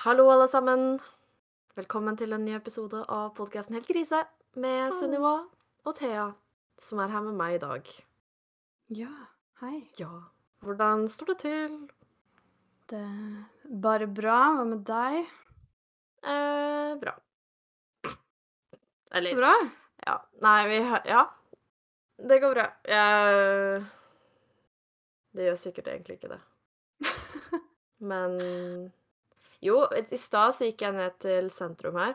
Hallo, 0.00 0.30
alle 0.32 0.46
sammen. 0.48 0.94
Velkommen 1.76 2.16
til 2.16 2.32
en 2.32 2.40
ny 2.40 2.54
episode 2.56 3.02
av 3.12 3.34
podkasten 3.36 3.74
Helt 3.76 3.84
krise 3.84 4.22
med 4.56 4.94
Sunniva 4.96 5.32
og 5.84 5.96
Thea, 5.98 6.22
som 6.80 7.02
er 7.04 7.10
her 7.12 7.26
med 7.26 7.34
meg 7.36 7.58
i 7.58 7.58
dag. 7.60 7.90
Ja, 8.96 9.10
hei. 9.60 9.82
Ja, 9.98 10.08
hvordan 10.64 11.04
står 11.12 11.28
det 11.34 11.34
til? 11.42 11.74
Det 12.88 12.96
er 12.96 13.74
bare 13.82 14.08
bra. 14.08 14.38
Hva 14.56 14.64
med 14.70 14.86
deg? 14.88 15.18
Eh, 16.24 16.94
bra. 17.02 17.12
Eller 19.12 19.28
Så 19.28 19.36
bra. 19.36 19.50
Ja. 20.06 20.14
Nei, 20.46 20.60
vi 20.70 20.78
Ja. 21.10 21.26
Det 22.16 22.40
går 22.40 22.54
bra. 22.54 22.64
Jeg 22.88 23.84
Det 25.36 25.44
gjør 25.44 25.60
sikkert 25.66 25.92
egentlig 25.92 26.16
ikke 26.16 26.32
det. 26.32 26.40
Men 28.14 28.40
Jo, 29.64 29.82
i 29.92 30.18
stad 30.18 30.56
så 30.56 30.68
gikk 30.70 30.86
jeg 30.86 30.96
ned 30.96 31.16
til 31.20 31.50
sentrum 31.52 31.98
her, 32.00 32.14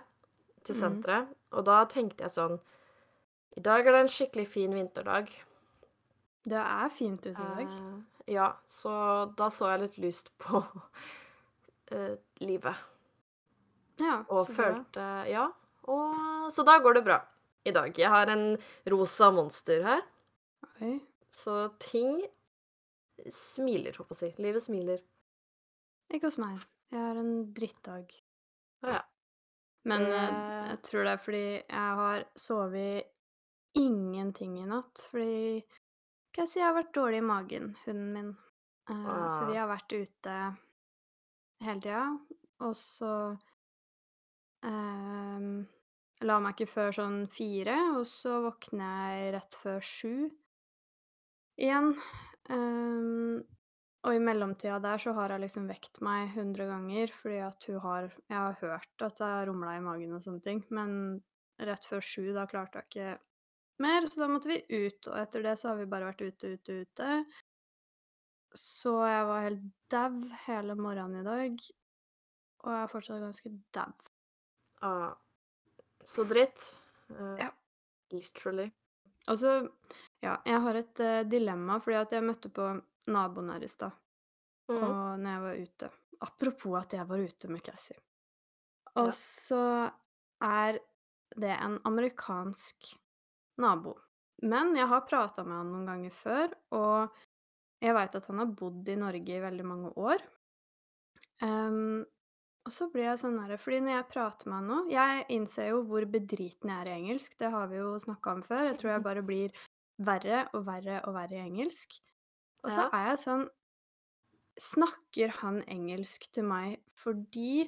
til 0.65 0.77
senteret, 0.77 1.29
mm. 1.29 1.35
og 1.57 1.67
da 1.67 1.83
tenkte 1.89 2.25
jeg 2.25 2.33
sånn 2.33 2.55
I 3.59 3.63
dag 3.65 3.85
er 3.85 3.95
det 3.95 4.01
en 4.05 4.11
skikkelig 4.11 4.47
fin 4.49 4.73
vinterdag. 4.73 5.29
Det 6.45 6.61
er 6.61 6.89
fint 6.93 7.21
ute 7.21 7.31
i 7.31 7.51
dag. 7.59 7.69
Uh, 7.69 8.25
ja, 8.29 8.49
så 8.65 8.91
da 9.37 9.51
så 9.53 9.69
jeg 9.71 9.83
litt 9.85 10.01
lyst 10.01 10.33
på 10.41 10.63
uh, 10.65 12.15
livet. 12.49 12.83
Ja, 14.01 14.19
Og 14.27 14.49
så 14.49 14.57
bra. 14.57 15.23
Ja. 15.29 15.47
Og, 15.87 16.51
så 16.51 16.65
da 16.67 16.79
går 16.83 16.97
det 16.97 17.05
bra 17.05 17.21
i 17.65 17.73
dag. 17.73 17.93
Jeg 17.97 18.09
har 18.09 18.29
en 18.33 18.57
rosa 18.91 19.29
monster 19.33 19.85
her, 19.85 20.01
Oi. 20.81 20.97
så 21.31 21.67
ting 21.81 22.17
smiler, 23.31 23.95
håper 23.95 24.11
jeg 24.11 24.17
å 24.17 24.21
si. 24.21 24.31
Livet 24.43 24.65
smiler. 24.65 25.03
Ikke 26.13 26.27
hos 26.27 26.41
meg. 26.41 26.65
Jeg 26.91 26.99
har 27.01 27.15
en 27.19 27.53
drittdag. 27.53 28.11
Å 28.85 28.91
ja. 28.93 29.01
Men 29.85 30.01
Det- 30.03 30.13
eh, 30.19 30.67
jeg 30.69 30.81
tror 30.83 31.03
det 31.03 31.11
er 31.13 31.17
fordi 31.17 31.45
jeg 31.69 31.95
har 32.01 32.25
sovet 32.37 33.03
ingenting 33.75 34.57
i 34.63 34.65
natt. 34.65 35.07
Fordi 35.11 35.63
Hva 36.35 36.43
jeg 36.43 36.47
si, 36.49 36.59
jeg 36.59 36.65
har 36.73 36.83
vært 36.83 36.93
dårlig 36.93 37.17
i 37.17 37.21
magen, 37.21 37.75
hunden 37.85 38.13
min. 38.13 38.37
Eh, 38.89 39.29
Så 39.29 39.43
Ah. 39.43 39.47
vi 39.49 39.55
har 39.55 39.67
vært 39.69 39.93
ute 39.93 40.57
hele 41.61 41.79
tida. 41.81 42.19
Og 42.59 42.73
så 42.75 43.37
eh, 44.63 45.65
La 46.21 46.39
meg 46.39 46.55
ikke 46.55 46.69
før 46.71 46.91
sånn 46.95 47.27
fire, 47.29 47.75
og 47.99 48.05
så 48.07 48.41
våkner 48.41 49.11
jeg 49.11 49.33
rett 49.33 49.55
før 49.61 49.81
sju 49.83 50.31
igjen. 51.59 51.89
Eh, 52.49 53.43
og 54.05 54.15
i 54.15 54.21
mellomtida 54.21 54.77
der 54.83 55.01
så 55.01 55.13
har 55.17 55.33
hun 55.33 55.41
liksom 55.41 55.67
vekt 55.69 56.01
meg 56.05 56.35
100 56.35 56.67
ganger, 56.69 57.13
fordi 57.13 57.39
at 57.45 57.69
hun 57.69 57.79
har 57.83 58.09
Jeg 58.29 58.37
har 58.37 58.59
hørt 58.61 59.05
at 59.07 59.17
det 59.17 59.31
har 59.31 59.47
rumla 59.49 59.77
i 59.77 59.83
magen 59.85 60.13
og 60.13 60.21
sånne 60.21 60.43
ting, 60.45 60.61
men 60.69 61.21
rett 61.57 61.87
før 61.89 62.03
sju, 62.03 62.33
da 62.35 62.45
klarte 62.49 62.81
jeg 62.81 62.89
ikke 62.91 63.09
mer, 63.83 64.07
så 64.11 64.21
da 64.21 64.29
måtte 64.31 64.51
vi 64.51 64.59
ut. 64.69 65.07
Og 65.09 65.17
etter 65.19 65.43
det 65.43 65.57
så 65.59 65.71
har 65.71 65.79
vi 65.79 65.89
bare 65.91 66.09
vært 66.11 66.23
ute, 66.23 66.55
ute, 66.55 66.77
ute. 66.85 67.09
Så 68.55 68.93
jeg 69.03 69.25
var 69.27 69.43
helt 69.43 69.65
dau 69.91 70.21
hele 70.45 70.77
morgenen 70.79 71.21
i 71.21 71.27
dag. 71.27 71.65
Og 72.63 72.71
jeg 72.71 72.81
er 72.83 72.91
fortsatt 72.91 73.23
ganske 73.23 73.51
dau. 73.75 73.91
Ah, 74.85 75.13
så 76.05 76.25
dritt. 76.29 76.71
Uh, 77.09 77.35
Ja. 77.39 77.51
Literally. 78.13 78.69
Og 79.27 79.39
så 79.41 79.69
Ja, 80.21 80.37
jeg 80.45 80.61
har 80.61 80.75
et 80.75 80.99
uh, 80.99 81.23
dilemma, 81.29 81.79
fordi 81.79 81.97
at 81.99 82.13
jeg 82.15 82.23
møtte 82.25 82.49
på 82.49 82.69
naboen 83.11 83.49
her 83.53 83.63
i 83.63 83.69
stad. 83.71 83.91
mm. 84.71 84.81
Og 84.81 85.19
når 85.21 85.29
jeg 85.31 85.41
var 85.45 85.61
ute 85.67 85.91
Apropos 86.25 86.77
at 86.79 86.93
jeg 86.95 87.05
var 87.09 87.19
ute 87.19 87.47
med 87.51 87.61
Cassie. 87.61 87.97
Og 88.95 89.09
Ja. 89.09 89.11
så 89.11 89.91
er 90.41 90.79
det 91.35 91.51
en 91.59 91.75
amerikansk 91.83 92.95
nabo. 93.59 93.97
Men 94.41 94.75
jeg 94.75 94.87
har 94.87 95.01
prata 95.01 95.43
med 95.43 95.57
han 95.57 95.71
noen 95.73 95.85
ganger 95.89 96.11
før, 96.15 96.53
og 96.71 97.11
jeg 97.83 97.93
veit 97.97 98.15
at 98.15 98.27
han 98.31 98.39
har 98.39 98.45
bodd 98.45 98.87
i 98.89 98.95
Norge 98.95 99.35
i 99.35 99.43
veldig 99.43 99.65
mange 99.67 99.91
år. 99.99 100.23
Um, 101.43 102.05
og 102.65 102.71
så 102.73 102.87
blir 102.91 103.09
jeg 103.09 103.19
sånn 103.19 103.35
herre 103.41 103.57
Fordi 103.59 103.81
når 103.83 103.91
jeg 103.97 104.07
prater 104.13 104.47
med 104.47 104.55
han 104.55 104.67
nå 104.69 104.77
Jeg 104.89 105.25
innser 105.35 105.67
jo 105.73 105.81
hvor 105.89 106.05
bedriten 106.07 106.71
jeg 106.71 106.79
er 106.79 106.89
i 106.89 106.95
engelsk, 106.95 107.35
det 107.41 107.51
har 107.51 107.67
vi 107.67 107.81
jo 107.81 107.91
snakka 107.99 108.37
om 108.37 108.43
før. 108.45 108.63
Jeg 108.71 108.77
tror 108.79 108.91
jeg 108.95 109.03
bare 109.09 109.25
blir 109.25 109.51
verre 110.01 110.45
og 110.53 110.65
verre 110.65 111.01
og 111.05 111.13
verre 111.17 111.35
i 111.35 111.43
engelsk. 111.43 111.99
Og 112.65 112.71
så 112.73 112.85
Ja. 112.85 112.89
er 112.93 113.11
jeg 113.13 113.21
sånn 113.25 113.45
Snakker 114.55 115.33
han 115.41 115.57
engelsk 115.67 116.29
til 116.31 116.45
meg 116.47 116.77
fordi 116.95 117.67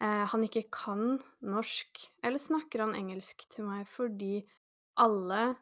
eh, 0.00 0.24
han 0.30 0.44
ikke 0.46 0.68
kan 0.70 1.18
norsk, 1.42 1.98
eller 2.22 2.38
snakker 2.38 2.84
han 2.84 2.94
engelsk 2.94 3.42
til 3.50 3.66
meg 3.66 3.88
fordi 3.90 4.44
alle 5.02 5.56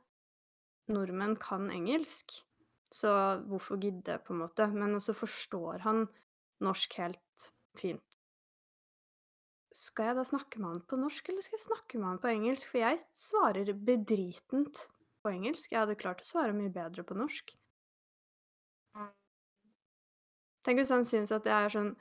nordmenn 0.92 1.38
kan 1.40 1.70
engelsk? 1.72 2.42
Så 2.92 3.08
hvorfor 3.48 3.80
gidde, 3.80 4.18
på 4.20 4.34
en 4.34 4.42
måte? 4.44 4.66
Men 4.68 4.98
også 4.98 5.14
forstår 5.16 5.80
han 5.86 6.04
norsk 6.60 6.98
helt 7.00 7.46
fint. 7.80 8.18
Skal 9.72 10.10
jeg 10.10 10.18
da 10.20 10.24
snakke 10.28 10.60
med 10.60 10.74
han 10.74 10.82
på 10.84 10.98
norsk, 11.00 11.30
eller 11.32 11.40
skal 11.40 11.56
jeg 11.56 11.64
snakke 11.64 11.98
med 11.98 12.10
han 12.10 12.20
på 12.20 12.28
engelsk? 12.34 12.68
For 12.68 12.82
jeg 12.82 13.00
svarer 13.16 13.72
bedritent 13.72 14.84
på 15.24 15.32
engelsk. 15.32 15.72
Jeg 15.72 15.80
hadde 15.80 15.96
klart 15.96 16.20
å 16.20 16.28
svare 16.28 16.52
mye 16.52 16.68
bedre 16.74 17.06
på 17.08 17.16
norsk. 17.16 17.54
Tenk 20.62 20.78
hvis 20.78 20.92
han 20.94 21.06
syns 21.08 21.32
at 21.34 21.46
jeg 21.48 21.66
er 21.66 21.72
sånn 21.74 21.94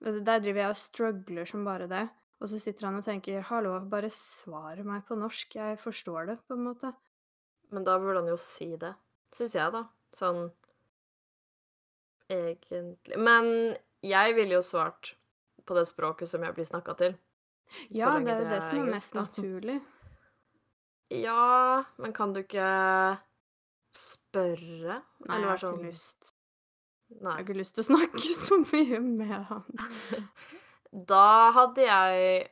du, 0.00 0.20
Der 0.24 0.40
driver 0.44 0.60
jeg 0.60 0.74
og 0.74 0.80
struggler 0.80 1.48
som 1.48 1.64
bare 1.64 1.88
det, 1.88 2.04
og 2.40 2.50
så 2.50 2.60
sitter 2.60 2.88
han 2.88 2.98
og 2.98 3.04
tenker 3.04 3.40
'hallo, 3.48 3.78
bare 3.88 4.10
svar 4.12 4.82
meg 4.84 5.06
på 5.08 5.16
norsk, 5.16 5.56
jeg 5.56 5.78
forstår 5.80 6.26
det', 6.26 6.40
på 6.48 6.54
en 6.54 6.64
måte. 6.64 6.92
Men 7.72 7.84
da 7.84 7.98
burde 7.98 8.20
han 8.20 8.28
jo 8.28 8.36
si 8.36 8.76
det, 8.76 8.94
syns 9.32 9.54
jeg, 9.54 9.72
da. 9.72 9.86
Sånn 10.12 10.50
egentlig 12.30 13.16
Men 13.18 13.76
jeg 14.02 14.34
ville 14.34 14.54
jo 14.54 14.62
svart 14.62 15.16
på 15.66 15.74
det 15.74 15.86
språket 15.88 16.28
som 16.28 16.42
jeg 16.42 16.54
blir 16.54 16.68
snakka 16.68 16.94
til. 16.98 17.16
Ja, 17.90 18.18
det 18.20 18.30
er 18.30 18.42
jo 18.44 18.50
det 18.50 18.62
som 18.62 18.78
er 18.78 18.90
mest 18.92 19.14
naturlig. 19.14 19.80
Ja, 21.10 21.84
men 21.98 22.12
kan 22.12 22.32
du 22.34 22.42
ikke 22.42 23.18
spørre? 23.94 25.00
Nei, 25.26 25.28
Eller 25.28 25.40
jeg 25.40 25.48
har 25.48 25.56
ikke 25.56 25.66
sånn 25.66 25.84
ikke 25.90 26.35
lyst. 27.10 27.20
Jeg 27.22 27.30
har 27.32 27.44
ikke 27.44 27.58
lyst 27.60 27.74
til 27.76 27.84
å 27.84 27.88
snakke 27.90 28.34
så 28.46 28.58
mye 28.72 29.00
med 29.00 29.38
han. 29.52 29.64
Da 31.06 31.50
hadde 31.52 31.82
jeg 31.84 32.46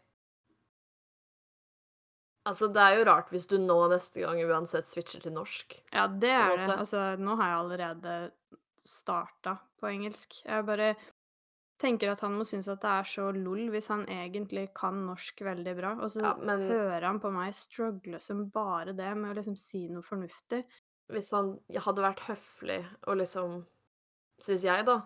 Altså, 2.44 2.66
det 2.68 2.82
er 2.82 2.98
jo 2.98 3.04
rart 3.08 3.30
hvis 3.32 3.46
du 3.48 3.54
nå 3.56 3.76
neste 3.88 4.20
gang 4.20 4.36
uansett 4.44 4.84
switcher 4.84 5.22
til 5.24 5.32
norsk. 5.32 5.78
Ja, 5.94 6.02
det 6.10 6.28
er 6.36 6.58
det. 6.60 6.74
Altså, 6.74 7.04
nå 7.16 7.38
har 7.40 7.48
jeg 7.54 7.60
allerede 7.62 8.16
starta 8.84 9.54
på 9.80 9.88
engelsk. 9.88 10.42
Jeg 10.44 10.66
bare 10.68 10.90
tenker 11.80 12.12
at 12.12 12.20
han 12.20 12.36
må 12.36 12.44
synes 12.46 12.68
at 12.68 12.82
det 12.84 12.90
er 12.98 13.08
så 13.08 13.30
lol 13.32 13.70
hvis 13.72 13.88
han 13.88 14.04
egentlig 14.12 14.66
kan 14.76 15.00
norsk 15.06 15.40
veldig 15.46 15.74
bra, 15.78 15.94
og 16.04 16.12
så 16.12 16.20
Ja, 16.20 16.34
men- 16.36 16.68
hører 16.68 17.06
han 17.08 17.20
på 17.20 17.32
meg 17.32 17.54
struggle 17.56 18.20
som 18.20 18.44
bare 18.52 18.92
det 18.92 19.16
med 19.16 19.32
å 19.32 19.38
liksom 19.40 19.56
si 19.56 19.88
noe 19.88 20.02
fornuftig. 20.04 20.64
Hvis 21.08 21.32
han 21.32 21.58
hadde 21.74 22.04
vært 22.04 22.20
høflig 22.28 22.82
og 23.08 23.16
liksom 23.24 23.64
Syns 24.42 24.64
jeg, 24.66 24.86
da. 24.86 25.00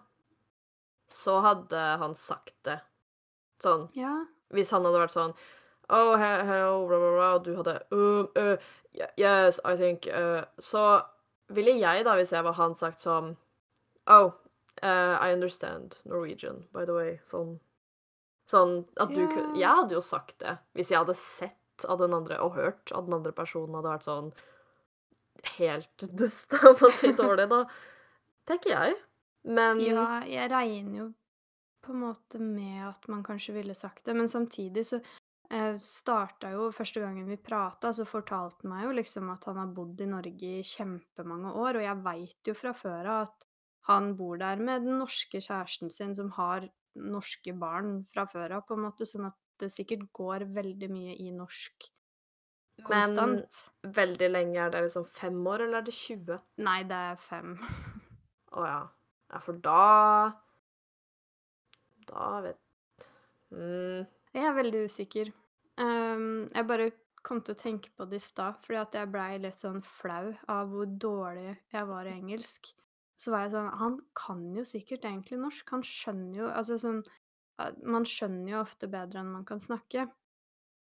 Så 1.09 1.39
hadde 1.44 1.84
han 2.00 2.15
sagt 2.19 2.56
det. 2.69 2.81
Sånn 3.62 3.89
Ja. 3.97 4.27
Hvis 4.55 4.71
han 4.72 4.84
hadde 4.87 5.00
vært 5.03 5.15
sånn 5.15 5.34
Oh, 5.89 6.16
hello, 6.21 6.84
blah, 6.87 7.00
blah, 7.00 7.15
blah, 7.16 7.34
og 7.39 7.44
du 7.47 7.55
hadde 7.56 7.78
um, 7.97 8.28
uh, 8.37 8.56
Yes, 9.16 9.59
I 9.65 9.75
think 9.77 10.06
uh, 10.12 10.44
Så 10.61 10.83
ville 11.49 11.78
jeg, 11.78 12.05
da, 12.05 12.12
hvis 12.19 12.34
jeg 12.37 12.44
var 12.44 12.59
han, 12.59 12.77
sagt 12.77 13.00
sånn 13.00 13.33
Oh, 14.09 14.34
uh, 14.83 15.16
I 15.16 15.33
understand 15.33 15.99
Norwegian, 16.05 16.66
by 16.72 16.84
the 16.84 16.97
way. 16.97 17.16
Sånn 17.25 17.56
Sånn 18.49 18.83
at 18.97 19.10
du 19.13 19.22
yeah. 19.25 19.33
kunne 19.33 19.59
Jeg 19.60 19.80
hadde 19.80 19.97
jo 19.97 20.04
sagt 20.04 20.39
det 20.45 20.59
hvis 20.77 20.92
jeg 20.92 21.03
hadde 21.03 21.16
sett 21.21 21.89
av 21.89 22.01
den 22.03 22.15
andre, 22.16 22.39
og 22.42 22.57
hørt 22.57 22.92
at 22.92 23.07
den 23.07 23.15
andre 23.21 23.33
personen 23.36 23.77
hadde 23.78 23.92
vært 23.92 24.07
sånn 24.09 24.30
helt 25.59 26.07
dust, 26.21 26.53
på 26.53 26.89
å 26.89 26.95
si 26.95 27.13
dårlig, 27.16 27.47
da. 27.53 27.65
Tenker 28.48 28.72
jeg. 28.72 28.97
Men 29.48 29.80
Ja, 29.80 30.21
jeg 30.28 30.50
regner 30.53 30.98
jo 30.98 31.09
på 31.84 31.95
en 31.95 32.03
måte 32.03 32.41
med 32.42 32.83
at 32.89 33.09
man 33.09 33.24
kanskje 33.24 33.54
ville 33.56 33.74
sagt 33.77 34.04
det, 34.04 34.15
men 34.16 34.28
samtidig 34.28 34.84
så 34.84 34.98
eh, 35.50 35.78
starta 35.80 36.50
jo 36.53 36.68
Første 36.74 37.00
gangen 37.00 37.28
vi 37.30 37.39
prata, 37.41 37.92
så 37.97 38.04
fortalte 38.09 38.66
han 38.66 38.74
meg 38.74 38.86
jo 38.89 38.97
liksom 38.98 39.30
at 39.33 39.47
han 39.48 39.60
har 39.62 39.74
bodd 39.77 40.00
i 40.04 40.09
Norge 40.10 40.54
i 40.59 40.65
kjempemange 40.66 41.54
år, 41.54 41.78
og 41.78 41.86
jeg 41.86 42.04
veit 42.04 42.50
jo 42.50 42.56
fra 42.59 42.74
før 42.77 43.12
av 43.15 43.28
at 43.28 43.47
han 43.89 44.10
bor 44.18 44.36
der 44.36 44.60
med 44.60 44.84
den 44.84 44.98
norske 45.00 45.41
kjæresten 45.41 45.92
sin, 45.94 46.12
som 46.16 46.28
har 46.36 46.68
norske 46.98 47.54
barn 47.56 48.03
fra 48.12 48.27
før 48.28 48.59
av, 48.59 48.66
på 48.68 48.77
en 48.77 48.84
måte, 48.84 49.06
sånn 49.09 49.30
at 49.30 49.39
det 49.62 49.71
sikkert 49.72 50.10
går 50.15 50.44
veldig 50.54 50.91
mye 50.92 51.15
i 51.24 51.30
norsk 51.34 51.89
Konstant. 52.86 53.56
Men 53.83 53.94
veldig 53.97 54.28
lenge, 54.30 54.59
er 54.62 54.71
det 54.71 54.84
liksom 54.84 55.06
fem 55.10 55.41
år, 55.51 55.65
eller 55.65 55.80
er 55.80 55.86
det 55.89 55.94
20? 55.98 56.36
Nei, 56.62 56.77
det 56.86 57.01
er 57.09 57.16
fem. 57.18 57.56
Å 58.54 58.66
ja. 58.68 58.78
Ja, 59.28 59.41
for 59.45 59.59
da 59.60 60.33
Da 62.09 62.28
vet 62.45 63.09
mm, 63.53 64.07
Jeg 64.33 64.47
er 64.48 64.57
veldig 64.57 64.86
usikker. 64.89 65.30
Um, 65.78 66.48
jeg 66.54 66.66
bare 66.69 66.91
kom 67.27 67.42
til 67.45 67.54
å 67.54 67.60
tenke 67.60 67.91
på 67.97 68.07
det 68.09 68.21
i 68.21 68.25
stad, 68.25 68.57
fordi 68.65 68.78
at 68.80 68.97
jeg 68.97 69.10
blei 69.13 69.33
litt 69.42 69.60
sånn 69.60 69.83
flau 69.84 70.33
av 70.51 70.71
hvor 70.72 70.89
dårlig 70.89 71.51
jeg 71.75 71.89
var 71.91 72.09
i 72.09 72.15
engelsk. 72.15 72.71
Så 73.19 73.33
var 73.34 73.45
jeg 73.45 73.57
sånn 73.57 73.72
Han 73.80 73.98
kan 74.16 74.45
jo 74.54 74.65
sikkert 74.69 75.04
egentlig 75.09 75.41
norsk. 75.42 75.75
Han 75.75 75.83
skjønner 75.83 76.45
jo 76.45 76.51
Altså 76.53 76.77
sånn 76.78 77.01
Man 77.83 78.07
skjønner 78.07 78.53
jo 78.53 78.60
ofte 78.63 78.86
bedre 78.91 79.25
enn 79.25 79.33
man 79.34 79.47
kan 79.48 79.59
snakke. 79.59 80.07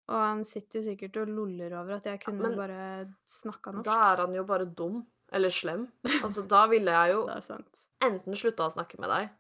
Og 0.07 0.21
han 0.21 0.45
sitter 0.47 0.83
jo 0.83 0.91
sikkert 0.91 1.17
og 1.23 1.33
loller 1.33 1.73
over 1.81 1.97
at 1.97 2.07
jeg 2.07 2.21
kunne 2.23 2.45
men 2.45 2.59
bare 2.59 2.81
snakka 3.27 3.73
norsk. 3.79 3.89
da 3.89 3.97
er 4.13 4.23
han 4.23 4.37
jo 4.37 4.45
bare 4.47 4.69
dum. 4.69 5.01
Eller 5.35 5.51
slem. 5.51 5.89
Altså, 6.21 6.45
da 6.47 6.67
ville 6.71 6.93
jeg 6.93 7.17
jo 7.17 7.25
Det 7.31 7.39
er 7.41 7.47
sant. 7.49 7.86
Enten 8.07 8.37
slutta 8.39 8.67
å 8.67 8.73
snakke 8.73 9.01
med 9.03 9.13
deg, 9.13 9.33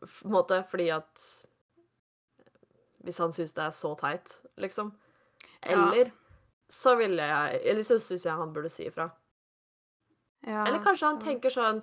på 0.00 0.28
en 0.28 0.34
måte, 0.34 0.60
fordi 0.70 0.90
at 0.92 1.26
Hvis 3.06 3.18
han 3.22 3.32
syns 3.32 3.54
det 3.54 3.62
er 3.64 3.74
så 3.74 3.94
teit, 3.96 4.32
liksom. 4.60 4.90
Ja. 5.62 5.76
Eller 5.76 6.10
så 6.68 6.96
ville 6.98 7.22
jeg 7.22 7.60
Eller 7.70 7.86
så 7.86 7.98
syns 8.02 8.26
jeg 8.26 8.34
han 8.34 8.52
burde 8.52 8.70
si 8.72 8.88
ifra. 8.88 9.08
Ja, 10.46 10.66
Eller 10.66 10.82
kanskje 10.84 11.10
han 11.10 11.20
tenker 11.22 11.52
sånn 11.52 11.80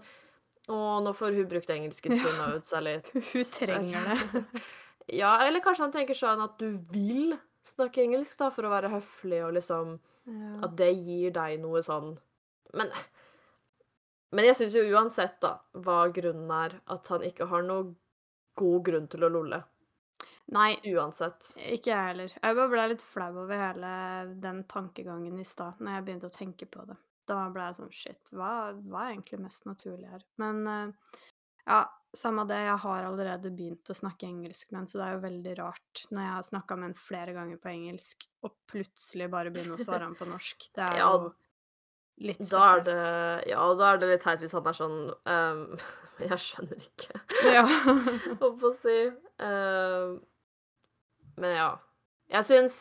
Å, 0.72 0.78
nå 1.04 1.12
får 1.16 1.36
hun 1.36 1.50
brukt 1.52 1.72
engelsken 1.74 2.18
sin 2.24 2.42
og 2.44 2.60
ut 2.60 2.68
seg 2.68 2.86
litt. 2.86 3.10
Hun 3.14 3.48
trenger 3.52 4.06
det. 4.10 4.44
ja, 5.22 5.34
eller 5.44 5.64
kanskje 5.64 5.84
han 5.90 5.96
tenker 5.96 6.16
sånn 6.16 6.44
at 6.44 6.56
du 6.62 6.78
vil 6.94 7.34
snakke 7.68 8.04
engelsk, 8.04 8.38
da, 8.40 8.48
for 8.52 8.68
å 8.68 8.72
være 8.72 8.92
høflig, 8.94 9.42
og 9.46 9.56
liksom 9.60 9.98
Ja. 10.24 10.54
At 10.64 10.78
det 10.80 10.94
gir 11.04 11.34
deg 11.36 11.58
noe 11.60 11.82
sånn 11.84 12.14
Men 12.80 12.94
Men 14.34 14.48
jeg 14.50 14.58
syns 14.58 14.78
jo 14.78 14.86
uansett, 14.96 15.38
da, 15.44 15.58
hva 15.86 16.08
grunnen 16.14 16.50
er, 16.58 16.80
at 16.94 17.10
han 17.14 17.26
ikke 17.28 17.48
har 17.52 17.66
noe 17.68 17.92
god 18.58 18.84
grunn 18.88 19.08
til 19.10 19.26
å 19.26 19.32
lolle. 19.34 19.62
Nei, 20.54 20.76
Uansett. 20.92 21.54
ikke 21.56 21.94
jeg 21.94 22.08
heller. 22.10 22.34
Jeg 22.36 22.56
bare 22.58 22.72
ble 22.72 22.86
litt 22.92 23.04
flau 23.06 23.30
over 23.46 23.62
hele 23.62 23.92
den 24.44 24.64
tankegangen 24.70 25.38
i 25.40 25.46
stad, 25.48 25.80
når 25.80 25.98
jeg 25.98 26.06
begynte 26.08 26.30
å 26.30 26.36
tenke 26.36 26.68
på 26.70 26.84
det. 26.90 26.98
Da 27.30 27.46
ble 27.54 27.70
jeg 27.70 27.78
sånn 27.78 27.94
shit, 27.96 28.34
hva, 28.36 28.74
hva 28.84 29.06
er 29.06 29.14
egentlig 29.14 29.40
mest 29.46 29.64
naturlig 29.70 30.10
her? 30.12 30.26
Men 30.44 30.60
eh, 30.68 31.22
ja, 31.64 31.80
samme 32.14 32.44
det, 32.50 32.60
jeg 32.66 32.82
har 32.84 33.08
allerede 33.08 33.54
begynt 33.56 33.90
å 33.90 33.96
snakke 33.96 34.28
engelsk 34.28 34.74
med 34.74 34.82
en, 34.82 34.90
så 34.92 35.00
det 35.00 35.06
er 35.06 35.16
jo 35.16 35.24
veldig 35.24 35.54
rart 35.62 36.04
når 36.12 36.26
jeg 36.26 36.34
har 36.34 36.50
snakka 36.50 36.78
med 36.82 36.90
en 36.90 37.00
flere 37.00 37.38
ganger 37.38 37.62
på 37.64 37.72
engelsk, 37.72 38.28
og 38.44 38.58
plutselig 38.70 39.30
bare 39.32 39.54
begynne 39.56 39.80
å 39.80 39.82
svare 39.82 40.10
han 40.10 40.20
på 40.20 40.28
norsk. 40.28 40.68
Det 40.76 40.90
er 40.90 41.00
Ja, 41.00 41.14
jo 42.32 42.46
spesielt. 42.48 42.52
Da 42.54 42.64
er 42.78 42.84
det 42.88 43.52
Ja, 43.52 43.64
da 43.80 43.92
er 43.94 44.02
det 44.02 44.10
litt 44.14 44.24
teit 44.24 44.40
hvis 44.44 44.56
han 44.56 44.68
er 44.70 44.78
sånn 44.78 44.98
um, 45.12 45.64
Jeg 46.32 46.40
skjønner 46.40 46.84
ikke, 46.88 47.22
Ja. 47.52 47.64
holdt 48.42 48.60
på 48.62 48.70
å 48.70 48.76
si. 48.78 48.98
Um, 49.42 50.20
men 51.42 51.56
ja. 51.58 51.70
Jeg 52.32 52.46
syns 52.48 52.78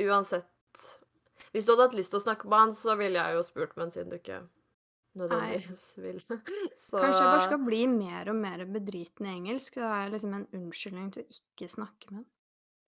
uansett 0.00 0.86
Hvis 1.52 1.66
du 1.66 1.74
hadde 1.74 1.88
hatt 1.88 1.98
lyst 1.98 2.14
til 2.14 2.20
å 2.20 2.24
snakke 2.24 2.48
med 2.48 2.58
han, 2.64 2.72
så 2.76 2.96
ville 2.98 3.20
jeg 3.20 3.36
jo 3.36 3.44
spurt, 3.44 3.76
men 3.80 3.92
siden 3.92 4.10
du 4.12 4.16
ikke 4.18 4.40
nødvendigvis 5.18 5.84
vil 5.98 6.20
så 6.78 7.00
Kanskje 7.02 7.20
jeg 7.20 7.32
bare 7.32 7.46
skal 7.48 7.62
bli 7.66 7.80
mer 7.90 8.30
og 8.30 8.38
mer 8.38 8.64
bedriten 8.70 9.26
i 9.26 9.34
engelsk, 9.34 9.80
Da 9.80 9.88
er 9.90 10.04
jeg 10.06 10.14
liksom 10.16 10.36
en 10.38 10.46
unnskyldning 10.60 11.10
til 11.14 11.24
å 11.24 11.38
ikke 11.38 11.70
snakke 11.72 12.12
med 12.12 12.22
han. 12.22 12.28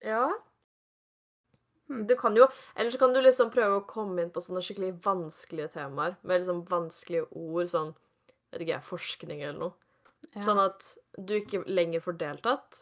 Ja. 0.06 0.26
Hmm. 1.92 2.06
Du 2.08 2.16
kan 2.16 2.36
jo 2.38 2.46
Eller 2.76 2.90
så 2.94 3.00
kan 3.02 3.12
du 3.14 3.20
liksom 3.20 3.50
prøve 3.52 3.82
å 3.82 3.88
komme 3.90 4.24
inn 4.24 4.32
på 4.32 4.40
sånne 4.44 4.62
skikkelig 4.64 4.94
vanskelige 5.04 5.74
temaer, 5.76 6.16
med 6.24 6.40
liksom 6.40 6.64
vanskelige 6.70 7.28
ord, 7.36 7.68
sånn 7.68 7.92
Vet 8.52 8.64
ikke 8.64 8.74
jeg, 8.78 8.84
forskning 8.84 9.42
eller 9.44 9.60
noe. 9.60 9.74
Ja. 10.34 10.42
Sånn 10.44 10.60
at 10.60 10.88
du 11.18 11.34
ikke 11.38 11.62
lenger 11.68 12.04
får 12.04 12.18
deltatt, 12.20 12.82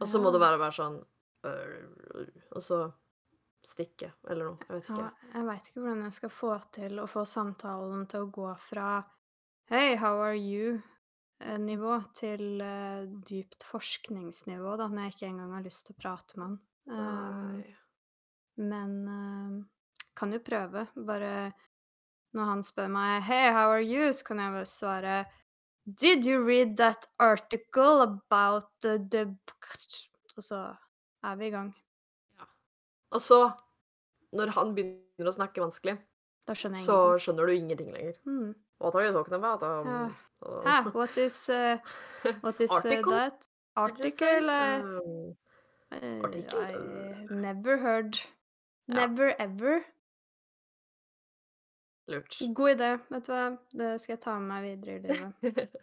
og 0.00 0.08
så 0.08 0.20
må 0.20 0.28
Ja. 0.30 0.32
det 0.36 0.40
bare 0.42 0.58
være 0.60 0.76
sånn 0.76 0.98
øh, 1.48 2.26
Og 2.56 2.62
så 2.62 2.80
stikke, 3.64 4.12
eller 4.28 4.44
noe. 4.52 4.58
Jeg 4.68 4.76
vet 4.76 4.88
ikke. 4.90 5.06
Ja, 5.06 5.32
jeg 5.34 5.46
veit 5.46 5.68
ikke 5.70 5.80
hvordan 5.84 6.02
jeg 6.06 6.16
skal 6.18 6.32
få 6.34 6.52
til 6.74 7.00
å 7.02 7.06
få 7.10 7.24
samtalen 7.28 8.06
til 8.10 8.24
å 8.26 8.30
gå 8.34 8.48
fra 8.58 8.88
Hei, 9.70 9.94
how 9.96 10.18
are 10.20 10.36
you-nivå 10.36 12.00
til 12.18 12.60
uh, 12.60 13.06
dypt 13.28 13.62
forskningsnivå, 13.64 14.74
da, 14.76 14.88
når 14.90 15.06
jeg 15.06 15.14
ikke 15.14 15.28
engang 15.30 15.54
har 15.56 15.62
lyst 15.64 15.86
til 15.86 15.94
å 15.94 16.00
prate 16.02 16.36
med 16.40 16.48
han. 16.48 16.58
Um. 16.92 17.62
Men 18.56 19.08
uh, 19.08 19.64
kan 20.16 20.32
jo 20.32 20.40
prøve. 20.44 20.86
Bare 21.06 21.52
når 22.32 22.48
han 22.48 22.62
spør 22.64 22.88
meg 22.88 23.22
Hey, 23.22 23.50
how 23.52 23.70
are 23.72 23.84
you? 23.84 24.12
så 24.12 24.24
kan 24.24 24.40
jeg 24.40 24.52
bare 24.52 24.66
svare 24.66 25.24
Did 25.84 26.26
you 26.26 26.40
read 26.46 26.76
that 26.76 27.06
article 27.18 28.00
about 28.02 28.64
the, 28.82 28.98
the 29.10 29.36
Og 30.36 30.42
så 30.42 30.74
er 31.24 31.36
vi 31.36 31.46
i 31.46 31.50
gang. 31.50 31.74
Og 33.10 33.20
så, 33.20 33.50
når 34.32 34.54
han 34.56 34.74
begynner 34.74 35.28
å 35.28 35.34
snakke 35.34 35.60
vanskelig, 35.60 35.98
skjønner 36.48 36.80
så 36.80 36.94
ingenting. 36.96 37.20
skjønner 37.20 37.46
du 37.46 37.52
ingenting 37.52 37.90
lenger. 37.92 38.14
Mm. 38.24 38.54
Det 38.54 39.68
Ja. 39.86 40.08
Hæ? 40.64 40.94
What 40.94 41.18
is, 41.18 41.36
uh, 41.50 41.78
what 42.42 42.60
is 42.60 42.70
uh, 42.72 43.10
that? 43.10 43.44
Article? 43.76 44.50
Uh, 44.50 45.34
Um, 45.92 46.24
article? 46.24 46.58
I 46.58 47.34
never 47.34 47.76
heard. 47.76 48.18
Never 48.88 49.34
ever. 49.38 49.84
lurt. 52.08 52.38
God 52.54 52.70
idé. 52.70 52.98
Vet 53.08 53.26
du 53.26 53.32
hva? 53.32 53.46
Det 53.70 53.94
skal 54.02 54.16
jeg 54.16 54.22
ta 54.24 54.34
med 54.38 54.48
meg 54.50 54.64
videre 54.66 54.96
i 54.96 55.02
livet. 55.06 55.78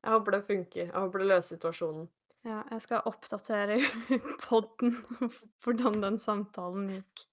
Jeg 0.00 0.14
håper 0.14 0.32
det 0.32 0.44
funker. 0.46 0.84
Jeg 0.86 0.96
håper 0.96 1.20
det 1.20 1.26
løser 1.28 1.56
situasjonen. 1.58 2.06
Ja, 2.48 2.62
jeg 2.70 2.80
skal 2.80 3.02
oppdatere 3.04 3.74
podden 4.48 4.94
hvordan 5.60 5.98
den 6.00 6.16
samtalen 6.18 6.86
gikk. 6.88 7.26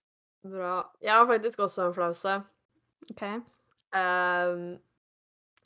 Bra. 0.43 0.81
Jeg 0.99 1.13
har 1.13 1.29
faktisk 1.29 1.63
også 1.63 1.85
en 1.87 1.93
flause. 1.95 2.33
OK? 3.13 3.23
Um, 3.95 4.65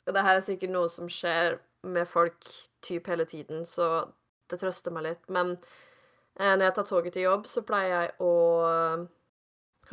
og 0.06 0.14
det 0.14 0.22
her 0.22 0.38
er 0.38 0.46
sikkert 0.46 0.70
noe 0.70 0.92
som 0.94 1.10
skjer 1.10 1.56
med 1.82 2.06
folk 2.06 2.46
typ 2.86 3.10
hele 3.10 3.26
tiden, 3.26 3.66
så 3.66 4.04
det 4.50 4.60
trøster 4.62 4.94
meg 4.94 5.08
litt. 5.08 5.26
Men 5.26 5.56
uh, 6.38 6.54
når 6.54 6.68
jeg 6.68 6.76
tar 6.78 6.86
toget 6.92 7.18
til 7.18 7.26
jobb, 7.26 7.50
så 7.50 7.64
pleier 7.66 7.96
jeg 7.96 8.14
å 8.22 8.32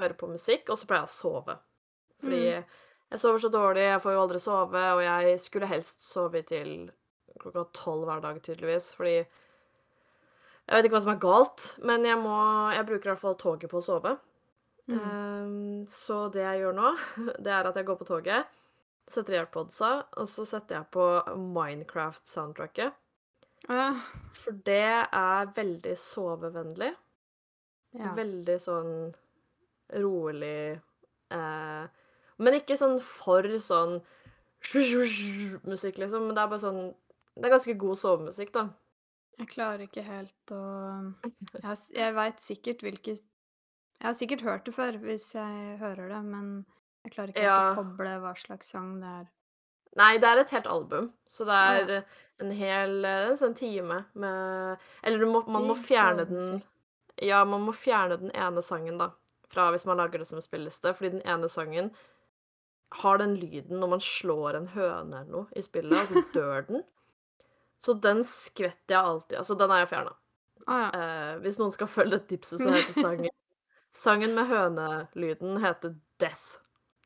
høre 0.01 0.17
på 0.19 0.29
musikk, 0.31 0.69
og 0.69 0.79
så 0.79 0.87
pleier 0.89 1.05
jeg 1.05 1.11
å 1.11 1.15
sove. 1.15 1.55
Fordi 2.19 2.45
jeg 3.09 3.21
sover 3.21 3.41
så 3.41 3.49
dårlig, 3.49 3.85
jeg 3.87 4.01
får 4.03 4.15
jo 4.15 4.23
aldri 4.23 4.39
sove, 4.43 4.85
og 4.95 5.03
jeg 5.03 5.37
skulle 5.41 5.69
helst 5.69 6.03
sove 6.05 6.43
til 6.45 6.73
klokka 7.39 7.63
tolv 7.73 8.09
hver 8.09 8.23
dag, 8.25 8.41
tydeligvis, 8.43 8.93
fordi 8.97 9.19
Jeg 10.69 10.77
vet 10.77 10.85
ikke 10.85 10.93
hva 10.99 11.01
som 11.01 11.11
er 11.15 11.21
galt, 11.23 11.63
men 11.81 12.03
jeg 12.05 12.17
må 12.21 12.35
Jeg 12.75 12.85
bruker 12.85 13.09
i 13.09 13.11
hvert 13.13 13.23
fall 13.23 13.37
toget 13.41 13.71
på 13.71 13.79
å 13.79 13.85
sove. 13.85 14.17
Mm. 14.89 14.99
Um, 14.99 15.85
så 15.89 16.27
det 16.33 16.43
jeg 16.43 16.61
gjør 16.61 16.75
nå, 16.77 16.91
det 17.45 17.53
er 17.53 17.69
at 17.69 17.77
jeg 17.77 17.87
går 17.87 17.97
på 17.97 18.09
toget, 18.09 18.55
setter 19.09 19.33
i 19.33 19.39
AirPodsa, 19.39 19.91
og 20.21 20.29
så 20.29 20.45
setter 20.45 20.77
jeg 20.79 20.89
på 20.93 21.05
Minecraft-soundtracket. 21.57 22.93
Ja. 23.69 23.87
For 24.37 24.61
det 24.65 24.85
er 25.05 25.49
veldig 25.55 25.95
sovevennlig. 25.97 26.93
ja. 27.97 28.13
Veldig 28.17 28.59
sånn 28.61 28.93
rolig 29.93 30.79
eh, 31.31 31.87
Men 32.39 32.53
ikke 32.59 32.77
sånn 32.79 32.99
for 33.03 33.43
sånn 33.59 33.99
musikk, 35.69 35.97
liksom. 36.01 36.27
Men 36.27 36.35
det 36.35 36.43
er 36.43 36.51
bare 36.51 36.63
sånn 36.63 36.81
Det 37.39 37.47
er 37.47 37.53
ganske 37.55 37.75
god 37.79 37.99
sovemusikk, 38.01 38.53
da. 38.55 38.67
Jeg 39.39 39.47
klarer 39.53 39.85
ikke 39.85 40.03
helt 40.03 40.51
å 40.51 40.61
Jeg, 41.63 41.77
jeg 41.95 42.15
veit 42.17 42.43
sikkert 42.43 42.83
hvilke 42.83 43.15
Jeg 43.15 44.07
har 44.07 44.17
sikkert 44.17 44.43
hørt 44.47 44.65
det 44.67 44.75
før 44.75 44.97
hvis 45.03 45.29
jeg 45.35 45.77
hører 45.79 46.09
det, 46.11 46.23
men 46.27 46.49
jeg 47.05 47.13
klarer 47.15 47.33
ikke 47.33 47.43
Ja. 47.45 47.59
å 47.71 47.75
koble 47.79 48.17
hva 48.19 48.33
slags 48.35 48.67
sang 48.73 48.97
det 48.99 49.07
er. 49.07 49.27
Nei, 49.97 50.17
det 50.21 50.27
er 50.29 50.37
et 50.43 50.51
helt 50.53 50.67
album, 50.69 51.07
så 51.27 51.45
det 51.47 51.55
er 51.55 51.89
er 51.97 52.03
en 52.39 52.51
hel 52.55 53.05
en 53.05 53.35
sånn 53.39 53.55
time 53.57 54.05
med 54.13 54.77
Eller 55.03 55.19
du 55.19 55.25
må, 55.31 55.41
man 55.47 55.65
må 55.67 55.75
fjerne 55.75 56.27
den. 56.29 56.61
Ja, 57.21 57.43
man 57.45 57.65
må 57.65 57.73
fjerne 57.75 58.19
den 58.19 58.31
ene 58.31 58.61
sangen, 58.63 58.99
da, 58.99 59.09
fra 59.49 59.69
hvis 59.73 59.85
man 59.89 59.99
lager 60.01 60.21
det 60.21 60.29
som 60.29 60.41
spilleliste, 60.43 60.93
fordi 60.95 61.17
den 61.17 61.25
ene 61.27 61.49
sangen 61.51 61.91
har 63.01 63.19
den 63.21 63.35
lyden 63.37 63.81
når 63.81 63.91
man 63.95 64.03
slår 64.03 64.57
en 64.57 64.71
høne 64.73 65.23
eller 65.23 65.33
noe 65.33 65.57
i 65.57 65.63
spillet, 65.65 65.97
og 65.97 66.09
så 66.09 66.23
dør 66.37 66.65
den. 66.69 66.85
Så 67.79 67.95
den 67.95 68.25
skvetter 68.27 68.95
jeg 68.95 68.99
alltid 68.99 69.37
Altså, 69.39 69.55
den 69.55 69.71
har 69.71 69.85
jeg 69.85 69.91
fjerna. 69.93 70.15
Ah, 70.67 70.79
ja. 70.81 70.89
Eh, 71.01 71.35
hvis 71.45 71.59
noen 71.61 71.71
skal 71.73 71.89
følge 71.89 72.17
det 72.17 72.27
tipset, 72.33 72.61
så 72.61 72.73
heter 72.73 72.97
sangen 72.97 73.35
Sangen 73.95 74.35
med 74.37 74.45
hønelyden 74.45 75.57
heter 75.63 75.95
Death, 76.21 76.59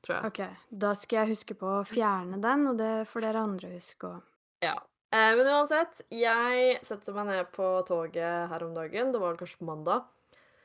tror 0.04 0.18
jeg. 0.18 0.32
OK. 0.32 0.66
Da 0.84 0.92
skal 1.00 1.22
jeg 1.22 1.38
huske 1.38 1.56
på 1.56 1.70
å 1.78 1.86
fjerne 1.88 2.42
den, 2.44 2.66
og 2.68 2.82
det 2.82 3.06
får 3.08 3.24
dere 3.24 3.44
andre 3.48 3.70
huske 3.78 4.10
òg. 4.10 4.26
Ja. 4.66 4.74
Eh, 5.14 5.32
men 5.38 5.48
uansett, 5.48 6.02
jeg 6.12 6.76
setter 6.84 7.16
meg 7.16 7.30
ned 7.30 7.54
på 7.56 7.70
toget 7.88 8.50
her 8.52 8.66
om 8.68 8.74
dagen. 8.76 9.14
Det 9.14 9.22
var 9.22 9.32
vel 9.32 9.40
kanskje 9.40 9.62
på 9.62 9.70
mandag. 9.70 10.10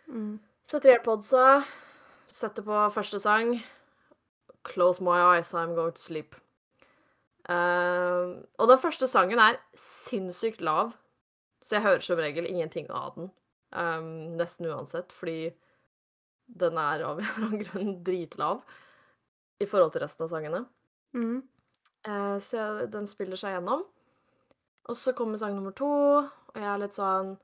Mm. 0.08 0.40
Setter 0.68 0.98
airpodsa, 0.98 1.62
setter 2.28 2.64
på 2.66 2.78
første 2.92 3.16
sang. 3.24 3.54
Close 4.68 5.00
my 5.00 5.16
eyes, 5.30 5.54
I'm 5.54 5.72
going 5.74 5.94
to 5.96 6.02
sleep. 6.02 6.36
Uh, 7.48 8.44
og 8.60 8.68
den 8.68 8.82
første 8.82 9.08
sangen 9.08 9.40
er 9.40 9.56
sinnssykt 9.80 10.60
lav. 10.60 10.92
Så 11.64 11.78
jeg 11.78 11.86
hører 11.86 12.04
som 12.04 12.20
regel 12.20 12.50
ingenting 12.50 12.90
av 12.92 13.16
den. 13.16 13.30
Um, 13.72 14.36
nesten 14.36 14.68
uansett, 14.68 15.16
fordi 15.16 15.54
den 16.60 16.76
er 16.76 17.06
av 17.06 17.16
en 17.16 17.24
eller 17.24 17.48
annen 17.48 17.64
grunn 17.64 17.96
dritlav 18.04 18.60
i 19.64 19.64
forhold 19.64 19.96
til 19.96 20.04
resten 20.04 20.28
av 20.28 20.34
sangene. 20.34 20.64
Mm. 21.16 21.42
Uh, 22.04 22.36
så 22.44 22.84
den 22.92 23.08
spiller 23.08 23.40
seg 23.40 23.56
gjennom. 23.56 23.88
Og 24.84 25.00
så 25.00 25.16
kommer 25.16 25.40
sang 25.40 25.56
nummer 25.56 25.72
to, 25.72 25.88
og 25.88 26.60
jeg 26.60 26.68
er 26.68 26.84
litt 26.84 27.00
sånn 27.00 27.38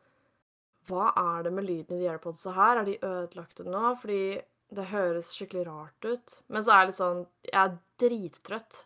Hva 0.88 1.12
er 1.16 1.46
det 1.46 1.52
med 1.56 1.66
lyden 1.68 1.96
i 1.96 2.04
de 2.04 2.10
airpodsa 2.12 2.52
her? 2.56 2.80
Er 2.80 2.88
de 2.88 2.98
ødelagte 3.00 3.64
nå? 3.68 3.94
Fordi 4.00 4.40
det 4.74 4.90
høres 4.90 5.32
skikkelig 5.36 5.66
rart 5.68 6.08
ut. 6.08 6.36
Men 6.48 6.64
så 6.64 6.74
er 6.74 6.82
jeg 6.82 6.90
litt 6.90 7.00
sånn 7.00 7.22
Jeg 7.46 7.60
er 7.60 7.76
drittrøtt. 8.02 8.80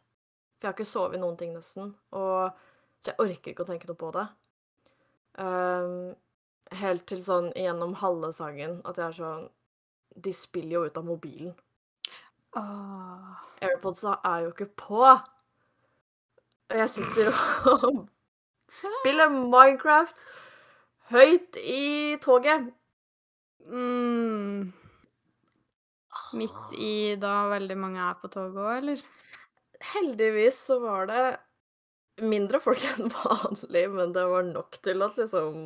For 0.59 0.67
jeg 0.67 0.71
har 0.71 0.77
ikke 0.77 0.91
sovet 0.91 1.23
noen 1.23 1.39
ting, 1.39 1.55
nesten. 1.55 1.93
Og, 2.19 2.65
så 2.99 3.13
jeg 3.13 3.21
orker 3.25 3.53
ikke 3.53 3.67
å 3.67 3.71
tenke 3.71 3.91
noe 3.91 3.99
på 3.99 4.11
det. 4.17 4.27
Um, 5.39 6.17
helt 6.83 7.07
til 7.09 7.23
sånn 7.23 7.53
gjennom 7.55 7.95
halve 8.01 8.33
sangen 8.35 8.81
at 8.89 8.99
jeg 8.99 9.07
er 9.07 9.15
sånn 9.15 9.45
De 10.19 10.33
spiller 10.35 10.75
jo 10.75 10.81
ut 10.89 10.97
av 10.99 11.07
mobilen. 11.07 11.53
Oh. 12.59 13.37
AirPodsa 13.63 14.17
er 14.27 14.47
jo 14.47 14.53
ikke 14.55 14.71
på. 14.83 15.03
Og 16.69 16.81
jeg 16.83 16.91
sitter 16.91 17.31
og 17.71 18.03
spiller 18.81 19.31
Minecraft 19.31 20.27
høyt 21.13 21.57
i 21.61 22.17
toget. 22.23 22.69
Mm. 23.69 24.71
Midt 26.39 26.75
i 26.77 27.17
da 27.21 27.35
veldig 27.53 27.77
mange 27.81 28.01
er 28.05 28.17
på 28.21 28.31
toget 28.33 28.59
òg, 28.59 28.73
eller? 28.83 29.05
Heldigvis 29.95 30.59
så 30.71 30.79
var 30.83 31.07
det 31.09 31.23
mindre 32.29 32.61
folk 32.63 32.83
enn 32.95 33.13
vanlig, 33.15 33.85
men 33.95 34.15
det 34.17 34.25
var 34.27 34.49
nok 34.49 34.81
til 34.83 35.07
at 35.07 35.21
liksom 35.21 35.61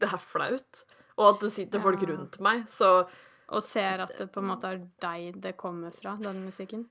Det 0.00 0.08
er 0.08 0.22
flaut. 0.22 0.84
Og 1.18 1.26
at 1.34 1.42
det 1.44 1.50
sitter 1.52 1.82
folk 1.84 2.02
rundt 2.08 2.38
meg, 2.40 2.64
så 2.68 3.08
Og 3.50 3.64
ser 3.66 3.98
at 4.04 4.12
det 4.14 4.28
på 4.30 4.40
en 4.40 4.46
måte 4.46 4.68
er 4.70 4.84
deg 5.02 5.40
det 5.42 5.56
kommer 5.58 5.90
fra, 5.90 6.14
den 6.22 6.44
musikken? 6.44 6.84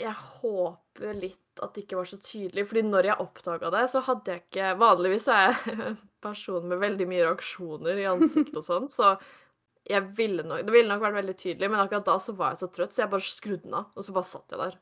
Jeg 0.00 0.14
håper 0.40 1.14
litt 1.18 1.60
at 1.62 1.74
det 1.76 1.82
ikke 1.84 1.98
var 1.98 2.08
så 2.08 2.16
tydelig, 2.24 2.64
fordi 2.70 2.82
når 2.88 3.08
jeg 3.10 3.22
oppdaga 3.24 3.70
det, 3.74 3.82
så 3.92 4.00
hadde 4.06 4.32
jeg 4.32 4.42
ikke 4.46 4.70
Vanligvis 4.80 5.26
så 5.28 5.34
er 5.36 5.46
jeg 5.50 5.74
en 5.90 5.98
person 6.24 6.66
med 6.70 6.80
veldig 6.80 7.06
mye 7.10 7.26
reaksjoner 7.26 8.00
i 8.00 8.06
ansiktet 8.10 8.56
og 8.60 8.64
sånn, 8.66 8.88
så 8.92 9.14
jeg 9.90 10.04
ville 10.16 10.44
nok 10.46 10.62
Det 10.68 10.72
ville 10.74 10.88
nok 10.92 11.02
vært 11.02 11.16
veldig 11.18 11.34
tydelig, 11.40 11.68
men 11.72 11.80
akkurat 11.82 12.06
da 12.06 12.14
så 12.22 12.34
var 12.36 12.52
jeg 12.54 12.60
så 12.62 12.68
trøtt, 12.72 12.94
så 12.94 13.02
jeg 13.04 13.12
bare 13.12 13.26
skrudde 13.26 13.64
den 13.66 13.76
av, 13.80 13.90
og 13.96 14.04
så 14.06 14.14
bare 14.16 14.28
satt 14.28 14.54
jeg 14.54 14.60
der. 14.60 14.78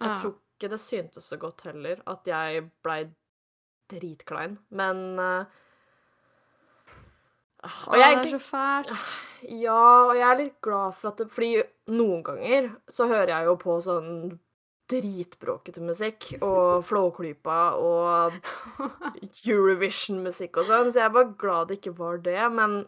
Jeg 0.00 0.08
Ja. 0.10 0.16
tror 0.20 0.34
ikke 0.36 0.70
det 0.74 0.80
syntes 0.82 1.28
så 1.30 1.38
godt 1.40 1.62
heller 1.68 2.02
at 2.10 2.26
jeg 2.28 2.66
blei 2.84 3.00
dritklein, 3.90 4.58
men 4.70 5.18
eh, 5.18 5.44
Og 7.62 7.96
jeg 7.98 8.16
det 8.22 8.32
er 8.32 8.38
så 8.38 8.42
fælt. 8.50 8.92
Ja, 9.60 9.80
og 10.08 10.14
jeg 10.16 10.26
er 10.30 10.38
litt 10.38 10.60
glad 10.64 10.94
for 10.96 11.10
at 11.10 11.18
det 11.20 11.30
Fordi 11.32 11.62
noen 11.92 12.22
ganger 12.24 12.70
så 12.92 13.06
hører 13.08 13.34
jeg 13.34 13.48
jo 13.50 13.56
på 13.60 13.76
sånn 13.84 14.38
dritbråkete 14.90 15.80
musikk 15.86 16.32
og 16.42 16.80
Flåklypa 16.82 17.58
og 17.78 18.34
Eurovision-musikk 19.46 20.58
og 20.58 20.66
sånn, 20.66 20.90
så 20.90 21.04
jeg 21.04 21.12
bare 21.14 21.36
glad 21.38 21.68
det 21.70 21.76
ikke 21.78 21.92
var 22.00 22.18
det, 22.24 22.40
men 22.56 22.80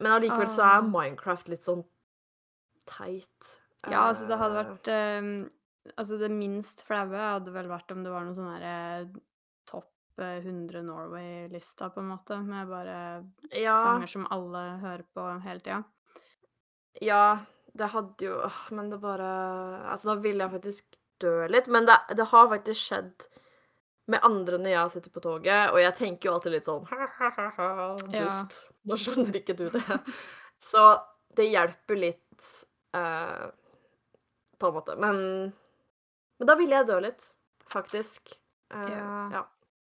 Men 0.00 0.12
allikevel 0.18 0.48
så 0.48 0.62
er 0.64 0.76
Ah. 0.80 0.86
Minecraft 0.88 1.48
litt 1.48 1.64
sånn 1.64 1.82
teit. 2.88 3.56
Ja, 3.88 4.08
altså, 4.10 4.26
det 4.28 4.38
hadde 4.40 4.60
Eh, 4.60 4.64
vært 4.64 4.92
um, 5.24 5.50
Altså, 5.96 6.18
det 6.20 6.30
minst 6.30 6.82
flaue 6.84 7.16
hadde 7.16 7.52
vel 7.52 7.68
vært 7.68 7.90
om 7.92 8.04
det 8.04 8.12
var 8.12 8.24
noe 8.24 8.36
sånn 8.36 8.50
derre 8.52 9.08
topp 10.20 10.26
eh, 10.26 10.44
100 10.44 10.82
Norway-lista, 10.82 11.90
på 11.90 12.00
en 12.00 12.08
måte, 12.08 12.38
med 12.42 12.68
bare 12.68 13.24
Ja. 13.50 13.76
sanger 13.82 14.06
som 14.06 14.26
alle 14.30 14.78
hører 14.80 15.04
på 15.14 15.40
hele 15.42 15.60
tida. 15.60 15.84
Ja, 17.00 17.38
det 17.72 17.86
hadde 17.92 18.18
jo 18.24 18.50
Men 18.72 18.90
det 18.90 18.98
bare 19.00 19.86
Altså, 19.92 20.08
da 20.08 20.14
ville 20.20 20.42
jeg 20.44 20.50
faktisk 20.50 20.96
dø 21.20 21.46
litt. 21.48 21.68
Men 21.68 21.86
det, 21.86 21.96
det 22.16 22.24
har 22.26 22.48
faktisk 22.48 22.80
skjedd 22.80 23.26
med 24.08 24.20
andre 24.24 24.58
når 24.58 24.70
jeg 24.70 24.90
sitter 24.90 25.10
på 25.14 25.20
toget, 25.22 25.70
og 25.70 25.78
jeg 25.78 25.94
tenker 25.94 26.28
jo 26.28 26.34
alltid 26.34 26.52
litt 26.52 26.64
sånn 26.66 26.86
ha-ha-ha, 26.88 27.96
Ja. 28.10 28.24
dust. 28.26 28.66
Nå 28.84 28.96
skjønner 28.96 29.36
ikke 29.38 29.54
du 29.56 29.68
det. 29.70 30.00
Så 30.58 30.98
det 31.36 31.46
hjelper 31.52 31.96
litt 31.96 32.48
eh, 32.96 33.50
på 34.58 34.66
en 34.66 34.74
måte. 34.74 34.96
Men, 34.98 35.52
men 36.40 36.46
da 36.48 36.56
ville 36.56 36.74
jeg 36.80 36.86
dø 36.88 36.98
litt, 37.00 37.28
faktisk. 37.70 38.34
Eh, 38.72 38.88
Ja. 38.90 39.28
ja. 39.30 39.44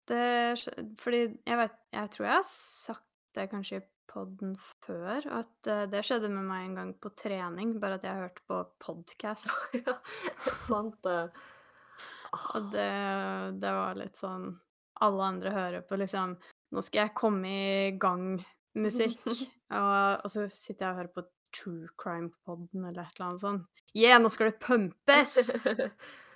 Det 0.08 0.56
Fordi 1.02 1.22
jeg 1.28 1.60
vet 1.60 1.78
Jeg 1.94 2.12
tror 2.14 2.28
jeg 2.28 2.36
har 2.40 2.50
sagt 2.50 3.06
det 3.38 3.50
kanskje 3.52 3.82
i 3.82 3.86
podden 4.08 4.56
før, 4.82 5.26
at 5.42 5.68
eh, 5.70 5.84
det 5.92 6.00
skjedde 6.08 6.30
med 6.32 6.48
meg 6.48 6.64
en 6.64 6.78
gang 6.80 6.94
på 6.98 7.12
trening, 7.14 7.76
bare 7.78 8.00
at 8.00 8.06
jeg 8.08 8.18
hørte 8.18 8.42
på 8.50 8.62
podkast. 8.82 9.52
ja, 9.78 9.94
det 10.00 10.54
er 10.54 10.58
sant 10.58 10.96
det. 11.06 11.20
Og 12.56 12.72
det, 12.74 12.88
det 13.62 13.74
var 13.78 14.00
litt 14.00 14.18
sånn 14.20 14.50
Alle 15.06 15.28
andre 15.32 15.54
hører 15.54 15.86
på 15.88 16.00
liksom 16.02 16.34
Nå 16.74 16.82
skal 16.84 17.06
jeg 17.06 17.16
komme 17.16 17.52
i 17.52 17.92
gang-musikk. 18.02 19.22
og, 19.80 20.26
og 20.26 20.32
så 20.34 20.48
sitter 20.52 20.88
jeg 20.88 20.90
og 20.90 21.02
hører 21.04 21.14
på 21.14 21.28
True 21.56 21.92
Crime-podden 22.02 22.90
eller 22.90 23.04
et 23.06 23.20
eller 23.20 23.30
annet 23.30 23.44
sånt. 23.46 23.84
Yeah, 23.96 24.20
nå 24.20 24.34
skal 24.34 24.52
det 24.52 24.60
pumpes! 24.66 25.38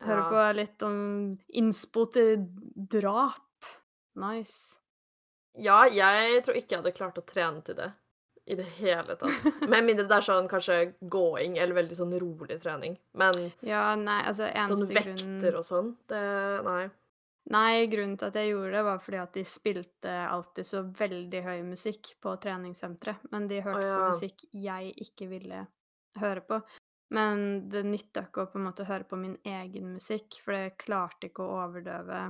Hører 0.00 0.22
Ja. 0.22 0.28
på 0.30 0.44
litt 0.56 0.82
om 0.82 1.00
innspo 1.48 2.06
til 2.12 2.46
drap. 2.74 3.66
Nice. 4.16 4.78
Ja, 5.58 5.84
jeg 5.86 6.44
tror 6.44 6.56
ikke 6.56 6.76
jeg 6.76 6.82
hadde 6.82 6.96
klart 6.96 7.18
å 7.20 7.26
trene 7.26 7.62
til 7.64 7.76
det 7.76 7.90
i 8.50 8.56
det 8.58 8.66
hele 8.80 9.14
tatt. 9.20 9.44
Med 9.70 9.84
mindre 9.84 10.06
det 10.08 10.16
er 10.16 10.26
sånn 10.26 10.48
kanskje 10.50 10.78
gåing 11.12 11.58
eller 11.58 11.76
veldig 11.82 11.98
sånn 11.98 12.14
rolig 12.18 12.58
trening. 12.62 12.96
Men 13.18 13.52
Ja, 13.66 13.94
nei, 13.98 14.22
altså 14.26 14.48
sånn 14.72 14.88
vekter 14.90 15.58
og 15.60 15.66
sånn, 15.66 15.94
det 16.10 16.24
Nei. 16.66 16.82
Nei, 17.50 17.86
grunnen 17.90 18.18
til 18.20 18.28
at 18.28 18.36
jeg 18.36 18.50
gjorde 18.52 18.74
det, 18.76 18.82
var 18.86 18.98
fordi 19.02 19.18
at 19.18 19.32
de 19.34 19.42
spilte 19.48 20.12
alltid 20.28 20.66
så 20.68 20.82
veldig 20.84 21.40
høy 21.46 21.62
musikk 21.66 22.12
på 22.22 22.34
treningssenteret. 22.42 23.24
Men 23.32 23.48
de 23.50 23.62
hørte 23.64 23.86
ja. 23.86 23.96
på 23.96 24.10
musikk 24.12 24.44
jeg 24.52 24.92
ikke 25.06 25.26
ville 25.30 25.64
høre 26.20 26.44
på. 26.46 26.60
Men 27.10 27.68
det 27.72 27.82
nytta 27.88 28.22
ikke 28.28 28.44
å 28.44 28.50
på 28.52 28.60
en 28.60 28.68
måte 28.68 28.86
høre 28.86 29.06
på 29.08 29.18
min 29.18 29.36
egen 29.48 29.94
musikk, 29.96 30.38
for 30.44 30.54
det 30.54 30.76
klarte 30.78 31.26
ikke 31.30 31.42
å 31.42 31.56
overdøve 31.64 32.20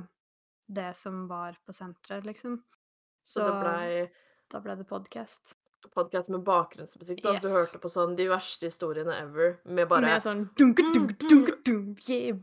det 0.70 0.90
som 0.96 1.26
var 1.28 1.58
på 1.66 1.74
senteret, 1.76 2.24
liksom. 2.24 2.60
Så 3.22 3.40
Så 3.40 3.46
det 3.46 3.56
blei 3.60 4.10
da 4.50 4.60
ble 4.64 4.74
det 4.80 4.86
podkast. 4.88 5.56
podkast 5.94 6.28
med 6.28 6.42
bakgrunnsmusikk. 6.44 7.22
Da, 7.22 7.36
så 7.36 7.46
du 7.46 7.52
hørte 7.54 7.78
på 7.82 7.90
sånn 7.92 8.16
de 8.16 8.26
verste 8.30 8.66
historiene 8.66 9.14
ever, 9.20 9.58
med 9.64 9.88
bare 9.88 10.08
Med 10.08 10.24
sånn 10.24 10.46
dunk, 10.58 10.80
dunk, 10.94 11.12
dunk, 11.28 11.52
dunk, 11.66 12.08
yeah. 12.08 12.40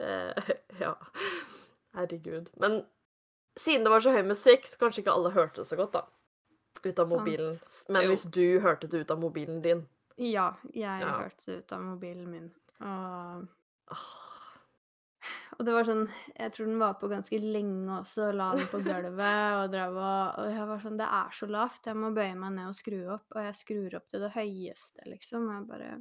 eh, 0.00 0.52
Ja. 0.84 0.94
Herregud. 1.96 2.50
Men 2.60 2.82
siden 3.58 3.84
det 3.86 3.90
var 3.90 4.04
så 4.04 4.12
høy 4.12 4.22
musikk, 4.28 4.68
så 4.68 4.78
kanskje 4.84 5.02
ikke 5.02 5.16
alle 5.16 5.32
hørte 5.32 5.62
det 5.62 5.68
så 5.70 5.78
godt, 5.80 5.96
da. 5.96 6.04
Ut 6.84 6.98
av 6.98 7.06
Sant. 7.06 7.20
mobilen. 7.20 7.58
Men 7.88 8.02
Jo. 8.02 8.08
hvis 8.10 8.24
du 8.30 8.60
hørte 8.60 8.88
det 8.88 9.00
ut 9.04 9.10
av 9.10 9.18
mobilen 9.20 9.62
din 9.62 9.86
Ja, 10.18 10.54
jeg 10.72 11.00
Ja. 11.00 11.18
hørte 11.20 11.44
det 11.46 11.58
ut 11.64 11.72
av 11.72 11.80
mobilen 11.82 12.30
min. 12.30 12.50
Og 12.80 13.48
ah, 13.90 14.22
Og 15.58 15.64
det 15.64 15.72
var 15.72 15.84
sånn 15.84 16.08
Jeg 16.38 16.52
tror 16.52 16.66
den 16.66 16.78
var 16.78 16.94
på 17.00 17.08
ganske 17.08 17.38
lenge 17.40 17.88
også, 18.00 18.28
og 18.28 18.34
la 18.34 18.50
den 18.56 18.66
på 18.66 18.82
gulvet 18.84 19.64
og 19.64 19.70
drev 19.72 19.96
og 19.96 20.38
Og 20.38 20.50
jeg 20.52 20.66
var 20.68 20.78
sånn 20.78 20.98
Det 20.98 21.06
er 21.08 21.30
så 21.32 21.48
lavt, 21.48 21.86
jeg 21.86 21.96
må 21.96 22.12
bøye 22.14 22.36
meg 22.36 22.52
ned 22.52 22.68
og 22.68 22.74
skru 22.74 23.00
opp. 23.14 23.24
Og 23.34 23.42
jeg 23.42 23.54
skrur 23.54 23.94
opp 23.96 24.06
til 24.08 24.20
det 24.20 24.32
høyeste, 24.32 25.00
liksom. 25.06 25.48
Og 25.48 25.54
jeg 25.54 25.68
bare. 25.68 25.98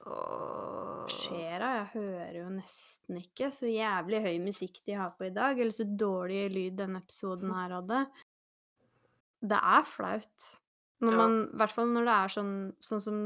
Hva 0.00 1.06
skjer 1.12 1.58
da? 1.60 1.68
Jeg 1.84 1.88
hører 1.94 2.34
jo 2.38 2.48
nesten 2.54 3.18
ikke. 3.20 3.50
Så 3.52 3.68
jævlig 3.68 4.22
høy 4.24 4.38
musikk 4.42 4.80
de 4.86 4.92
har 4.96 5.10
på 5.18 5.26
i 5.26 5.34
dag. 5.34 5.58
Eller 5.58 5.72
så 5.76 5.84
dårlig 5.84 6.50
lyd 6.54 6.76
denne 6.80 7.02
episoden 7.02 7.52
her 7.52 7.74
hadde. 7.80 8.06
Det 9.40 9.56
er 9.56 9.86
flaut. 9.88 10.48
Når 11.00 11.16
man, 11.16 11.34
I 11.48 11.56
hvert 11.56 11.72
fall 11.72 11.92
når 11.94 12.04
det 12.04 12.14
er 12.14 12.32
sånn, 12.34 12.54
sånn 12.84 13.00
som 13.00 13.20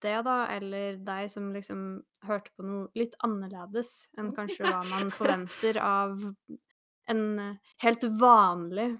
det, 0.00 0.14
da, 0.24 0.36
eller 0.54 0.96
deg 1.04 1.28
som 1.32 1.50
liksom 1.52 1.82
hørte 2.24 2.54
på 2.56 2.64
noe 2.64 2.86
litt 2.96 3.18
annerledes 3.26 3.90
enn 4.16 4.30
kanskje 4.36 4.64
hva 4.64 4.80
man 4.88 5.12
forventer 5.18 5.76
av 5.84 6.22
en 7.12 7.24
eh, 7.42 7.74
helt 7.84 8.06
vanlig 8.16 8.94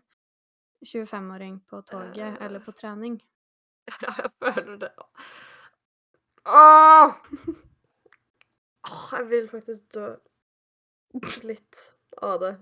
25-åring 0.84 1.62
på 1.70 1.80
toget 1.88 2.36
eller 2.42 2.60
på 2.60 2.74
trening. 2.76 3.16
Ja, 3.88 4.12
jeg 4.18 4.32
føler 4.42 4.76
det. 4.84 4.92
Åh! 6.44 7.16
Åh, 8.92 9.08
jeg 9.16 9.28
vil 9.30 9.48
faktisk 9.48 9.88
dø 9.94 10.10
litt 11.46 11.82
av 12.20 12.40
det. 12.42 12.52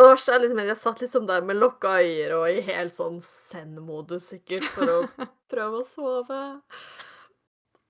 Det 0.00 0.32
er 0.34 0.40
liksom 0.42 0.60
jeg 0.64 0.76
satt 0.80 1.00
liksom 1.02 1.26
der 1.28 1.42
med 1.44 1.58
lukka 1.60 1.96
øyer 2.00 2.32
og 2.38 2.46
i 2.50 2.60
helt 2.64 2.94
sånn 2.96 3.18
zen-modus 3.24 4.30
sikkert 4.32 4.64
for 4.74 4.88
å 4.94 4.98
prøve 5.52 5.80
å 5.82 5.86
sove. 5.86 6.40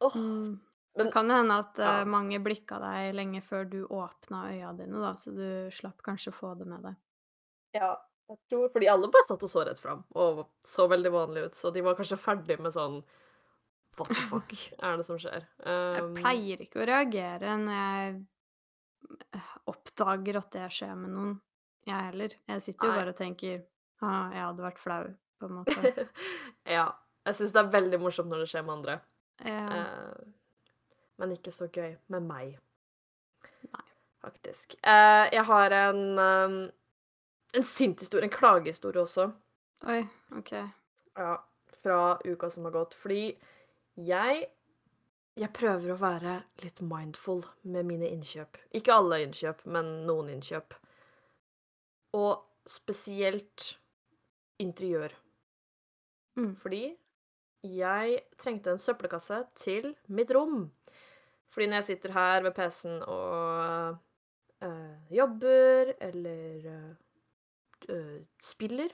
Oh. 0.00 0.16
Mm. 0.16 0.58
Det 0.98 1.06
kan 1.14 1.30
hende 1.30 1.54
at, 1.62 1.78
Ja. 1.78 2.00
eh, 2.00 2.04
mange 2.10 2.40
blikka 2.42 2.80
deg 2.82 3.14
lenge 3.14 3.40
før 3.46 3.68
du 3.70 3.78
åpna 3.86 4.48
øya 4.50 4.72
dine, 4.76 4.98
da, 5.00 5.12
så 5.14 5.30
du 5.32 5.70
slapp 5.72 6.02
kanskje 6.02 6.32
å 6.32 6.36
få 6.36 6.54
det 6.58 6.66
med 6.66 6.82
deg. 6.82 6.96
Ja, 7.78 7.92
jeg 8.28 8.38
tror 8.50 8.72
fordi 8.74 8.88
alle 8.90 9.08
bare 9.12 9.28
satt 9.28 9.44
og 9.46 9.52
så 9.52 9.62
rett 9.68 9.78
fram, 9.78 10.02
og 10.18 10.48
så 10.66 10.88
veldig 10.90 11.12
vanlig 11.14 11.44
ut, 11.46 11.54
så 11.54 11.70
de 11.72 11.84
var 11.86 11.94
kanskje 11.98 12.18
ferdig 12.18 12.58
med 12.60 12.74
sånn 12.74 13.02
What 13.98 14.08
the 14.08 14.22
fuck 14.30 14.52
er 14.86 14.96
det 14.98 15.06
som 15.06 15.18
skjer? 15.18 15.46
Jeg 15.66 16.02
Um, 16.02 16.14
pleier 16.18 16.60
ikke 16.62 16.82
å 16.82 16.86
reagere 16.90 17.54
når 17.58 17.78
jeg 17.78 18.18
eh, 19.34 19.54
oppdager 19.70 20.38
at 20.42 20.50
det 20.54 20.68
skjer 20.74 20.94
med 20.98 21.10
noen, 21.14 21.32
jeg 21.86 22.06
heller. 22.10 22.34
Jeg 22.48 22.62
sitter 22.62 22.86
jo 22.86 22.92
Nei. 22.92 22.98
bare 23.00 23.14
og 23.14 23.20
tenker 23.20 23.62
ha, 24.00 24.16
jeg 24.34 24.42
hadde 24.44 24.64
vært 24.64 24.80
flau, 24.80 25.04
på 25.40 25.48
en 25.48 25.60
måte. 25.60 26.08
Ja. 26.78 26.88
Jeg 27.28 27.36
syns 27.36 27.52
det 27.52 27.60
er 27.60 27.72
veldig 27.74 27.98
morsomt 28.00 28.30
når 28.32 28.44
det 28.44 28.50
skjer 28.52 28.62
med 28.64 28.78
andre, 28.78 29.00
Ja. 29.44 29.64
Uh, 29.68 30.36
men 31.20 31.34
ikke 31.34 31.52
så 31.52 31.66
gøy 31.68 31.98
med 32.08 32.24
meg. 32.24 32.54
Nei. 33.68 33.86
Faktisk. 34.24 34.72
Uh, 34.80 35.28
jeg 35.28 35.44
har 35.44 35.74
en 35.76 36.00
um, 36.16 36.54
en 37.52 37.64
sint 37.64 38.00
historie, 38.00 38.24
en 38.24 38.32
klagehistorie 38.32 39.02
også. 39.02 39.30
Oi, 39.90 40.00
OK. 40.38 40.52
Ja, 41.18 41.34
fra 41.82 41.98
uka 42.24 42.50
som 42.50 42.68
har 42.68 42.76
gått. 42.76 42.94
Fordi 42.94 43.36
jeg 43.96 44.48
Jeg 45.38 45.52
prøver 45.56 45.92
å 45.94 45.96
være 45.96 46.32
litt 46.60 46.80
mindful 46.84 47.44
med 47.62 47.86
mine 47.86 48.08
innkjøp. 48.10 48.58
Ikke 48.76 48.92
alle 48.92 49.22
innkjøp, 49.24 49.62
men 49.64 49.86
noen 50.04 50.28
innkjøp. 50.34 50.74
Og 52.16 52.42
spesielt 52.68 53.78
interiør. 54.60 55.12
Mm. 56.36 56.54
Fordi 56.56 56.82
jeg 57.66 58.20
trengte 58.40 58.72
en 58.72 58.80
søppelkasse 58.82 59.42
til 59.58 59.94
mitt 60.08 60.30
rom. 60.34 60.70
Fordi 61.50 61.66
når 61.66 61.80
jeg 61.80 61.84
sitter 61.90 62.12
her 62.14 62.42
ved 62.46 62.54
PC-en 62.54 63.02
og 63.02 63.96
øh, 64.62 65.14
jobber 65.16 65.92
eller 66.00 66.94
øh, 67.88 68.20
spiller, 68.42 68.88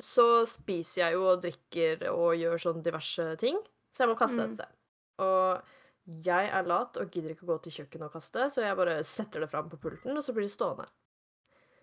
så 0.00 0.44
spiser 0.46 1.02
jeg 1.06 1.16
jo 1.18 1.24
og 1.32 1.42
drikker 1.42 2.04
og 2.12 2.36
gjør 2.38 2.60
sånn 2.62 2.84
diverse 2.86 3.24
ting, 3.40 3.58
så 3.90 4.04
jeg 4.04 4.12
må 4.12 4.18
kaste 4.20 4.38
Mm. 4.38 4.44
et 4.46 4.54
sted. 4.54 4.76
Og 5.18 6.22
jeg 6.24 6.48
er 6.54 6.62
lat 6.70 6.96
og 6.96 7.10
gidder 7.10 7.34
ikke 7.34 7.42
å 7.48 7.50
gå 7.50 7.62
til 7.64 7.72
kjøkkenet 7.80 8.06
og 8.06 8.12
kaste, 8.14 8.46
så 8.54 8.62
jeg 8.62 8.76
bare 8.78 9.00
setter 9.04 9.40
det 9.42 9.50
fram 9.50 9.68
på 9.68 9.80
pulten, 9.82 10.14
og 10.16 10.22
så 10.22 10.32
blir 10.32 10.46
det 10.46 10.54
stående. 10.54 10.86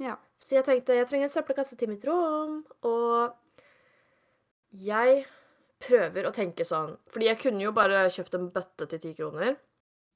Ja. 0.01 0.17
Så 0.37 0.57
jeg 0.57 0.65
tenkte 0.67 0.97
jeg 0.97 1.07
trenger 1.09 1.29
en 1.29 1.33
søppelkasse 1.33 1.77
til 1.79 1.91
mitt 1.91 2.05
rom, 2.07 2.59
og 2.83 3.35
jeg 4.75 5.23
prøver 5.85 6.27
å 6.27 6.33
tenke 6.35 6.65
sånn 6.67 6.95
Fordi 7.11 7.29
jeg 7.29 7.39
kunne 7.41 7.63
jo 7.63 7.73
bare 7.75 8.05
kjøpt 8.11 8.37
en 8.37 8.49
bøtte 8.53 8.87
til 8.91 9.01
ti 9.03 9.11
kroner. 9.15 9.55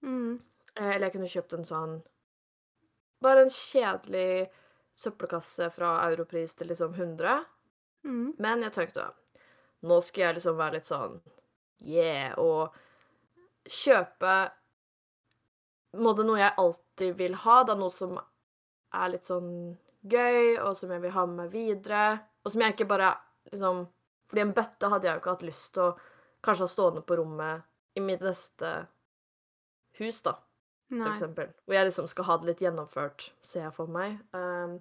Mm. 0.03 0.39
Eh, 0.75 0.89
Eller 0.95 1.07
jeg 1.07 1.15
kunne 1.17 1.31
kjøpt 1.31 1.55
en 1.57 1.67
sånn 1.67 1.95
Bare 3.23 3.45
en 3.45 3.53
kjedelig 3.53 4.49
søppelkasse 4.99 5.69
fra 5.71 5.93
Europris 6.09 6.55
til 6.59 6.71
liksom 6.71 6.95
100. 6.95 7.43
Mm. 8.07 8.35
Men 8.39 8.63
jeg 8.67 8.75
tenkte 8.75 9.09
nå 9.87 10.01
skal 10.03 10.25
jeg 10.25 10.39
liksom 10.39 10.57
være 10.59 10.75
litt 10.75 10.89
sånn 10.89 11.19
yeah, 11.79 12.33
og 12.39 12.75
kjøpe 13.69 14.33
Må 16.03 16.13
noe 16.19 16.41
jeg 16.41 16.57
alltid 16.63 17.15
vil 17.19 17.37
ha, 17.45 17.61
da 17.63 17.77
noe 17.79 17.93
som 17.93 18.17
er 18.95 19.11
litt 19.13 19.27
sånn 19.27 19.51
gøy, 20.09 20.57
og 20.63 20.75
som 20.77 20.91
jeg 20.93 21.03
vil 21.03 21.15
ha 21.15 21.25
med 21.27 21.43
meg 21.43 21.53
videre, 21.53 22.03
og 22.43 22.53
som 22.53 22.63
jeg 22.63 22.75
ikke 22.75 22.89
bare 22.89 23.15
liksom 23.51 23.87
Fordi 24.29 24.41
en 24.43 24.53
bøtte 24.53 24.89
hadde 24.91 25.07
jeg 25.07 25.15
jo 25.15 25.19
ikke 25.23 25.31
hatt 25.33 25.43
lyst 25.47 25.71
til 25.73 25.87
å 25.87 25.93
kanskje 26.45 26.67
ha 26.67 26.69
stående 26.69 27.01
på 27.01 27.15
rommet 27.17 27.63
i 27.97 28.03
mitt 28.05 28.21
neste 28.21 28.69
hus, 29.97 30.19
da 30.21 30.35
for 30.89 31.03
Nei. 31.03 31.11
eksempel. 31.13 31.51
Hvor 31.65 31.77
jeg 31.77 31.87
liksom 31.89 32.07
skal 32.09 32.25
ha 32.25 32.37
det 32.39 32.49
litt 32.49 32.63
gjennomført, 32.63 33.29
ser 33.45 33.67
jeg 33.67 33.75
for 33.75 33.91
meg. 33.93 34.17
Um, 34.33 34.79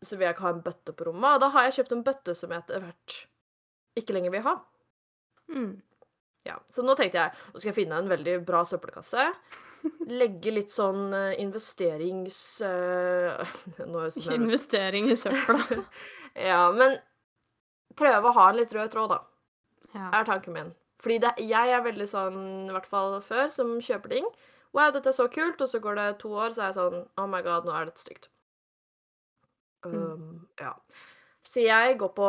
så 0.00 0.16
vil 0.16 0.28
jeg 0.28 0.36
ikke 0.36 0.46
ha 0.46 0.54
en 0.54 0.64
bøtte 0.64 0.94
på 0.96 1.08
rommet, 1.08 1.36
og 1.36 1.42
da 1.42 1.50
har 1.52 1.66
jeg 1.66 1.78
kjøpt 1.80 1.94
en 1.96 2.04
bøtte 2.06 2.34
som 2.38 2.54
jeg 2.54 2.64
etter 2.64 2.84
hvert 2.84 3.16
ikke 3.98 4.14
lenger 4.14 4.34
vil 4.36 4.44
ha. 4.46 4.54
Mm. 5.52 5.72
Ja, 6.46 6.58
Så 6.70 6.84
nå 6.86 6.94
tenkte 6.96 7.18
jeg 7.18 7.34
nå 7.52 7.58
skal 7.58 7.72
jeg 7.72 7.76
finne 7.80 7.98
en 7.98 8.08
veldig 8.08 8.38
bra 8.46 8.62
søppelkasse. 8.68 9.26
Legge 10.08 10.52
litt 10.54 10.72
sånn 10.72 11.12
eh, 11.14 11.34
investerings... 11.42 12.38
eh, 12.64 13.54
nå 13.90 14.04
det 14.06 14.12
som 14.16 14.34
Investering 14.34 15.10
i 15.12 15.16
søpla. 15.18 15.58
Ja, 16.48 16.68
men 16.72 16.96
prøve 17.98 18.30
å 18.30 18.34
ha 18.36 18.50
en 18.50 18.58
litt 18.60 18.72
rød 18.76 18.92
tråd, 18.92 19.10
da. 19.16 19.18
Ja. 19.94 20.10
er 20.20 20.26
tanken 20.28 20.54
min. 20.54 20.68
Fordi 21.02 21.16
det, 21.22 21.30
jeg 21.48 21.72
er 21.72 21.82
veldig 21.82 22.06
sånn, 22.10 22.38
i 22.68 22.74
hvert 22.74 22.86
fall 22.86 23.16
før, 23.24 23.48
som 23.54 23.76
kjøper 23.82 24.12
ting. 24.12 24.26
Wow, 24.76 24.90
dette 24.94 25.08
er 25.10 25.16
så 25.16 25.26
kult, 25.32 25.60
og 25.64 25.70
så 25.70 25.80
går 25.82 25.96
det 25.98 26.06
to 26.22 26.30
år, 26.36 26.52
så 26.54 26.66
er 26.66 26.70
jeg 26.72 26.76
sånn 26.78 26.98
Oh 27.18 27.26
my 27.30 27.40
god, 27.46 27.66
nå 27.66 27.72
er 27.74 27.88
dette 27.88 28.02
stygt. 28.02 28.28
Um, 29.86 29.94
Mm. 29.94 30.46
Ja. 30.60 30.72
Så 31.46 31.62
jeg 31.62 31.98
går 32.00 32.10
på 32.16 32.28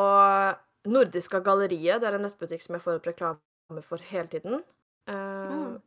Nordiska 0.89 1.39
Galleriet. 1.43 1.99
Det 2.01 2.07
er 2.07 2.17
en 2.17 2.23
nettbutikk 2.27 2.61
som 2.63 2.77
jeg 2.77 2.83
får 2.85 2.99
opp 2.99 3.07
reklame 3.09 3.83
for 3.85 3.97
hele 4.11 4.27
tiden. 4.31 4.61
Uh, 5.09 5.15
Ah. 5.15 5.79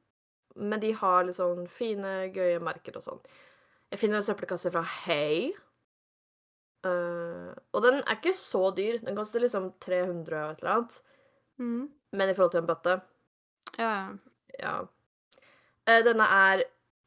Men 0.57 0.81
de 0.83 0.93
har 0.93 1.31
sånn 1.33 1.67
fine, 1.71 2.31
gøye 2.35 2.61
merker 2.61 2.97
og 2.99 3.05
sånn. 3.05 3.21
Jeg 3.93 4.01
finner 4.01 4.21
en 4.21 4.27
søppelkasse 4.27 4.73
fra 4.73 4.83
Hey. 5.05 5.53
Uh, 6.83 7.53
og 7.71 7.85
den 7.85 8.01
er 8.03 8.17
ikke 8.19 8.33
så 8.35 8.73
dyr. 8.75 8.99
Den 9.05 9.17
koster 9.19 9.43
liksom 9.45 9.71
300 9.85 10.41
og 10.43 10.55
et 10.57 10.63
eller 10.65 10.73
annet. 10.75 10.97
Mm. 11.63 11.83
Men 12.19 12.29
i 12.33 12.35
forhold 12.35 12.53
til 12.57 12.63
en 12.63 12.69
bøtte 12.69 12.95
Ja, 13.79 13.93
ja. 14.59 14.73
Eh, 15.87 16.01
Denne 16.05 16.27
er 16.27 16.65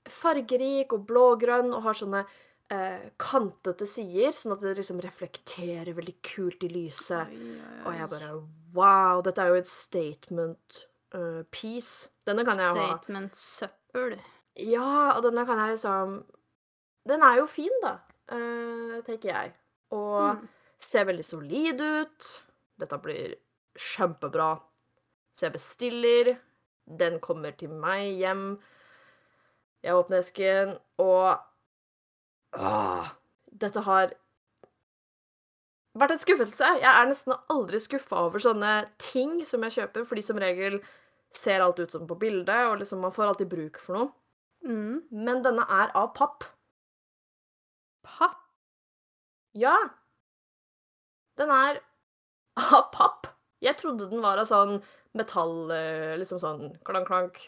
fargerik 0.10 0.94
og 0.96 1.04
blågrønn 1.10 1.74
og 1.74 1.84
har 1.86 1.98
sånne 1.98 2.22
uh, 2.26 3.06
kantete 3.22 3.88
sider, 3.90 4.32
sånn 4.38 4.54
at 4.56 4.64
det 4.64 4.76
liksom 4.80 5.02
reflekterer 5.04 5.92
veldig 5.98 6.16
kult 6.26 6.64
i 6.66 6.70
lyset. 6.72 7.30
Oi, 7.34 7.52
oi, 7.58 7.78
Og 7.84 7.98
jeg 8.00 8.08
oi. 8.08 8.12
bare 8.16 8.32
Wow, 8.76 9.22
dette 9.26 9.42
er 9.44 9.52
jo 9.54 9.60
et 9.62 9.70
statement 9.72 10.82
eh, 11.15 11.43
peace. 11.51 12.10
Denne 12.28 12.43
kan 12.45 12.60
jeg 12.60 12.69
jo 12.75 12.82
ha. 12.82 12.97
Statement 12.97 13.36
søppel. 13.39 14.17
Ja, 14.60 15.13
og 15.17 15.23
denne 15.25 15.45
kan 15.47 15.60
jeg 15.60 15.75
liksom 15.75 16.19
Den 17.08 17.21
er 17.21 17.36
jo 17.38 17.45
fin, 17.45 17.73
da, 17.84 17.97
uh, 18.34 19.01
tenker 19.06 19.30
jeg. 19.30 19.54
Og 19.91 20.36
Mm. 20.39 20.47
ser 20.80 21.06
veldig 21.06 21.25
solid 21.25 21.82
ut. 21.82 22.30
Dette 22.80 22.97
blir 23.04 23.36
kjempebra. 23.78 24.60
Så 25.34 25.45
jeg 25.45 25.54
bestiller. 25.54 26.38
Den 26.88 27.19
kommer 27.19 27.51
til 27.58 27.69
meg 27.69 28.17
hjem. 28.19 28.60
Jeg 29.84 29.93
åpner 29.93 30.17
esken, 30.23 30.78
og 30.97 31.38
Åh, 32.58 33.10
Dette 33.51 33.82
har 33.82 34.13
vært 35.95 36.12
en 36.15 36.21
skuffelse. 36.21 36.69
Jeg 36.82 36.89
er 36.91 37.06
nesten 37.10 37.36
aldri 37.51 37.80
skuffa 37.84 38.17
over 38.28 38.39
sånne 38.43 38.73
ting 38.97 39.43
som 39.47 39.63
jeg 39.63 39.71
kjøper, 39.78 40.06
fordi 40.08 40.23
som 40.23 40.38
regel 40.41 40.80
ser 41.38 41.63
alt 41.63 41.80
ut 41.80 41.91
som 41.91 42.08
på 42.08 42.17
bildet, 42.19 42.69
og 42.69 42.80
liksom 42.82 43.04
man 43.04 43.13
får 43.15 43.32
alltid 43.32 43.52
bruk 43.52 43.80
for 43.82 44.00
noe. 44.00 44.12
Mm. 44.65 45.04
Men 45.12 45.43
denne 45.45 45.65
er 45.69 45.93
av 45.98 46.12
papp. 46.17 46.48
Papp. 48.06 48.39
Ja. 49.56 49.76
Den 51.39 51.52
er 51.54 51.82
av 52.74 52.89
papp. 52.95 53.30
Jeg 53.63 53.78
trodde 53.80 54.10
den 54.12 54.24
var 54.24 54.39
av 54.41 54.50
sånn 54.50 54.80
metall, 55.15 55.71
eh, 55.71 56.15
liksom 56.19 56.41
sånn 56.41 56.76
klank-klank. 56.88 57.39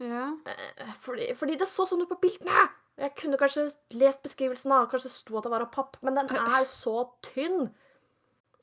Ja. 0.00 0.32
Eh, 0.46 0.94
Fordi, 1.04 1.34
fordi 1.36 1.58
det 1.60 1.68
så 1.68 1.86
sånn 1.86 2.02
ut 2.02 2.10
på 2.10 2.20
bildene! 2.22 2.68
Jeg 3.00 3.14
kunne 3.16 3.38
kanskje 3.40 3.70
lest 3.96 4.20
beskrivelsen 4.24 4.72
av, 4.76 4.88
kanskje 4.90 5.08
det 5.08 5.16
sto 5.16 5.38
at 5.38 5.46
det 5.46 5.52
var 5.54 5.62
av 5.64 5.70
papp, 5.72 5.96
men 6.04 6.18
den 6.18 6.28
er 6.36 6.66
så 6.68 7.06
tynn. 7.24 7.70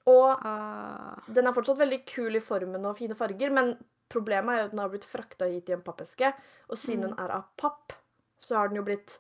Og 0.07 0.43
uh. 0.45 1.15
den 1.33 1.49
er 1.49 1.55
fortsatt 1.55 1.79
veldig 1.79 2.03
kul 2.07 2.38
i 2.38 2.43
formen 2.43 2.86
og 2.86 2.99
fine 2.99 3.17
farger, 3.17 3.49
men 3.55 3.73
problemet 4.10 4.54
er 4.54 4.60
jo 4.62 4.65
at 4.65 4.72
den 4.76 4.80
har 4.84 4.89
blitt 4.93 5.06
frakta 5.08 5.46
hit 5.52 5.70
i 5.70 5.74
en 5.76 5.82
pappeske, 5.86 6.34
og 6.70 6.78
siden 6.78 7.04
Mm. 7.04 7.15
den 7.15 7.20
er 7.26 7.32
av 7.38 7.43
papp, 7.58 7.93
så 8.39 8.56
har 8.58 8.67
den 8.70 8.78
jo 8.78 8.84
blitt 8.84 9.20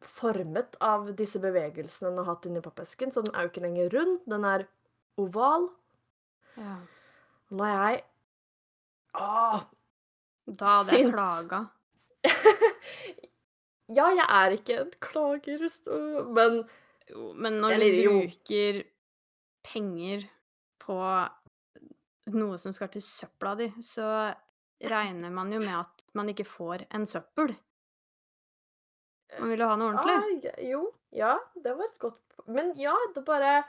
formet 0.00 0.76
av 0.80 1.08
disse 1.16 1.38
bevegelsene 1.40 2.10
den 2.10 2.18
har 2.18 2.28
hatt 2.34 2.46
inni 2.46 2.60
pappesken, 2.62 3.10
så 3.12 3.22
den 3.24 3.34
er 3.34 3.46
jo 3.46 3.48
ikke 3.50 3.62
lenger 3.64 3.90
rund, 3.96 4.20
den 4.28 4.44
er 4.44 4.66
oval. 5.18 5.68
ja. 6.56 6.76
Nå 7.50 7.62
er 7.64 7.92
jeg 7.92 8.04
Åh! 9.14 9.62
Da 10.46 10.66
hadde 10.66 10.90
jeg 10.92 11.04
Sint. 11.06 11.14
klaga. 11.14 11.60
Ja, 13.88 14.08
jeg 14.10 14.26
er 14.28 14.50
ikke 14.56 14.80
en 14.80 14.90
klager, 15.00 15.60
men 16.34 16.56
Jo, 17.08 17.32
men 17.38 17.60
når 17.62 17.76
du 17.78 18.08
bruker 18.10 18.80
penger 19.62 20.24
på 20.82 20.96
noe 22.34 22.58
som 22.58 22.74
skal 22.74 22.90
til 22.92 23.04
søpla 23.04 23.54
di, 23.58 23.68
så 23.84 24.06
regner 24.82 25.32
man 25.32 25.52
jo 25.52 25.60
med 25.62 25.74
at 25.78 26.04
man 26.16 26.30
ikke 26.32 26.46
får 26.48 26.86
en 26.96 27.06
søppel. 27.08 27.54
Man 29.40 29.52
vil 29.52 29.64
jo 29.64 29.70
ha 29.70 29.78
noe 29.78 29.92
ordentlig. 29.92 30.44
Ja, 30.46 30.52
ja, 30.52 30.70
jo. 30.70 30.84
Ja, 31.16 31.34
det 31.64 31.72
var 31.78 31.88
et 31.88 31.98
godt 31.98 32.20
Men 32.46 32.72
ja, 32.76 32.92
det 33.14 33.22
bare 33.24 33.64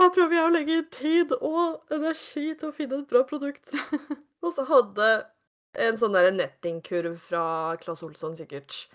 Her 0.00 0.10
prøver 0.14 0.36
jeg 0.36 0.46
å 0.46 0.52
legge 0.52 0.76
tid 0.94 1.32
og 1.40 1.92
energi 1.92 2.52
til 2.54 2.70
å 2.70 2.74
finne 2.76 3.00
et 3.02 3.10
bra 3.10 3.20
produkt. 3.28 3.74
Og 4.44 4.54
så 4.56 4.64
hadde 4.68 5.08
en 5.80 5.98
sånn 6.00 6.16
der 6.16 6.30
nettingkurv 6.32 7.18
fra 7.20 7.42
Claes 7.82 8.00
Olsson 8.06 8.36
sikkert 8.38 8.86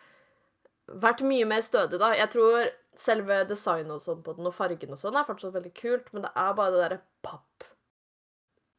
vært 1.02 1.22
mye 1.26 1.46
mer 1.50 1.62
stødig, 1.66 2.00
da. 2.02 2.10
Jeg 2.18 2.32
tror 2.34 2.66
selve 3.00 3.42
designet 3.50 3.92
og 3.96 4.02
sånn 4.04 4.22
på 4.24 4.34
den, 4.38 4.48
og 4.48 4.54
fargen 4.56 4.92
og 4.96 5.00
sånn, 5.02 5.16
er 5.20 5.26
fortsatt 5.28 5.54
veldig 5.56 5.74
kult, 5.78 6.12
men 6.14 6.22
det 6.26 6.32
er 6.36 6.54
bare 6.58 6.72
det 6.76 6.82
derre 6.84 7.02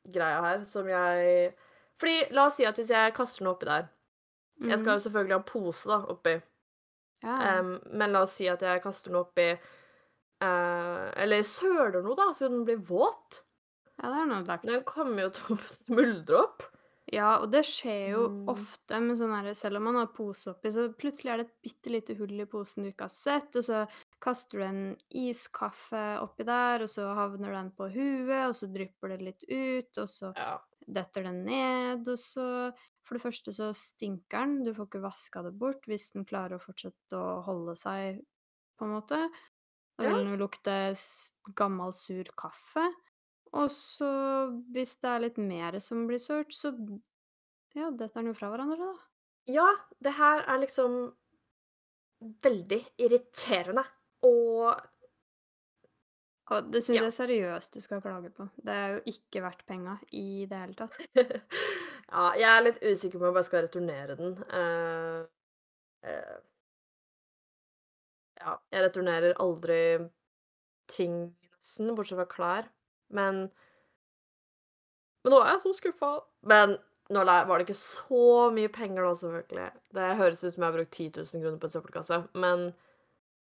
pappgreia 0.05 0.41
her 0.45 0.65
som 0.69 0.89
jeg 0.89 1.55
Fordi 2.01 2.27
la 2.37 2.47
oss 2.47 2.57
si 2.59 2.67
at 2.69 2.77
hvis 2.77 2.91
jeg 2.93 3.15
kaster 3.17 3.45
den 3.45 3.53
oppi 3.55 3.67
der 3.69 3.87
Jeg 4.61 4.79
skal 4.79 4.93
Mhm. 4.93 4.99
jo 4.99 5.05
selvfølgelig 5.05 5.37
ha 5.37 5.43
pose, 5.45 5.89
da, 5.89 5.99
oppi. 6.13 6.43
Ja. 7.23 7.59
um, 7.61 7.81
men 7.93 8.13
la 8.13 8.23
oss 8.23 8.33
si 8.37 8.47
at 8.49 8.61
jeg 8.63 8.83
kaster 8.83 9.11
den 9.11 9.21
oppi 9.21 9.51
uh, 10.43 11.11
Eller 11.17 11.43
søler 11.43 12.03
noe, 12.03 12.17
da, 12.17 12.31
så 12.33 12.49
den 12.49 12.65
blir 12.65 12.77
våt. 12.79 13.43
ja, 14.03 14.09
det 14.13 14.21
er 14.23 14.27
noe 14.27 14.45
lagt. 14.47 14.65
Den 14.69 14.83
kommer 14.85 15.23
jo 15.23 15.31
til 15.31 15.55
å 15.57 15.59
smuldre 15.81 16.37
opp. 16.43 16.63
Ja, 17.15 17.37
og 17.39 17.53
det 17.53 17.61
skjer 17.69 18.09
jo 18.17 18.23
Mm. 18.23 18.37
ofte 18.51 18.99
med 19.03 19.19
sånn 19.21 19.31
herre 19.37 19.53
Selv 19.55 19.79
om 19.79 19.85
man 19.89 19.99
har 20.01 20.09
pose 20.15 20.51
oppi, 20.51 20.73
så 20.75 20.89
plutselig 20.99 21.31
er 21.33 21.39
det 21.43 21.47
et 21.47 21.61
bitte 21.69 21.93
lite 21.93 22.17
hull 22.19 22.35
i 22.43 22.47
posen 22.51 22.83
du 22.83 22.89
ikke 22.91 23.07
har 23.07 23.15
sett, 23.15 23.55
og 23.61 23.63
så 23.67 23.85
kaster 24.23 24.59
du 24.59 24.65
en 24.67 24.81
iskaffe 25.23 26.03
oppi 26.23 26.47
der, 26.49 26.83
og 26.83 26.91
så 26.91 27.07
havner 27.15 27.55
den 27.55 27.71
på 27.79 27.87
huet, 27.95 28.49
og 28.49 28.57
så 28.59 28.67
drypper 28.75 29.15
det 29.15 29.21
litt 29.23 29.47
ut, 29.47 30.03
og 30.03 30.11
så 30.11 30.33
Ja. 30.35 30.67
detter 30.87 31.27
den 31.29 31.45
ned, 31.47 32.09
og 32.09 32.19
så 32.23 32.49
For 33.07 33.15
det 33.15 33.23
første 33.23 33.53
så 33.55 33.69
stinker 33.71 34.41
den, 34.43 34.65
du 34.67 34.73
får 34.75 34.89
ikke 34.89 35.01
vaska 35.05 35.43
det 35.47 35.53
bort 35.61 35.85
hvis 35.87 36.09
den 36.11 36.25
klarer 36.27 36.57
å 36.57 36.63
fortsette 36.65 37.15
å 37.15 37.37
holde 37.47 37.77
seg, 37.79 38.19
på 38.79 38.85
en 38.85 38.95
måte. 38.97 39.21
Da 39.99 40.03
Ja. 40.03 40.11
vil 40.11 40.19
den 40.19 40.33
jo 40.35 40.41
lukte 40.47 40.75
s 40.97 41.33
gammel, 41.55 41.95
sur 41.95 42.25
kaffe. 42.37 42.85
Og 43.53 43.71
så, 43.71 44.09
hvis 44.75 44.97
det 45.03 45.11
er 45.11 45.23
litt 45.27 45.39
mer 45.39 45.79
som 45.81 46.07
blir 46.09 46.19
sølt, 46.23 46.53
så 46.55 46.73
ja, 47.77 47.91
detter 47.91 48.21
den 48.23 48.33
jo 48.33 48.35
fra 48.39 48.49
hverandre, 48.53 48.77
da. 48.81 48.95
ja, 49.53 49.69
det 50.03 50.13
her 50.19 50.43
er 50.49 50.59
liksom 50.65 50.97
veldig 52.43 52.81
irriterende. 52.99 53.85
Og 54.25 54.77
Og 56.49 56.69
det 56.73 56.83
syns 56.85 56.97
Ja. 56.97 57.03
jeg 57.09 57.13
seriøst 57.13 57.75
du 57.75 57.81
skal 57.81 58.01
klage 58.01 58.31
på. 58.31 58.49
Det 58.63 58.73
er 58.73 58.89
jo 58.95 59.01
ikke 59.11 59.43
verdt 59.43 59.65
penga 59.67 59.97
i 60.13 60.47
det 60.49 60.59
hele 60.59 60.75
tatt. 60.75 60.97
Ja, 62.07 62.29
jeg 62.39 62.47
er 62.47 62.61
litt 62.63 62.77
usikker 62.87 63.19
på 63.19 63.25
om 63.25 63.33
jeg 63.33 63.35
bare 63.35 63.45
skal 63.49 63.65
returnere 63.65 64.15
den. 64.17 64.37
Uh, 64.47 65.27
uh, 66.07 66.37
ja, 68.39 68.53
jeg 68.71 68.85
returnerer 68.85 69.35
aldri 69.43 69.79
ting 70.93 71.17
nesten, 71.43 71.91
bortsett 71.99 72.21
fra 72.21 72.29
klær. 72.31 72.69
Men 73.15 73.47
Men 75.25 75.35
nå 75.35 75.39
er 75.43 75.55
jeg 75.55 75.63
så 75.65 75.73
skuffa. 75.75 76.11
Men 76.47 76.77
nå 77.11 77.23
var 77.27 77.59
det 77.59 77.67
ikke 77.67 77.79
så 77.79 78.51
mye 78.55 78.71
penger 78.73 79.07
da, 79.07 79.13
selvfølgelig. 79.19 79.69
Det 79.95 80.11
høres 80.19 80.43
ut 80.43 80.55
som 80.55 80.63
jeg 80.63 80.67
har 80.67 80.77
brukt 80.77 80.99
10 80.99 81.07
000 81.17 81.43
kroner 81.45 81.61
på 81.63 81.69
en 81.69 81.75
søppelkasse, 81.77 82.21
men 82.35 82.73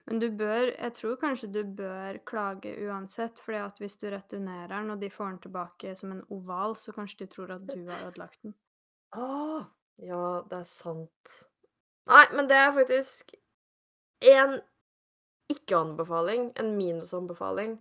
Men 0.05 0.19
du 0.19 0.29
bør 0.31 0.67
Jeg 0.67 0.93
tror 0.93 1.15
kanskje 1.15 1.47
du 1.53 1.63
bør 1.63 2.17
klage 2.25 2.73
uansett, 2.87 3.39
fordi 3.39 3.57
at 3.57 3.77
hvis 3.79 3.95
du 3.97 4.09
returnerer 4.09 4.67
den, 4.67 4.89
og 4.89 4.99
de 5.01 5.09
får 5.09 5.29
den 5.29 5.39
tilbake 5.39 5.95
som 5.95 6.11
en 6.11 6.25
oval, 6.29 6.75
så 6.75 6.91
kanskje 6.91 7.25
de 7.25 7.27
tror 7.31 7.51
at 7.55 7.67
du 7.67 7.87
har 7.87 8.07
ødelagt 8.07 8.41
den. 8.43 8.53
Åh, 9.15 9.63
ja, 9.97 10.41
det 10.49 10.57
er 10.59 10.67
sant. 10.67 11.37
Nei, 12.09 12.25
men 12.35 12.49
det 12.49 12.57
er 12.57 12.71
faktisk 12.75 13.31
en 14.27 14.59
ikke-anbefaling, 15.53 16.51
en 16.59 16.75
minusanbefaling. 16.77 17.77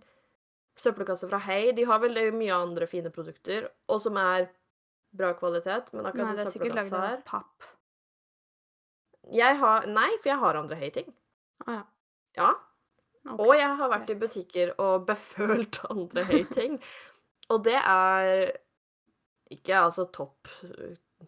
Søppelkasse 0.79 1.29
fra 1.29 1.37
Hei, 1.45 1.71
de 1.77 1.85
har 1.85 2.01
veldig 2.01 2.31
mye 2.33 2.53
andre 2.55 2.87
fine 2.89 3.11
produkter, 3.13 3.67
og 3.91 4.01
som 4.01 4.17
er 4.17 4.47
bra 5.13 5.33
kvalitet, 5.37 5.91
men 5.93 6.07
Nei, 6.07 6.11
akkurat 6.11 6.37
det 6.37 6.43
i 6.43 6.47
er 6.47 6.53
sikkert 6.55 6.77
lagd 6.79 6.95
av 6.97 7.17
papp. 7.27 7.67
Jeg 9.33 9.59
har 9.61 9.87
Nei, 9.87 10.09
for 10.17 10.31
jeg 10.33 10.41
har 10.41 10.59
andre 10.59 10.79
Hei-ting. 10.79 11.13
Å 11.67 11.77
ja. 11.77 11.83
Ja. 12.39 12.51
Okay. 13.23 13.37
Og 13.45 13.53
jeg 13.55 13.75
har 13.79 13.91
vært 13.91 14.09
i 14.11 14.17
butikker 14.19 14.73
og 14.83 15.05
befølt 15.11 15.79
andre 15.93 16.25
Hei-ting. 16.31 16.79
og 17.53 17.63
det 17.67 17.77
er 17.77 18.57
ikke 19.53 19.83
altså 19.85 20.07
topp 20.09 20.49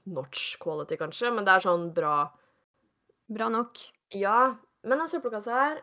notch 0.10 0.58
quality, 0.60 0.98
kanskje, 1.00 1.30
men 1.32 1.46
det 1.46 1.54
er 1.56 1.68
sånn 1.70 1.92
bra 1.96 2.18
Bra 3.26 3.48
nok. 3.50 3.80
Ja, 4.14 4.54
men 4.86 5.00
den 5.02 5.10
søppelkassa 5.10 5.54
her 5.58 5.80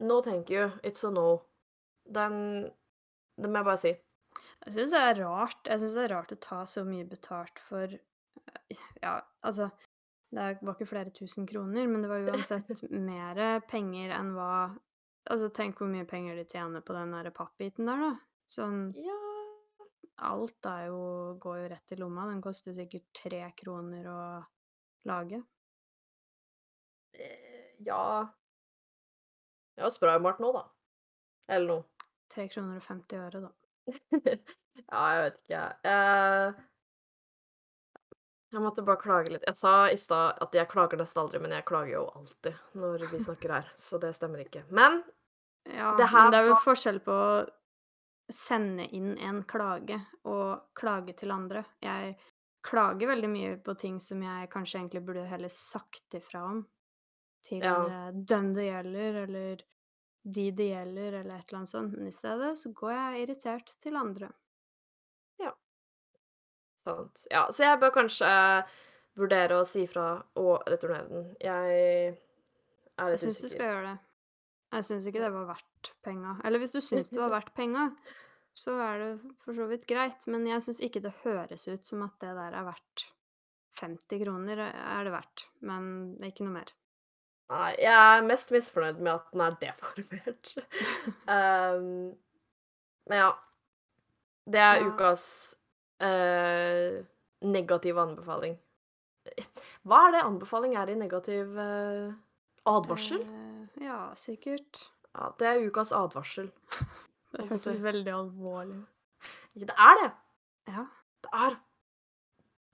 No 0.00 0.22
thank 0.22 0.48
you. 0.48 0.70
It's 0.82 1.04
a 1.04 1.10
no. 1.10 1.42
Den 2.08 2.36
Det 3.38 3.48
må 3.48 3.60
jeg 3.60 3.68
bare 3.68 3.80
si. 3.80 3.92
Jeg 4.66 4.74
syns 4.74 4.94
det 4.94 5.02
er 5.04 5.20
rart. 5.22 5.60
Jeg 5.68 5.82
syns 5.82 5.94
det 5.96 6.04
er 6.06 6.14
rart 6.16 6.34
å 6.34 6.40
ta 6.42 6.62
så 6.68 6.84
mye 6.86 7.06
betalt 7.08 7.60
for 7.62 7.94
eh, 7.94 8.82
Ja, 9.02 9.18
altså 9.46 9.70
Det 10.34 10.58
var 10.60 10.74
ikke 10.74 10.90
flere 10.90 11.12
tusen 11.14 11.46
kroner, 11.48 11.86
men 11.88 12.02
det 12.04 12.10
var 12.10 12.26
uansett 12.32 12.82
mer 12.92 13.60
penger 13.70 14.14
enn 14.18 14.34
hva 14.36 14.52
Altså, 15.28 15.50
tenk 15.52 15.76
hvor 15.76 15.90
mye 15.92 16.06
penger 16.08 16.38
de 16.38 16.46
tjener 16.48 16.80
på 16.80 16.94
den 16.96 17.10
der 17.12 17.28
pappbiten 17.36 17.88
der, 17.90 18.00
da. 18.00 18.12
Sånn 18.48 18.86
Ja 18.96 19.16
Alt 20.28 20.66
er 20.66 20.86
jo 20.88 21.02
går 21.38 21.58
jo 21.60 21.66
rett 21.70 21.92
i 21.94 21.98
lomma. 22.00 22.24
Den 22.26 22.40
koster 22.42 22.74
sikkert 22.74 23.04
tre 23.14 23.44
kroner 23.54 24.08
å 24.10 24.22
lage. 25.06 25.42
Ja 27.14 27.28
Ja 27.86 28.26
Jeg 29.76 29.84
har 29.84 29.94
spraymalt 29.94 30.40
nå, 30.42 30.50
da. 30.56 30.64
Eller 31.54 31.68
noe. 31.70 31.97
Tre 32.28 32.48
kroner 32.52 32.76
og 32.80 32.84
50 32.84 33.18
øre, 33.18 33.40
da. 33.46 33.50
ja, 34.82 35.04
jeg 35.12 35.22
vet 35.24 35.38
ikke, 35.38 35.54
jeg. 35.54 35.76
Eh, 35.88 36.64
jeg 38.52 38.64
måtte 38.64 38.84
bare 38.84 39.00
klage 39.00 39.32
litt. 39.34 39.44
Jeg 39.48 39.56
sa 39.60 39.74
i 39.92 39.96
stad 40.00 40.38
at 40.44 40.54
jeg 40.56 40.68
klager 40.70 41.00
nesten 41.00 41.20
aldri, 41.22 41.40
men 41.44 41.52
jeg 41.56 41.66
klager 41.68 41.94
jo 41.98 42.06
alltid 42.16 42.60
når 42.80 43.04
vi 43.12 43.20
snakker 43.26 43.54
her, 43.58 43.70
så 43.76 44.00
det 44.00 44.14
stemmer 44.16 44.44
ikke. 44.44 44.64
Men 44.72 45.02
Ja, 45.68 45.94
Det 45.98 46.06
her 46.08 46.22
men 46.22 46.32
det 46.32 46.40
er 46.40 46.50
jo 46.52 46.58
forskjell 46.64 47.00
på 47.04 47.12
å 47.12 47.46
sende 48.32 48.84
inn 48.96 49.14
en 49.24 49.42
klage 49.48 49.98
og 50.28 50.62
klage 50.76 51.14
til 51.16 51.32
andre. 51.32 51.64
Jeg 51.84 52.16
klager 52.64 53.08
veldig 53.12 53.28
mye 53.32 53.56
på 53.64 53.74
ting 53.80 53.98
som 54.04 54.20
jeg 54.24 54.48
kanskje 54.52 54.80
egentlig 54.82 55.04
burde 55.06 55.26
heller 55.28 55.52
sagt 55.52 56.16
ifra 56.16 56.42
om 56.50 56.62
til 57.44 57.62
Ja. 57.64 57.76
eh, 57.86 58.10
den 58.12 58.52
det 58.56 58.64
gjelder, 58.68 59.20
eller 59.24 59.62
de 60.34 60.50
det 60.54 60.68
gjelder, 60.70 61.20
eller 61.22 61.38
et 61.38 61.48
eller 61.48 61.62
annet 61.62 61.70
sånt. 61.72 61.96
Men 61.96 62.10
i 62.10 62.14
stedet 62.14 62.52
så 62.60 62.72
går 62.76 62.92
jeg 62.94 63.24
irritert 63.24 63.72
til 63.82 63.98
andre. 63.98 64.30
Sant. 66.88 67.26
Ja, 67.30 67.46
så 67.52 67.66
jeg 67.66 67.80
bør 67.82 67.94
kanskje 68.00 68.28
vurdere 69.18 69.60
å 69.60 69.66
si 69.68 69.84
fra 69.90 70.10
og 70.40 70.68
returnere 70.70 71.08
den. 71.10 71.26
Jeg 71.42 71.80
er 72.98 73.12
Jeg 73.12 73.20
syns 73.24 73.42
du 73.42 73.50
skal 73.50 73.66
gjøre 73.66 73.84
det. 73.90 73.98
Jeg 74.76 74.86
syns 74.88 75.08
ikke 75.08 75.22
det 75.22 75.34
var 75.34 75.46
verdt 75.48 75.92
penga. 76.04 76.34
Eller 76.44 76.62
hvis 76.62 76.74
du 76.74 76.80
syns 76.84 77.12
det 77.12 77.20
var 77.20 77.32
verdt 77.32 77.54
penga, 77.56 77.88
så 78.56 78.74
er 78.84 79.02
det 79.02 79.12
for 79.44 79.56
så 79.56 79.68
vidt 79.70 79.86
greit, 79.88 80.26
men 80.30 80.46
jeg 80.48 80.64
syns 80.64 80.82
ikke 80.84 81.02
det 81.04 81.14
høres 81.22 81.68
ut 81.68 81.86
som 81.86 82.02
at 82.06 82.16
det 82.22 82.34
der 82.36 82.56
er 82.58 82.66
verdt 82.66 83.06
50 83.78 84.24
kroner, 84.24 84.64
er 84.66 85.06
det 85.06 85.14
verdt, 85.14 85.46
men 85.62 85.84
ikke 86.26 86.46
noe 86.46 86.56
mer. 86.56 86.72
Nei, 87.48 87.70
jeg 87.80 87.92
er 87.96 88.24
mest 88.28 88.50
misfornøyd 88.52 88.98
med 89.00 89.14
at 89.14 89.28
den 89.32 89.40
er 89.40 89.54
deformert. 89.62 90.50
um, 91.24 91.86
men 93.08 93.22
ja. 93.22 93.30
Det 94.48 94.60
er 94.60 94.80
Ja. 94.80 94.88
ukas 94.88 95.24
uh, 96.00 97.04
negative 97.44 98.00
anbefaling. 98.00 98.58
Hva 99.84 100.06
er 100.06 100.14
det 100.16 100.22
anbefaling 100.24 100.76
er 100.76 100.88
i 100.92 100.96
negativ 100.96 101.56
uh, 101.56 102.12
advarsel? 102.68 103.24
Uh, 103.24 103.82
ja, 103.84 103.98
sikkert. 104.16 104.84
Ja, 105.14 105.32
det 105.40 105.48
er 105.48 105.64
ukas 105.68 105.92
advarsel. 105.92 106.50
Det 107.28 107.60
si. 107.60 107.74
veldig 107.84 108.12
alvorlig 108.12 108.78
ut. 108.78 108.86
Ja, 109.58 109.66
det 109.68 109.74
er 109.76 109.98
det! 110.00 110.10
Ja, 110.72 110.84
Det 111.20 111.30
er 111.32 111.56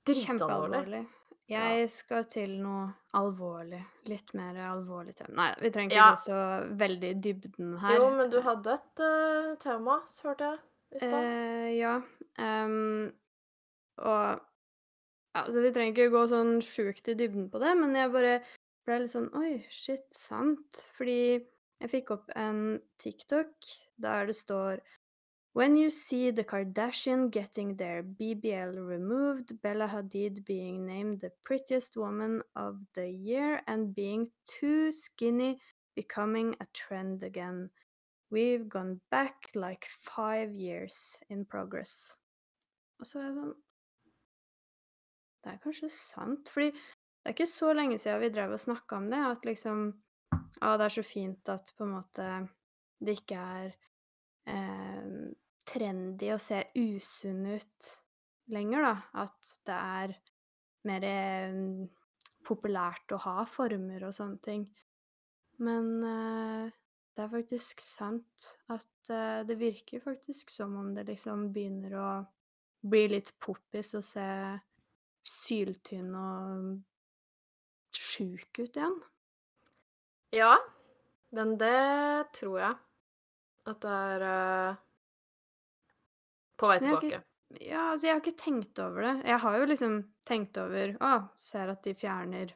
dritalvorlig. 0.06 1.00
Jeg 1.50 1.88
skal 1.92 2.24
til 2.24 2.54
noe 2.62 2.86
alvorlig. 3.18 3.82
Litt 4.08 4.30
mer 4.34 4.56
alvorlig 4.70 5.12
tema. 5.18 5.34
Nei, 5.42 5.48
vi 5.60 5.70
trenger 5.74 5.92
ikke 5.92 6.00
Ja. 6.00 6.14
gå 6.14 6.22
så 6.22 6.38
veldig 6.80 7.10
i 7.10 7.18
dybden 7.26 7.74
her. 7.82 7.98
Jo, 7.98 8.06
men 8.16 8.30
du 8.32 8.40
hadde 8.40 8.72
et 8.78 9.00
eh, 9.04 9.50
tema, 9.60 9.98
så 10.08 10.30
hørte 10.30 10.48
jeg 10.48 10.58
i 10.94 10.98
stad. 11.02 11.24
Eh, 11.24 11.68
ja. 11.78 11.94
ehm, 12.38 13.12
og 13.98 14.40
Altså, 15.34 15.60
vi 15.64 15.72
trenger 15.74 15.90
ikke 15.96 16.12
gå 16.14 16.20
sånn 16.30 16.60
sjukt 16.62 17.08
i 17.10 17.14
dybden 17.18 17.48
på 17.50 17.58
det, 17.58 17.72
men 17.76 17.96
jeg 17.98 18.12
bare 18.14 18.34
ble 18.86 18.98
litt 19.02 19.10
sånn 19.10 19.32
Oi, 19.34 19.56
shit, 19.68 20.04
sant? 20.14 20.78
Fordi 20.94 21.16
jeg 21.82 21.90
fikk 21.90 22.12
opp 22.14 22.30
en 22.38 22.78
TikTok 23.02 23.50
der 23.98 24.26
det 24.30 24.36
står 24.38 24.78
When 25.54 25.76
you 25.76 25.88
see 25.88 26.32
the 26.32 26.42
Kardashian 26.42 27.30
getting 27.30 27.76
their 27.76 28.02
BBL 28.02 28.74
removed, 28.74 29.62
Bella 29.62 29.86
Hadid 29.86 30.44
being 30.44 30.84
named 30.84 31.20
the 31.20 31.30
prettiest 31.44 31.96
woman 31.96 32.42
of 32.56 32.80
the 32.94 33.08
year, 33.08 33.62
and 33.68 33.94
being 33.94 34.26
too 34.48 34.90
skinny 34.90 35.60
becoming 35.94 36.56
a 36.60 36.66
trend 36.74 37.22
again. 37.22 37.70
We've 38.32 38.68
gone 38.68 39.00
back 39.12 39.52
like 39.54 39.86
five 40.02 40.52
years 40.56 41.16
in 41.30 41.44
progress. 41.44 42.10
Og 42.98 43.06
så 43.06 43.22
er 43.22 43.30
det 43.30 43.38
sånn 43.38 43.54
Det 45.44 45.52
er 45.52 45.62
kanskje 45.62 45.92
sant, 45.92 46.50
fordi 46.50 46.72
det 46.74 47.30
er 47.30 47.36
ikke 47.36 47.46
så 47.46 47.70
lenge 47.78 48.00
siden 48.02 48.22
vi 48.24 48.32
drev 48.34 48.56
og 48.56 48.62
snakka 48.64 48.98
om 48.98 49.06
det, 49.12 49.22
at 49.22 49.46
liksom 49.46 49.86
Å, 50.34 50.74
det 50.80 50.90
er 50.90 50.98
så 50.98 51.06
fint 51.06 51.50
at 51.52 51.70
på 51.78 51.86
en 51.86 51.94
måte 51.94 52.28
det 53.04 53.18
ikke 53.20 53.38
er 53.38 53.72
eh, 54.50 55.34
trendy 55.68 56.30
å 56.34 56.38
se 56.42 56.60
usunn 56.76 57.44
ut 57.54 57.90
lenger, 58.52 58.84
da. 58.84 58.94
At 59.24 59.52
det 59.66 59.76
er 59.80 60.16
mer 60.88 61.06
eh, 61.08 61.58
populært 62.44 63.14
å 63.14 63.20
ha 63.24 63.44
former 63.48 64.06
og 64.08 64.16
sånne 64.16 64.40
ting. 64.44 64.66
Men 65.64 65.90
eh, 66.04 66.72
det 67.14 67.24
er 67.24 67.32
faktisk 67.32 67.82
sant 67.84 68.48
at 68.74 69.10
eh, 69.12 69.42
det 69.46 69.58
virker 69.60 70.02
faktisk 70.04 70.50
som 70.50 70.76
om 70.80 70.92
det 70.96 71.06
liksom 71.08 71.50
begynner 71.54 71.96
å 71.98 72.08
bli 72.84 73.06
litt 73.14 73.32
poppis 73.40 73.94
å 73.96 74.02
se 74.04 74.28
syltynn 75.24 76.10
og 76.18 77.94
sjuk 77.94 78.58
ut 78.60 78.76
igjen. 78.76 78.98
Ja, 80.34 80.56
men 81.34 81.54
det 81.60 82.34
tror 82.34 82.58
jeg 82.60 82.74
at 83.70 83.80
det 83.80 83.94
er 84.10 84.26
eh, 84.28 84.82
på 86.60 86.70
vei 86.70 86.80
tilbake. 86.82 87.08
ikke 87.08 87.64
Ja, 87.64 87.90
altså, 87.92 88.06
jeg 88.08 88.14
har 88.14 88.22
ikke 88.22 88.42
tenkt 88.44 88.78
over 88.82 89.06
det. 89.06 89.14
Jeg 89.30 89.40
har 89.44 89.58
jo 89.60 89.70
liksom 89.70 89.96
tenkt 90.26 90.58
over 90.58 90.94
Å, 90.98 91.14
ser 91.38 91.72
at 91.74 91.84
de 91.86 91.94
fjerner 91.98 92.54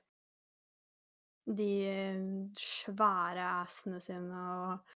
de 1.48 1.72
eh, 1.88 2.22
svære 2.60 3.44
assene 3.62 4.00
sine 4.04 4.46
og 4.52 4.96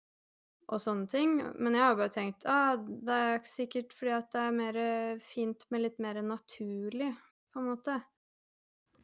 og 0.70 0.82
sånne 0.82 1.10
ting. 1.10 1.40
Men 1.58 1.76
jeg 1.78 1.86
har 1.86 1.98
bare 1.98 2.14
tenkt 2.14 2.46
ah, 2.50 2.78
det 2.78 3.20
er 3.34 3.44
sikkert 3.50 3.94
fordi 3.98 4.16
at 4.20 4.32
det 4.36 4.46
er 4.46 4.56
mer 4.56 4.80
fint 5.24 5.66
med 5.74 5.86
litt 5.86 6.00
mer 6.04 6.22
naturlig, 6.26 7.12
på 7.54 7.62
en 7.62 7.70
måte. 7.72 7.98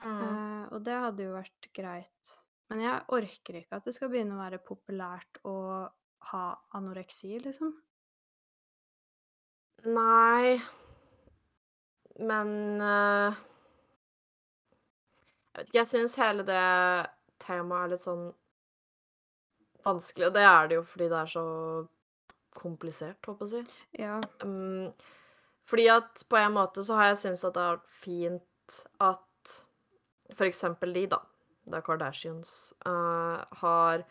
Mm. 0.03 0.21
Eh, 0.21 0.63
og 0.75 0.81
det 0.85 0.99
hadde 1.05 1.25
jo 1.27 1.35
vært 1.35 1.69
greit. 1.75 2.35
Men 2.69 2.81
jeg 2.81 3.05
orker 3.17 3.59
ikke 3.61 3.79
at 3.79 3.87
det 3.87 3.95
skal 3.97 4.11
begynne 4.13 4.37
å 4.37 4.41
være 4.41 4.61
populært 4.65 5.41
å 5.45 5.57
ha 6.31 6.45
anoreksi, 6.77 7.35
liksom. 7.41 7.73
Nei 9.85 10.55
Men 12.17 12.81
uh, 12.81 13.35
Jeg 15.53 15.59
vet 15.59 15.67
ikke, 15.67 15.77
jeg 15.77 15.91
syns 15.91 16.17
hele 16.19 16.45
det 16.47 16.63
temaet 17.45 17.85
er 17.85 17.91
litt 17.93 18.03
sånn 18.03 18.25
vanskelig, 19.85 20.31
og 20.31 20.33
det 20.33 20.45
er 20.49 20.69
det 20.69 20.77
jo 20.79 20.85
fordi 20.87 21.07
det 21.11 21.17
er 21.19 21.29
så 21.29 21.43
komplisert, 22.55 23.19
håper 23.27 23.45
jeg 23.45 23.45
å 23.45 23.51
si. 23.51 23.83
Ja. 24.01 24.15
Um, 24.41 24.89
fordi 25.69 25.85
at 25.93 26.23
på 26.31 26.39
en 26.39 26.55
måte 26.55 26.83
så 26.87 26.97
har 26.97 27.11
jeg 27.11 27.19
syntes 27.21 27.45
at 27.45 27.55
det 27.55 27.63
har 27.63 27.77
vært 27.77 27.93
fint 28.01 28.79
at 29.05 29.53
for 30.33 30.47
eksempel 30.47 30.95
de, 30.95 31.05
da, 31.11 31.21
The 31.69 31.81
Kardashians, 31.85 32.73
uh, 32.87 33.45
har 33.61 34.05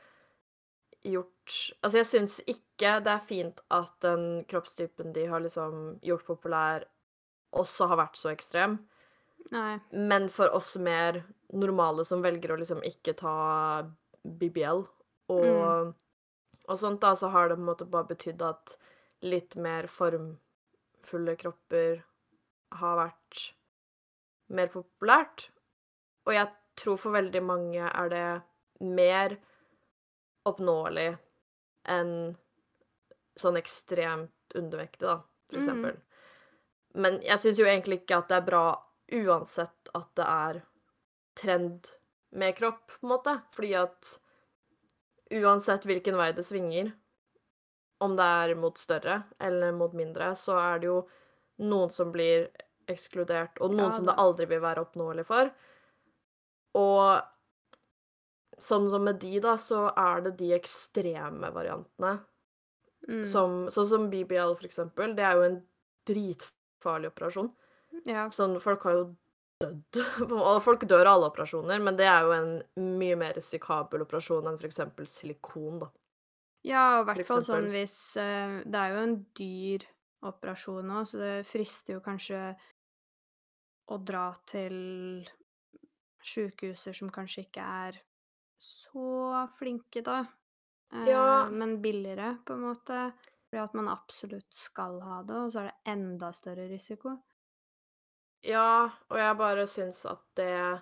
gjort 1.05 1.55
Altså, 1.85 1.99
jeg 2.01 2.09
syns 2.09 2.39
ikke 2.49 2.97
det 3.05 3.13
er 3.13 3.25
fint 3.25 3.59
at 3.75 3.93
den 4.01 4.45
kroppstypen 4.49 5.13
de 5.13 5.27
har 5.29 5.43
liksom 5.45 5.99
gjort 6.05 6.25
populær, 6.25 6.87
også 7.53 7.91
har 7.91 8.01
vært 8.01 8.17
så 8.17 8.31
ekstrem. 8.33 8.79
Nei. 9.53 9.77
Men 9.93 10.31
for 10.33 10.49
oss 10.57 10.73
mer 10.81 11.21
normale 11.53 12.07
som 12.09 12.25
velger 12.25 12.55
å 12.55 12.59
liksom 12.59 12.81
ikke 12.89 13.13
ta 13.21 13.35
BBL 14.25 14.81
og, 15.35 15.93
og 16.65 16.81
sånt, 16.81 17.03
da, 17.05 17.13
så 17.13 17.29
har 17.33 17.49
det 17.49 17.59
på 17.59 17.63
en 17.63 17.69
måte 17.69 17.89
bare 17.93 18.09
betydd 18.15 18.43
at 18.45 18.75
litt 19.25 19.57
mer 19.61 19.89
formfulle 19.93 21.37
kropper 21.41 22.01
har 22.81 22.99
vært 22.99 23.45
mer 24.55 24.73
populært. 24.73 25.49
Og 26.25 26.37
jeg 26.37 26.51
tror 26.81 26.99
for 27.01 27.17
veldig 27.17 27.43
mange 27.45 27.89
er 27.89 28.13
det 28.13 28.27
mer 28.85 29.37
oppnåelig 30.49 31.11
enn 31.91 32.15
sånn 33.37 33.59
ekstremt 33.59 34.55
undervektig, 34.55 35.09
da, 35.09 35.19
for 35.51 35.59
eksempel. 35.59 35.97
eksempel. 35.97 36.03
Men 36.95 37.19
jeg 37.27 37.43
syns 37.43 37.59
jo 37.59 37.67
egentlig 37.67 38.03
ikke 38.03 38.21
at 38.21 38.31
det 38.31 38.37
er 38.39 38.47
bra 38.47 38.67
uansett 39.15 39.91
at 39.99 40.11
det 40.19 40.27
er 40.31 40.61
trend 41.35 41.89
med 42.35 42.55
kropp, 42.57 42.87
på 43.01 43.07
en 43.07 43.13
måte. 43.15 43.35
Fordi 43.55 43.73
at 43.79 44.13
uansett 45.35 45.87
hvilken 45.89 46.19
vei 46.19 46.31
det 46.37 46.47
svinger, 46.47 46.93
om 48.05 48.15
det 48.19 48.25
er 48.25 48.55
mot 48.59 48.79
større 48.79 49.23
eller 49.43 49.75
mot 49.75 49.93
mindre, 49.97 50.33
så 50.39 50.59
er 50.61 50.83
det 50.83 50.91
jo 50.91 51.01
noen 51.65 51.91
som 51.95 52.11
blir 52.15 52.49
ekskludert, 52.91 53.59
og 53.65 53.73
noen 53.73 53.89
Ja 53.89 53.97
som 53.97 54.07
det 54.09 54.17
aldri 54.21 54.47
vil 54.51 54.61
være 54.63 54.83
oppnåelig 54.85 55.25
for. 55.27 55.51
Og 56.79 57.05
sånn 58.61 58.87
som 58.91 59.05
med 59.07 59.19
de, 59.23 59.39
da, 59.43 59.57
så 59.61 59.89
er 59.91 60.25
det 60.27 60.37
de 60.41 60.53
ekstreme 60.57 61.51
variantene. 61.55 62.17
Mm. 63.09 63.25
Som, 63.29 63.57
sånn 63.73 63.89
som 63.91 64.07
BBL, 64.13 64.55
for 64.57 64.69
eksempel. 64.69 65.13
Det 65.17 65.25
er 65.27 65.37
jo 65.37 65.49
en 65.49 65.59
dritfarlig 66.09 67.11
operasjon. 67.13 67.51
Ja. 68.09 68.29
Sånn, 68.35 68.57
folk 68.63 68.87
har 68.89 68.99
jo 68.99 69.05
dødd. 69.63 70.01
Folk 70.67 70.87
dør 70.89 71.07
av 71.07 71.19
alle 71.19 71.29
operasjoner, 71.31 71.83
men 71.83 71.99
det 71.99 72.09
er 72.11 72.27
jo 72.27 72.33
en 72.35 72.97
mye 72.99 73.19
mer 73.19 73.37
risikabel 73.39 74.03
operasjon 74.05 74.49
enn 74.51 74.59
for 74.59 74.69
eksempel 74.69 75.09
silikon, 75.11 75.85
da. 75.85 75.91
Ja, 76.65 76.85
og 76.99 77.05
i 77.05 77.07
hvert 77.11 77.29
fall 77.29 77.43
sånn 77.45 77.67
hvis 77.75 77.95
eh, 78.17 78.63
Det 78.65 78.79
er 78.81 78.95
jo 78.95 79.01
en 79.03 79.19
dyr 79.37 79.83
operasjon 80.25 80.93
òg, 80.97 81.09
så 81.11 81.21
det 81.21 81.33
frister 81.45 81.99
jo 81.99 82.05
kanskje 82.05 82.41
å 83.93 83.99
dra 84.01 84.31
til 84.49 84.77
sjukehuser 86.25 86.97
som 86.97 87.13
kanskje 87.13 87.45
ikke 87.45 87.65
er 87.85 87.99
så 88.65 89.45
flinke, 89.59 90.03
da. 90.07 90.25
Eh, 90.93 91.09
Ja. 91.11 91.51
Men 91.51 91.81
billigere, 91.83 92.39
på 92.47 92.53
en 92.57 92.61
måte. 92.71 93.13
Fordi 93.51 93.63
at 93.63 93.75
man 93.75 93.89
absolutt 93.89 94.55
skal 94.55 95.01
ha 95.05 95.23
det, 95.23 95.37
og 95.37 95.53
så 95.53 95.61
er 95.61 95.71
det 95.71 95.93
enda 95.93 96.33
større 96.35 96.69
risiko. 96.71 97.17
Ja, 98.45 98.91
og 99.09 99.17
jeg 99.19 99.37
bare 99.39 99.67
syns 99.71 100.03
at 100.11 100.25
det 100.37 100.81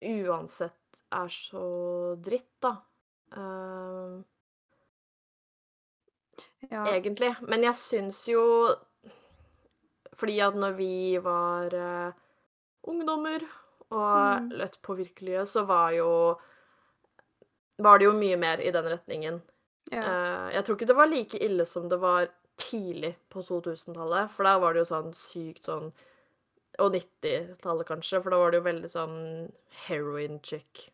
uansett 0.00 1.02
er 1.12 1.28
så 1.34 1.64
dritt, 2.24 2.52
da. 2.62 2.76
Ehm, 3.36 4.24
Ja. 6.70 6.84
egentlig. 6.86 7.36
Men 7.42 7.62
jeg 7.62 7.74
syns 7.74 8.28
jo 8.28 8.76
Fordi 10.14 10.38
at 10.40 10.54
når 10.54 10.74
vi 10.76 11.16
var 11.18 11.72
uh, 11.74 12.12
ungdommer 12.84 13.40
og 13.90 14.40
Mm. 14.42 14.50
lett 14.58 14.82
påvirkelige, 14.82 15.42
så 15.46 15.64
var 15.66 15.90
jo 15.92 16.38
Var 17.80 17.98
det 17.98 18.04
jo 18.04 18.12
mye 18.12 18.36
mer 18.36 18.60
i 18.60 18.70
den 18.70 18.84
retningen. 18.84 19.40
Ja. 19.90 20.02
Eh, 20.02 20.52
jeg 20.54 20.64
tror 20.64 20.76
ikke 20.76 20.86
det 20.86 20.96
var 20.96 21.06
like 21.08 21.38
ille 21.40 21.64
som 21.66 21.88
det 21.88 21.96
var 21.98 22.28
tidlig 22.58 23.14
på 23.30 23.40
2000-tallet, 23.42 24.30
for 24.30 24.44
da 24.44 24.58
var 24.58 24.74
det 24.74 24.80
jo 24.84 24.94
sånn 24.94 25.12
sykt 25.16 25.64
sånn 25.64 25.92
Og 26.78 26.92
90-tallet, 26.92 27.86
kanskje, 27.86 28.22
for 28.22 28.30
da 28.30 28.36
var 28.38 28.50
det 28.52 28.58
jo 28.60 28.64
veldig 28.64 28.88
sånn 28.88 29.52
heroin 29.88 30.38
chick 30.42 30.90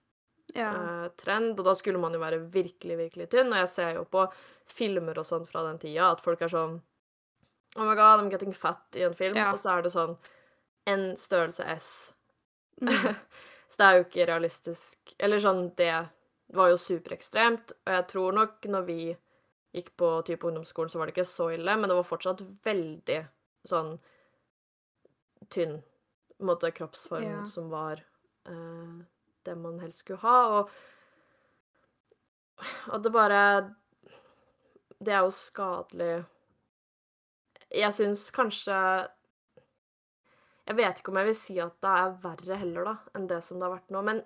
ja. 0.55 1.09
trend, 1.17 1.59
og 1.61 1.65
da 1.67 1.75
skulle 1.75 1.99
man 1.99 2.13
jo 2.13 2.19
være 2.19 2.41
virkelig, 2.51 2.97
virkelig 2.97 3.29
tynn. 3.31 3.53
Og 3.53 3.59
jeg 3.61 3.69
ser 3.69 3.95
jo 3.95 4.05
på 4.05 4.25
filmer 4.67 5.19
og 5.19 5.25
sånn 5.27 5.47
fra 5.47 5.63
den 5.69 5.79
tida 5.79 6.11
at 6.13 6.21
folk 6.21 6.41
er 6.43 6.49
sånn 6.49 6.81
Oh 7.77 7.85
my 7.85 7.95
god, 7.95 8.21
I'm 8.25 8.31
getting 8.31 8.53
fat 8.55 8.81
i 8.97 9.03
en 9.03 9.15
film, 9.15 9.37
Ja. 9.37 9.53
og 9.53 9.59
så 9.59 9.77
er 9.79 9.83
det 9.83 9.93
sånn 9.93 10.17
en 10.87 11.15
størrelse 11.17 11.67
S. 11.75 12.15
Mm. 12.83 13.15
så 13.71 13.79
det 13.81 13.87
er 13.87 13.97
jo 13.99 14.05
ikke 14.07 14.27
realistisk. 14.29 15.15
Eller 15.19 15.43
sånn, 15.43 15.71
det 15.79 15.93
var 16.57 16.71
jo 16.71 16.79
superekstremt, 16.81 17.73
og 17.87 17.93
jeg 17.97 18.07
tror 18.13 18.37
nok 18.37 18.69
når 18.71 18.85
vi 18.87 18.99
gikk 19.77 19.91
på 19.99 20.11
type 20.29 20.47
ungdomsskolen, 20.47 20.89
så 20.93 20.99
var 21.01 21.09
det 21.11 21.17
ikke 21.17 21.29
så 21.29 21.51
ille, 21.57 21.75
men 21.77 21.91
det 21.91 21.97
var 21.99 22.07
fortsatt 22.09 22.41
veldig 22.65 23.19
sånn 23.67 23.97
tynn 25.53 25.79
på 26.37 26.45
en 26.45 26.51
måte 26.53 26.71
kroppsform 26.77 27.25
Ja. 27.27 27.43
som 27.49 27.69
var 27.73 28.01
uh, 28.49 29.03
det 29.45 29.57
man 29.57 29.81
helst 29.81 30.05
skulle 30.05 30.23
ha, 30.23 30.39
og 30.61 30.71
og 32.89 33.03
det 33.05 33.11
bare 33.13 33.41
Det 35.05 35.13
er 35.13 35.27
jo 35.27 35.31
skadelig 35.31 36.25
Jeg 37.69 37.93
syns 37.93 38.31
kanskje 38.33 38.79
Jeg 40.67 40.77
vet 40.81 40.99
ikke 41.01 41.13
om 41.13 41.19
jeg 41.21 41.29
vil 41.31 41.37
si 41.39 41.57
at 41.63 41.77
det 41.85 41.93
er 42.03 42.17
verre 42.25 42.57
heller, 42.59 42.89
da, 42.89 42.95
enn 43.15 43.29
det 43.31 43.39
som 43.47 43.61
det 43.61 43.69
har 43.69 43.77
vært 43.77 43.93
nå, 43.95 44.03
men 44.07 44.23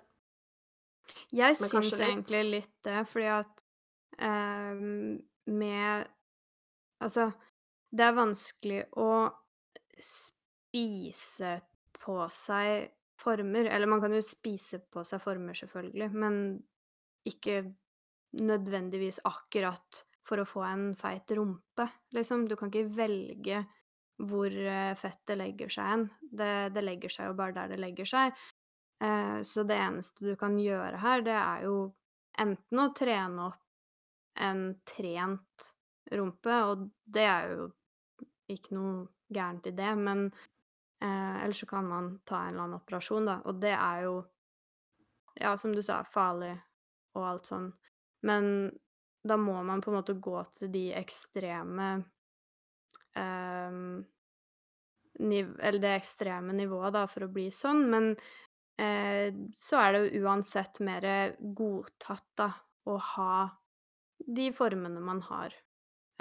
Jeg 1.33 1.57
Men 1.59 1.69
syns 1.69 1.91
litt. 1.91 2.01
egentlig 2.07 2.41
litt 2.49 2.73
det, 2.85 2.99
fordi 3.09 3.29
at 3.33 3.63
ehm, 4.19 5.19
med 5.51 6.07
Altså, 7.01 7.31
det 7.89 8.05
er 8.05 8.13
vanskelig 8.13 8.81
å 9.01 9.07
spise 10.01 11.55
på 11.97 12.17
seg 12.33 12.91
former 13.21 13.65
Eller 13.69 13.89
man 13.89 14.01
kan 14.01 14.13
jo 14.13 14.21
spise 14.25 14.79
på 14.93 15.03
seg 15.05 15.21
former, 15.21 15.57
selvfølgelig, 15.57 16.09
men 16.13 16.37
ikke 17.29 17.59
nødvendigvis 18.41 19.19
akkurat 19.29 19.99
for 20.25 20.41
å 20.41 20.45
få 20.47 20.63
en 20.65 20.87
feit 20.97 21.29
rumpe, 21.37 21.85
liksom. 22.15 22.47
Du 22.49 22.55
kan 22.57 22.71
ikke 22.71 22.93
velge 22.97 23.59
hvor 24.29 24.51
eh, 24.51 24.93
fettet 24.99 25.39
legger 25.39 25.71
seg 25.73 25.91
hen. 25.93 26.07
Det 26.21 26.53
det 26.75 26.83
legger 26.85 27.13
seg 27.13 27.31
jo 27.31 27.37
bare 27.37 27.55
der 27.57 27.73
det 27.73 27.79
legger 27.81 28.09
seg. 28.09 28.37
Eh, 29.03 29.41
så 29.47 29.65
det 29.67 29.79
eneste 29.81 30.25
du 30.25 30.35
kan 30.39 30.59
gjøre 30.61 31.01
her, 31.01 31.25
det 31.25 31.37
er 31.37 31.65
jo 31.65 31.75
enten 32.39 32.81
å 32.81 32.91
trene 32.97 33.47
opp 33.49 33.59
en 34.41 34.61
trent 34.87 35.71
rumpe, 36.11 36.53
og 36.67 36.87
det 37.03 37.25
er 37.27 37.49
jo 37.51 37.65
ikke 38.51 38.75
noe 38.75 38.93
gærent 39.31 39.67
i 39.67 39.73
det, 39.75 39.89
men 39.99 40.25
eh, 41.03 41.43
eller 41.43 41.55
så 41.55 41.67
kan 41.67 41.87
man 41.87 42.13
ta 42.27 42.43
en 42.43 42.53
eller 42.53 42.65
annen 42.65 42.79
operasjon, 42.79 43.27
da, 43.27 43.39
og 43.47 43.59
det 43.63 43.73
er 43.75 44.05
jo, 44.07 44.15
ja, 45.39 45.55
som 45.57 45.75
du 45.75 45.81
sa, 45.83 46.01
farlig 46.07 46.53
og 47.17 47.27
alt 47.27 47.51
sånn. 47.51 47.69
Men 48.27 48.71
da 49.27 49.37
må 49.37 49.57
man 49.63 49.81
på 49.81 49.91
en 49.91 49.99
måte 49.99 50.17
gå 50.17 50.37
til 50.57 50.71
de 50.73 50.87
ekstreme 50.97 51.93
ehm, 53.19 54.01
niv 55.21 55.55
eller 55.59 55.81
det 55.83 55.95
ekstreme 55.99 56.55
nivået, 56.57 56.93
da, 56.95 57.05
for 57.09 57.27
å 57.27 57.31
bli 57.33 57.49
sånn, 57.53 57.83
men 57.91 58.11
uh, 58.15 59.27
så 59.57 59.81
er 59.81 59.93
det 59.93 60.03
jo 60.03 60.25
uansett 60.25 60.79
mer 60.85 61.07
godtatt, 61.39 62.27
da, 62.39 62.51
å 62.89 62.97
ha 63.15 63.33
de 64.25 64.51
formene 64.53 65.01
man 65.03 65.21
har. 65.27 65.53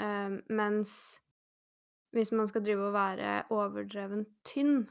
Eh, 0.00 0.32
mens 0.48 0.92
hvis 2.16 2.32
man 2.32 2.48
skal 2.48 2.64
drive 2.64 2.88
og 2.88 2.96
være 2.96 3.34
overdreven 3.54 4.24
tynn 4.48 4.86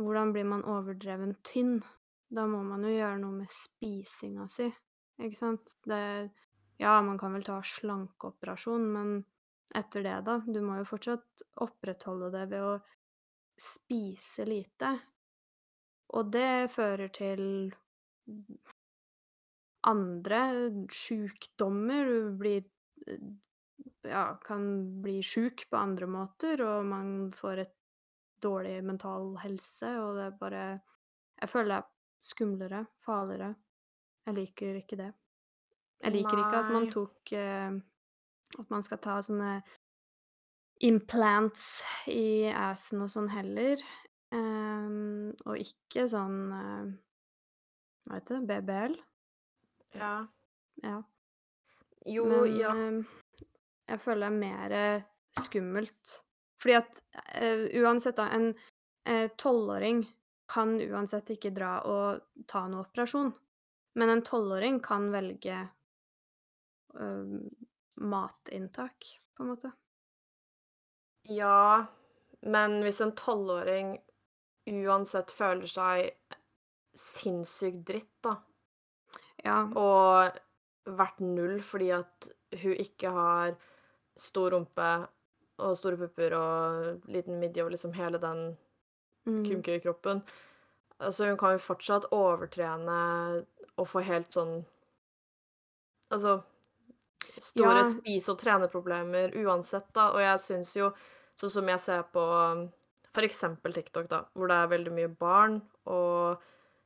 Hvordan 0.00 0.30
blir 0.32 0.46
man 0.48 0.62
overdreven 0.64 1.34
tynn? 1.44 1.80
Da 2.32 2.46
må 2.48 2.62
man 2.64 2.86
jo 2.86 2.92
gjøre 2.94 3.18
noe 3.20 3.42
med 3.42 3.52
spisinga 3.52 4.46
si, 4.48 4.70
ikke 5.20 5.36
sant? 5.36 5.74
Det 5.84 6.30
Ja, 6.80 6.94
man 7.04 7.18
kan 7.20 7.34
vel 7.36 7.44
ta 7.44 7.58
slankeoperasjon, 7.60 8.86
men 8.94 9.10
etter 9.74 10.02
det, 10.02 10.16
da? 10.26 10.40
Du 10.46 10.60
må 10.64 10.80
jo 10.80 10.88
fortsatt 10.88 11.44
opprettholde 11.62 12.30
det 12.34 12.46
ved 12.50 12.66
å 12.66 12.74
spise 13.60 14.46
lite. 14.48 14.94
Og 16.16 16.32
det 16.34 16.72
fører 16.72 17.12
til 17.14 17.44
andre 19.86 20.40
sjukdommer. 20.90 22.10
Du 22.10 22.32
blir 22.40 22.64
ja, 24.08 24.24
kan 24.44 24.64
bli 25.02 25.20
sjuk 25.22 25.66
på 25.70 25.76
andre 25.76 26.08
måter, 26.10 26.62
og 26.64 26.88
man 26.88 27.30
får 27.36 27.64
et 27.64 27.76
dårlig 28.40 28.78
mental 28.84 29.34
helse, 29.42 29.92
og 30.00 30.16
det 30.16 30.28
er 30.30 30.38
bare 30.40 30.64
Jeg 31.40 31.48
føler 31.48 31.68
det 31.70 31.76
er 31.80 31.86
skumlere, 32.20 32.80
farligere. 33.00 33.54
Jeg 34.26 34.34
liker 34.36 34.74
ikke 34.82 34.96
det. 35.00 35.12
Jeg 36.00 36.12
liker 36.12 36.36
ikke 36.36 36.58
at 36.58 36.72
man 36.72 36.88
tok 36.92 37.32
eh, 37.32 37.78
At 38.58 38.70
man 38.72 38.82
skal 38.82 39.00
ta 39.02 39.18
sånne 39.22 39.60
implants 40.86 41.82
i 42.10 42.48
assen 42.50 43.04
og 43.04 43.12
sånn 43.12 43.28
heller. 43.32 43.82
Um, 44.30 45.30
og 45.44 45.58
ikke 45.58 46.04
sånn 46.06 46.36
eh, 46.54 46.90
Hva 48.06 48.18
heter 48.20 48.36
det? 48.38 48.60
BBL? 48.62 48.94
Ja. 49.98 50.12
Ja. 50.84 51.00
Jo, 52.06 52.28
Men 52.30 52.54
ja. 52.54 52.70
eh, 52.70 53.40
jeg 53.90 54.02
føler 54.04 54.28
det 54.28 54.30
er 54.30 54.38
mer 54.44 54.76
skummelt. 55.40 56.16
Fordi 56.60 56.78
at 56.78 57.02
uh, 57.40 57.66
uansett, 57.82 58.20
da, 58.20 58.28
en 58.30 59.26
tolvåring 59.40 60.04
uh, 60.04 60.16
kan 60.50 60.74
uansett 60.80 61.30
ikke 61.34 61.52
dra 61.54 61.78
og 61.86 62.44
ta 62.50 62.64
noe 62.70 62.84
operasjon. 62.86 63.30
Men 63.98 64.14
en 64.14 64.22
tolvåring 64.26 64.80
kan 64.82 65.08
velge 65.12 65.56
eh, 66.98 67.34
matinntak, 68.00 69.06
på 69.36 69.44
en 69.44 69.50
måte. 69.52 69.70
Ja, 71.28 71.86
men 72.42 72.78
hvis 72.84 73.00
en 73.04 73.12
tolvåring 73.18 73.98
uansett 74.70 75.32
føler 75.34 75.68
seg 75.70 76.10
sinnssykt 76.96 77.84
dritt, 77.86 78.12
da, 78.24 78.36
Ja. 79.44 79.62
og 79.76 80.38
vært 80.86 81.20
null 81.20 81.60
fordi 81.60 81.90
at 81.94 82.30
hun 82.62 82.72
ikke 82.74 83.10
har 83.12 83.56
stor 84.16 84.50
rumpe 84.52 85.08
og 85.60 85.76
store 85.76 85.96
pupper 85.96 86.34
og 86.36 87.06
liten 87.08 87.38
midje 87.40 87.64
og 87.64 87.70
liksom 87.72 87.92
hele 87.94 88.18
den 88.18 88.56
Mm. 89.26 89.44
kumkøykroppen 89.44 90.22
Altså, 91.00 91.28
hun 91.28 91.36
kan 91.36 91.52
jo 91.52 91.58
fortsatt 91.58 92.06
overtrene 92.12 93.46
og 93.76 93.86
få 93.88 94.02
helt 94.02 94.30
sånn 94.32 94.64
Altså 96.10 96.42
Store 97.40 97.78
Ja. 97.80 97.82
spise- 97.88 98.28
og 98.34 98.38
treneproblemer 98.38 99.32
uansett, 99.40 99.86
da. 99.96 100.10
Og 100.12 100.20
jeg 100.20 100.38
syns 100.44 100.74
jo, 100.76 100.90
sånn 101.40 101.50
som 101.50 101.66
jeg 101.68 101.80
ser 101.80 102.02
på 102.12 102.24
for 103.12 103.22
eksempel 103.26 103.72
TikTok, 103.74 104.08
da, 104.08 104.24
hvor 104.36 104.46
det 104.46 104.56
er 104.56 104.68
veldig 104.78 104.92
mye 104.94 105.08
barn, 105.18 105.60
og 105.86 106.38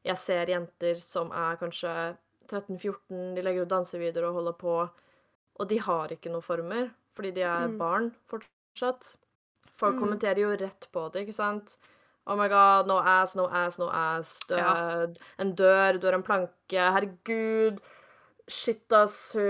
jeg 0.07 0.17
ser 0.17 0.47
jenter 0.47 0.95
som 0.99 1.31
er 1.33 1.57
kanskje 1.61 2.17
13-14, 2.49 3.35
de 3.35 3.43
legger 3.43 3.63
ut 3.67 3.69
dansevideoer 3.69 4.29
og 4.31 4.35
holder 4.39 4.57
på, 4.61 4.91
og 5.61 5.69
de 5.69 5.77
har 5.79 6.09
ikke 6.09 6.31
noen 6.33 6.43
former, 6.43 6.91
fordi 7.15 7.35
de 7.35 7.43
er 7.43 7.69
Mm. 7.69 7.79
barn 7.79 8.15
fortsatt. 8.27 9.17
Folk 9.73 9.97
Mm. 9.97 10.01
kommenterer 10.01 10.39
jo 10.39 10.57
rett 10.57 10.87
på 10.93 11.13
det, 11.13 11.27
ikke 11.27 11.35
sant? 11.35 11.77
Oh 12.27 12.37
my 12.37 12.49
god, 12.49 12.87
no 12.87 12.99
ass, 13.01 13.35
no 13.37 13.47
ass, 13.47 13.79
no 13.79 13.89
ass. 13.91 14.41
Du 14.49 14.55
Ja. 14.57 14.73
er 15.03 15.15
en 15.39 15.55
dør, 15.55 16.01
du 16.01 16.07
er 16.09 16.15
en 16.15 16.23
planke. 16.23 16.49
Herregud. 16.71 17.81
Shit, 18.49 18.93
ass. 18.93 19.33
Hun 19.35 19.43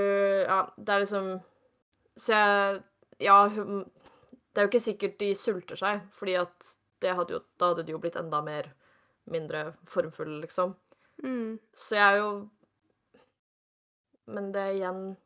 Ja, 0.47 0.73
det 0.77 0.93
er 0.95 0.99
liksom 1.03 1.41
Så 2.17 2.33
jeg 2.33 2.83
Ja, 3.21 3.49
hun 3.49 3.85
Det 4.55 4.61
er 4.61 4.67
jo 4.67 4.71
ikke 4.71 4.81
sikkert 4.81 5.19
de 5.19 5.35
sulter 5.35 5.77
seg, 5.77 6.01
fordi 6.13 6.35
at 6.39 6.77
det 7.03 7.15
hadde 7.15 7.35
jo 7.35 7.41
Da 7.59 7.73
hadde 7.73 7.85
de 7.87 7.93
jo 7.93 7.99
blitt 7.99 8.17
enda 8.17 8.41
mer 8.43 8.73
mindre 9.25 9.73
formfulle, 9.89 10.41
liksom. 10.41 10.75
Mm. 11.25 11.59
Så 11.73 11.97
jeg 11.97 12.13
er 12.13 12.17
jo 12.17 12.49
Men 14.27 14.53
det 14.53 14.61
er 14.61 14.77
igjen 14.79 15.17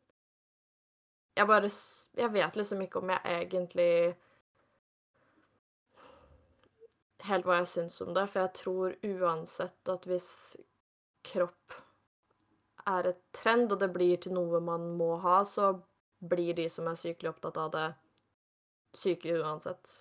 Jeg 1.37 1.47
bare 1.47 1.69
Jeg 2.17 2.33
vet 2.33 2.55
liksom 2.55 2.81
ikke 2.81 2.99
om 2.99 3.09
jeg 3.09 3.21
egentlig 3.25 4.15
Helt 7.27 7.45
hva 7.45 7.59
jeg 7.59 7.67
syns 7.67 8.01
om 8.01 8.13
det, 8.15 8.29
for 8.31 8.39
jeg 8.39 8.53
tror 8.55 8.93
uansett 9.03 9.89
at 9.91 10.05
hvis 10.07 10.55
kropp 11.27 11.75
er 12.89 13.09
et 13.11 13.21
trend, 13.35 13.71
og 13.71 13.79
det 13.81 13.91
blir 13.93 14.17
til 14.23 14.33
noe 14.37 14.59
man 14.63 14.89
må 14.99 15.13
ha, 15.23 15.39
så 15.45 15.71
blir 16.19 16.53
de 16.57 16.67
som 16.69 16.87
er 16.91 16.97
sykelig 16.99 17.31
opptatt 17.33 17.57
av 17.61 17.71
det, 17.75 17.87
syke 18.97 19.35
uansett, 19.39 19.91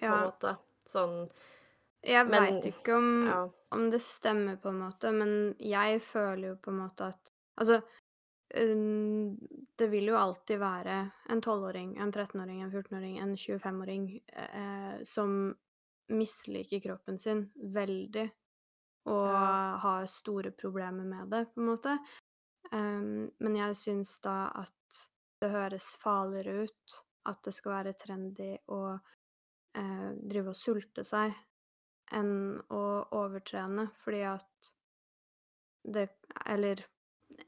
på 0.00 0.06
en 0.06 0.12
Ja. 0.12 0.24
måte. 0.28 0.56
Sånn 0.86 1.30
Jeg 2.06 2.26
veit 2.30 2.64
ikke 2.70 2.94
om 2.96 3.26
Ja. 3.26 3.48
om 3.72 3.90
det 3.90 4.00
stemmer, 4.02 4.56
på 4.62 4.68
en 4.68 4.78
måte, 4.78 5.12
men 5.12 5.56
jeg 5.58 6.00
føler 6.02 6.48
jo 6.48 6.56
på 6.56 6.70
en 6.70 6.78
måte 6.78 7.08
at 7.08 7.30
Altså, 7.58 7.82
det 8.50 9.86
vil 9.90 10.04
jo 10.10 10.16
alltid 10.16 10.58
være 10.58 11.10
en 11.30 11.40
12-åring, 11.40 11.96
en 11.98 12.12
13-åring, 12.12 12.60
en 12.62 12.70
14-åring, 12.70 13.18
en 13.18 13.36
25-åring 13.36 14.20
eh, 14.32 15.02
som 15.04 15.56
misliker 16.08 16.80
kroppen 16.80 17.18
sin 17.18 17.50
veldig, 17.56 18.30
og 19.06 19.26
Ja. 19.30 19.76
har 19.82 20.06
store 20.06 20.50
problemer 20.50 21.04
med 21.04 21.30
det, 21.30 21.44
på 21.54 21.60
en 21.60 21.66
måte. 21.66 21.98
Um, 22.72 23.30
men 23.40 23.56
jeg 23.56 23.76
syns 23.76 24.18
da 24.20 24.50
at 24.54 25.02
det 25.40 25.50
høres 25.52 25.94
farligere 26.02 26.64
ut 26.66 26.96
at 27.26 27.42
det 27.44 27.54
skal 27.54 27.72
være 27.72 27.92
trendy 27.94 28.56
å 28.68 28.80
uh, 29.78 30.10
drive 30.18 30.48
og 30.50 30.56
sulte 30.58 31.04
seg 31.04 31.34
enn 32.12 32.60
å 32.70 32.82
overtrene, 33.18 33.90
fordi 34.02 34.22
at 34.22 34.72
det 35.86 36.08
Eller 36.46 36.82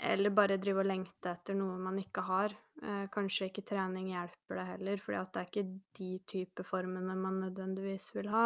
eller 0.01 0.31
bare 0.31 0.57
drive 0.61 0.83
og 0.83 0.89
lengte 0.89 1.31
etter 1.33 1.57
noe 1.57 1.79
man 1.81 1.99
ikke 2.01 2.23
har. 2.27 2.55
Eh, 2.83 3.07
kanskje 3.15 3.49
ikke 3.49 3.65
trening 3.67 4.11
hjelper 4.13 4.59
det 4.61 4.67
heller, 4.73 5.01
fordi 5.03 5.21
det 5.33 5.41
er 5.41 5.49
ikke 5.49 5.65
de 5.99 6.11
type 6.29 6.67
formene 6.67 7.15
man 7.17 7.41
nødvendigvis 7.45 8.11
vil 8.17 8.29
ha. 8.33 8.45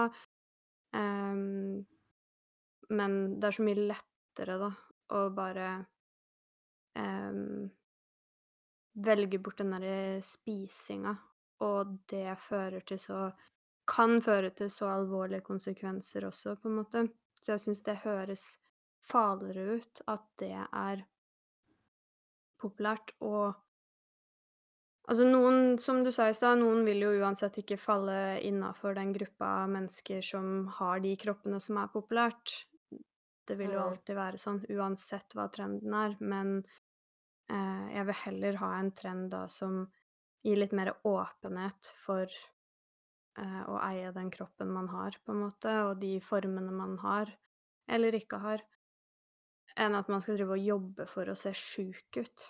Ehm, 0.97 1.83
men 2.91 3.39
det 3.41 3.49
er 3.49 3.57
så 3.57 3.67
mye 3.67 3.87
lettere, 3.93 4.59
da, 4.61 4.71
å 5.13 5.23
bare 5.35 5.69
um, 6.99 7.69
velge 9.07 9.41
bort 9.43 9.63
den 9.63 9.75
derre 9.77 10.21
spisinga, 10.25 11.15
og 11.63 11.97
det 12.11 12.37
fører 12.43 12.85
til 12.87 13.01
så 13.01 13.25
kan 13.89 14.21
føre 14.23 14.53
til 14.57 14.71
så 14.71 14.91
alvorlige 14.93 15.45
konsekvenser 15.47 16.27
også, 16.29 16.57
på 16.61 16.71
en 16.71 16.79
måte. 16.81 17.07
Så 17.43 17.55
jeg 17.55 17.65
syns 17.65 17.83
det 17.87 18.03
høres 18.05 18.47
farligere 19.03 19.81
ut 19.81 20.03
at 20.11 20.25
det 20.39 20.55
er 20.55 21.05
populært, 22.63 23.15
og 23.21 23.59
Altså, 25.11 25.25
noen, 25.27 25.79
som 25.83 26.05
du 26.07 26.13
sa 26.15 26.29
i 26.31 26.35
stad, 26.37 26.61
noen 26.61 26.85
vil 26.87 27.01
jo 27.03 27.09
uansett 27.19 27.57
ikke 27.59 27.77
falle 27.81 28.39
innafor 28.47 28.95
den 28.95 29.11
gruppa 29.13 29.65
mennesker 29.67 30.23
som 30.23 30.69
har 30.79 31.03
de 31.03 31.17
kroppene 31.19 31.59
som 31.61 31.81
er 31.83 31.91
populært. 31.91 32.55
Det 33.49 33.57
vil 33.59 33.75
jo 33.75 33.83
alltid 33.83 34.17
være 34.17 34.39
sånn, 34.39 34.63
uansett 34.71 35.35
hva 35.35 35.49
trenden 35.53 35.95
er, 35.99 36.17
men 36.21 36.61
Eh, 37.53 37.87
jeg 37.97 38.07
vil 38.09 38.19
heller 38.25 38.59
ha 38.63 38.71
en 38.79 38.91
trend 38.97 39.31
da 39.33 39.45
som 39.51 39.85
gir 40.47 40.59
litt 40.59 40.75
mer 40.77 40.93
åpenhet 41.07 41.91
for 42.03 42.25
eh, 42.27 43.63
å 43.69 43.79
eie 43.83 44.13
den 44.15 44.31
kroppen 44.33 44.73
man 44.73 44.89
har, 44.93 45.19
på 45.25 45.35
en 45.35 45.43
måte, 45.45 45.75
og 45.89 45.99
de 46.03 46.17
formene 46.25 46.73
man 46.75 46.99
har 47.03 47.35
eller 47.93 48.15
ikke 48.17 48.39
har, 48.41 48.63
enn 49.77 49.97
at 49.99 50.11
man 50.13 50.23
skal 50.23 50.39
drive 50.39 50.57
og 50.57 50.67
jobbe 50.67 51.07
for 51.11 51.29
å 51.29 51.37
se 51.39 51.53
sjuk 51.57 52.21
ut. 52.23 52.49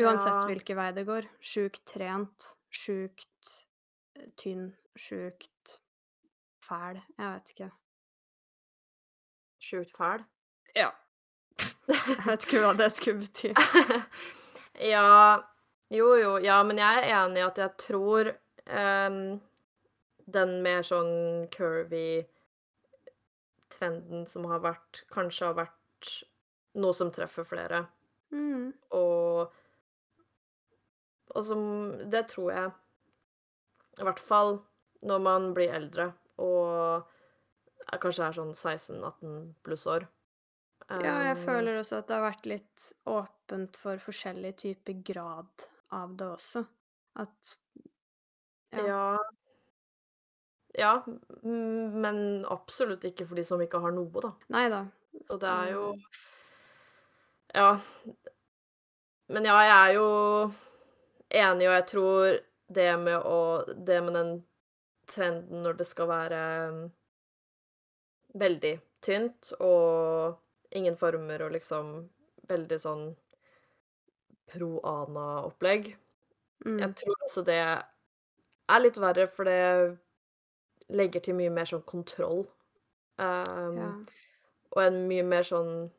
Uansett 0.00 0.36
Ja. 0.36 0.46
hvilken 0.46 0.78
vei 0.78 0.90
det 0.96 1.06
går. 1.08 1.26
Sjukt 1.42 1.84
trent, 1.88 2.52
sjukt 2.70 3.54
eh, 4.16 4.28
tynn, 4.38 4.70
sjukt 4.98 5.80
fæl. 6.62 7.00
Jeg 7.16 7.26
vet 7.26 7.54
ikke. 7.54 7.70
Sjukt 9.60 9.92
fæl. 9.96 10.24
Ja. 10.74 10.90
Jeg 11.88 12.24
vet 12.26 12.46
ikke 12.46 12.64
hva 12.64 12.74
det 12.78 12.90
skulle 12.96 13.26
bety. 13.26 13.54
Ja 14.80 15.42
Jo, 15.92 16.14
jo. 16.16 16.36
Ja, 16.40 16.62
men 16.64 16.78
jeg 16.78 17.02
er 17.02 17.10
enig 17.18 17.40
i 17.42 17.44
at 17.44 17.58
jeg 17.58 17.72
tror 17.82 18.30
um, 18.70 19.40
den 20.30 20.52
mer 20.64 20.86
sånn 20.86 21.48
curvy 21.52 22.22
trenden 23.74 24.22
som 24.30 24.46
har 24.48 24.62
vært 24.62 25.02
kanskje 25.12 25.50
har 25.50 25.58
vært 25.58 26.12
noe 26.80 26.94
som 26.96 27.10
treffer 27.12 27.44
flere. 27.44 27.82
Mm. 28.30 28.70
Og 28.96 29.50
og 31.30 31.44
som 31.46 31.62
Det 32.10 32.24
tror 32.30 32.52
jeg 32.54 32.70
i 34.00 34.06
hvert 34.06 34.22
fall 34.22 34.56
når 35.06 35.22
man 35.22 35.50
blir 35.54 35.74
eldre 35.74 36.10
og 36.42 37.10
er 37.92 38.00
kanskje 38.02 38.26
er 38.26 38.36
sånn 38.36 38.54
16-18 38.54 39.36
pluss 39.66 39.86
år. 39.90 40.06
Ja, 40.90 41.16
jeg 41.22 41.36
Um, 41.38 41.42
føler 41.44 41.78
også 41.78 42.00
at 42.00 42.08
det 42.08 42.16
har 42.16 42.24
vært 42.24 42.46
litt 42.50 42.86
åpent 43.06 43.76
for 43.78 44.00
forskjellig 44.02 44.56
type 44.58 44.94
grad 45.06 45.66
av 45.94 46.16
det 46.18 46.26
også. 46.26 46.64
At 47.20 47.58
Ja. 48.72 48.86
Ja. 48.86 49.18
Ja, 50.78 51.02
men 51.42 52.44
absolutt 52.46 53.04
ikke 53.04 53.26
for 53.26 53.38
de 53.38 53.44
som 53.44 53.62
ikke 53.62 53.80
har 53.82 53.90
noe, 53.94 54.22
da. 54.22 54.30
Nei 54.54 54.68
da. 54.70 54.84
Så 55.26 55.38
det 55.42 55.50
er 55.50 55.72
jo. 55.74 55.86
Ja. 57.54 57.80
Men 59.30 59.48
ja, 59.48 59.56
jeg 59.66 59.74
er 59.78 59.96
jo 59.96 60.06
enig, 61.42 61.66
og 61.66 61.74
jeg 61.74 61.86
tror 61.90 62.38
det 62.70 62.86
med 63.02 63.26
å 63.26 63.40
Det 63.74 63.98
med 64.06 64.14
den 64.14 64.32
trenden 65.10 65.64
når 65.64 65.80
det 65.80 65.86
skal 65.88 66.06
være 66.06 66.40
veldig 68.34 68.74
tynt 69.04 69.52
og 69.60 70.36
ingen 70.76 70.96
former 71.00 71.42
og 71.46 71.54
liksom 71.56 71.92
veldig 72.50 72.78
sånn 72.80 73.04
pro 74.50 74.70
ana-opplegg. 74.86 75.92
Mm. 76.66 76.78
Jeg 76.82 76.94
tror 77.00 77.24
også 77.26 77.44
det 77.46 77.58
er 77.60 78.82
litt 78.82 78.98
verre, 79.00 79.26
for 79.30 79.48
det 79.48 79.96
legger 80.90 81.22
til 81.24 81.38
mye 81.38 81.52
mer 81.54 81.68
sånn 81.70 81.86
kontroll. 81.86 82.44
Um, 83.20 83.78
Ja. 83.78 83.92
Og 84.70 84.82
en 84.84 85.00
mye 85.10 85.24
mer 85.26 85.42
sånn 85.42 85.90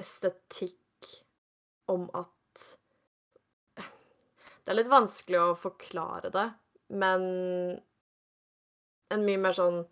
estetikk 0.00 1.08
om 1.88 2.10
at 2.14 2.30
Det 4.64 4.72
er 4.72 4.78
litt 4.78 4.88
vanskelig 4.88 5.40
å 5.40 5.56
forklare 5.60 6.30
det, 6.32 6.44
men 6.88 7.24
en 9.12 9.24
mye 9.26 9.40
mer 9.42 9.52
sånn 9.52 9.82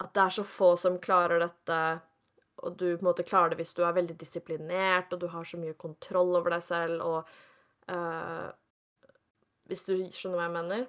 At 0.00 0.14
det 0.16 0.22
er 0.22 0.34
så 0.38 0.44
få 0.48 0.70
som 0.80 0.98
klarer 1.02 1.42
dette, 1.42 1.78
og 2.64 2.76
du 2.76 2.86
på 2.86 3.00
en 3.02 3.08
måte 3.10 3.24
klarer 3.28 3.52
det 3.52 3.60
hvis 3.60 3.74
du 3.76 3.82
er 3.84 3.96
veldig 3.96 4.16
disiplinert, 4.20 5.12
og 5.12 5.20
du 5.22 5.28
har 5.32 5.44
så 5.48 5.60
mye 5.60 5.76
kontroll 5.80 6.34
over 6.38 6.56
deg 6.56 6.64
selv, 6.64 7.04
og 7.04 7.28
uh, 7.92 8.48
Hvis 9.70 9.84
du 9.86 9.92
skjønner 10.10 10.40
hva 10.40 10.46
jeg 10.48 10.54
mener? 10.56 10.86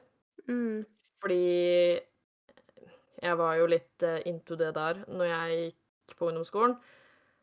Mm. 0.49 0.85
Fordi 1.21 1.41
jeg 3.21 3.37
var 3.37 3.57
jo 3.59 3.67
litt 3.69 4.03
eh, 4.07 4.21
into 4.29 4.57
det 4.57 4.71
der 4.73 5.03
når 5.07 5.27
jeg 5.29 5.57
gikk 5.67 6.17
på 6.19 6.31
ungdomsskolen, 6.31 6.79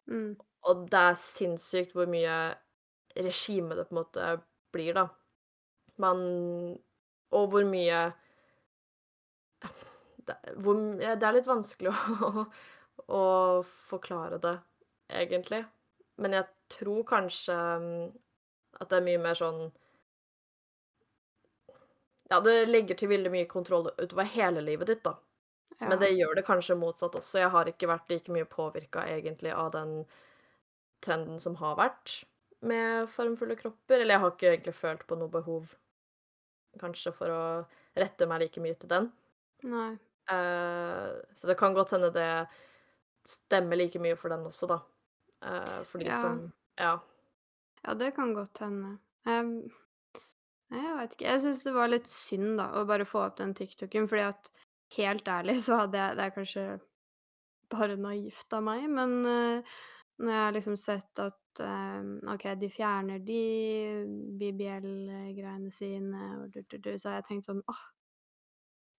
Mm. 0.09 0.39
og 0.65 0.87
det 0.89 1.01
er 1.11 1.17
sinnssykt 1.21 1.91
hvor 1.93 2.07
mye 2.09 2.35
regime 3.21 3.77
det 3.77 3.83
på 3.91 3.93
en 3.93 3.99
måte 3.99 4.29
blir, 4.73 4.95
da. 4.97 5.03
Man 6.01 6.23
Og 7.31 7.51
hvor 7.53 7.65
mye 7.69 7.99
det, 10.29 11.27
er 11.27 11.37
litt 11.37 11.49
vanskelig 11.49 11.93
å, 12.29 12.45
å 13.09 13.25
forklare 13.89 14.41
det, 14.43 14.55
egentlig. 15.21 15.63
Men 16.19 16.35
jeg 16.39 16.49
tror 16.79 17.05
kanskje 17.09 17.57
mm, 17.83 18.09
at 18.83 18.91
det 18.91 18.99
er 18.99 19.07
mye 19.07 19.21
mer 19.23 19.39
sånn 19.39 19.69
Ja, 22.29 22.41
det 22.45 22.67
legger 22.69 22.99
til 22.99 23.09
veldig 23.13 23.31
mye 23.33 23.49
kontroll 23.49 23.89
utover 23.97 24.29
hele 24.35 24.61
livet 24.65 24.91
ditt, 24.91 25.05
da. 25.07 25.15
Ja. 25.79 25.89
Men 25.89 26.01
det 26.03 26.11
gjør 26.13 26.35
det 26.37 26.45
kanskje 26.45 26.77
motsatt 26.77 27.15
også. 27.17 27.39
Jeg 27.41 27.53
har 27.55 27.71
ikke 27.71 27.89
vært 27.89 28.11
like 28.13 28.35
mye 28.35 28.49
påvirka 28.51 29.07
egentlig 29.09 29.53
av 29.55 29.71
den 29.73 29.95
trenden 31.05 31.39
som 31.41 31.57
har 31.61 31.79
vært 31.79 32.19
med 32.67 33.09
formfulle 33.13 33.57
kropper. 33.57 34.01
Eller 34.01 34.17
jeg 34.17 34.25
har 34.25 34.35
ikke 34.35 34.51
egentlig 34.51 34.75
følt 34.77 35.07
på 35.09 35.19
noe 35.21 35.33
behov 35.33 35.73
kanskje 36.83 37.15
for 37.17 37.33
å 37.33 37.43
rette 37.99 38.29
meg 38.29 38.45
like 38.45 38.63
mye 38.63 38.77
til 38.79 38.91
den. 38.91 39.11
Nei. 39.69 39.93
Eh, 40.29 41.11
så 41.35 41.51
det 41.51 41.59
kan 41.59 41.77
godt 41.77 41.95
hende 41.97 42.11
det 42.15 42.31
stemmer 43.29 43.77
like 43.77 44.01
mye 44.01 44.17
for 44.17 44.33
den 44.33 44.47
også, 44.49 44.69
da. 44.71 44.81
Uh, 45.45 45.83
for 45.87 45.99
de 46.03 46.09
Ja. 46.09 46.21
som 46.21 46.53
Ja. 46.79 46.99
Ja, 47.85 47.95
det 47.95 48.15
kan 48.17 48.35
godt 48.35 48.59
hende. 48.59 48.99
Um, 49.27 49.71
jeg 50.71 50.97
vet 50.97 51.13
ikke. 51.13 51.25
Jeg 51.25 51.41
syns 51.41 51.63
det 51.63 51.75
var 51.75 51.89
litt 51.89 52.09
synd, 52.09 52.59
da, 52.59 52.73
å 52.73 52.87
bare 52.87 53.05
få 53.05 53.27
opp 53.27 53.37
den 53.37 53.55
TikToken, 53.55 54.09
fordi 54.09 54.23
at 54.23 54.51
helt 54.97 55.29
ærlig 55.29 55.61
så 55.63 55.77
hadde 55.85 55.99
jeg 55.99 56.17
Det 56.17 56.25
er 56.25 56.35
kanskje 56.35 56.81
bare 57.71 57.97
naivt 57.97 58.53
av 58.53 58.63
meg, 58.63 58.89
men 58.91 59.27
uh, 59.27 59.63
når 60.19 60.33
jeg 60.33 60.45
har 60.45 60.53
liksom 60.57 60.77
sett 60.77 61.21
at 61.23 61.61
eh, 61.63 62.33
OK, 62.33 62.45
de 62.59 62.69
fjerner 62.73 63.21
de 63.23 63.43
BBL-greiene 64.41 65.71
sine, 65.71 66.23
og 66.41 66.51
du, 66.55 66.63
du, 66.67 66.79
du, 66.79 66.91
så 66.99 67.13
har 67.13 67.21
jeg 67.21 67.29
tenkt 67.29 67.47
sånn 67.47 67.63
åh, 67.71 67.83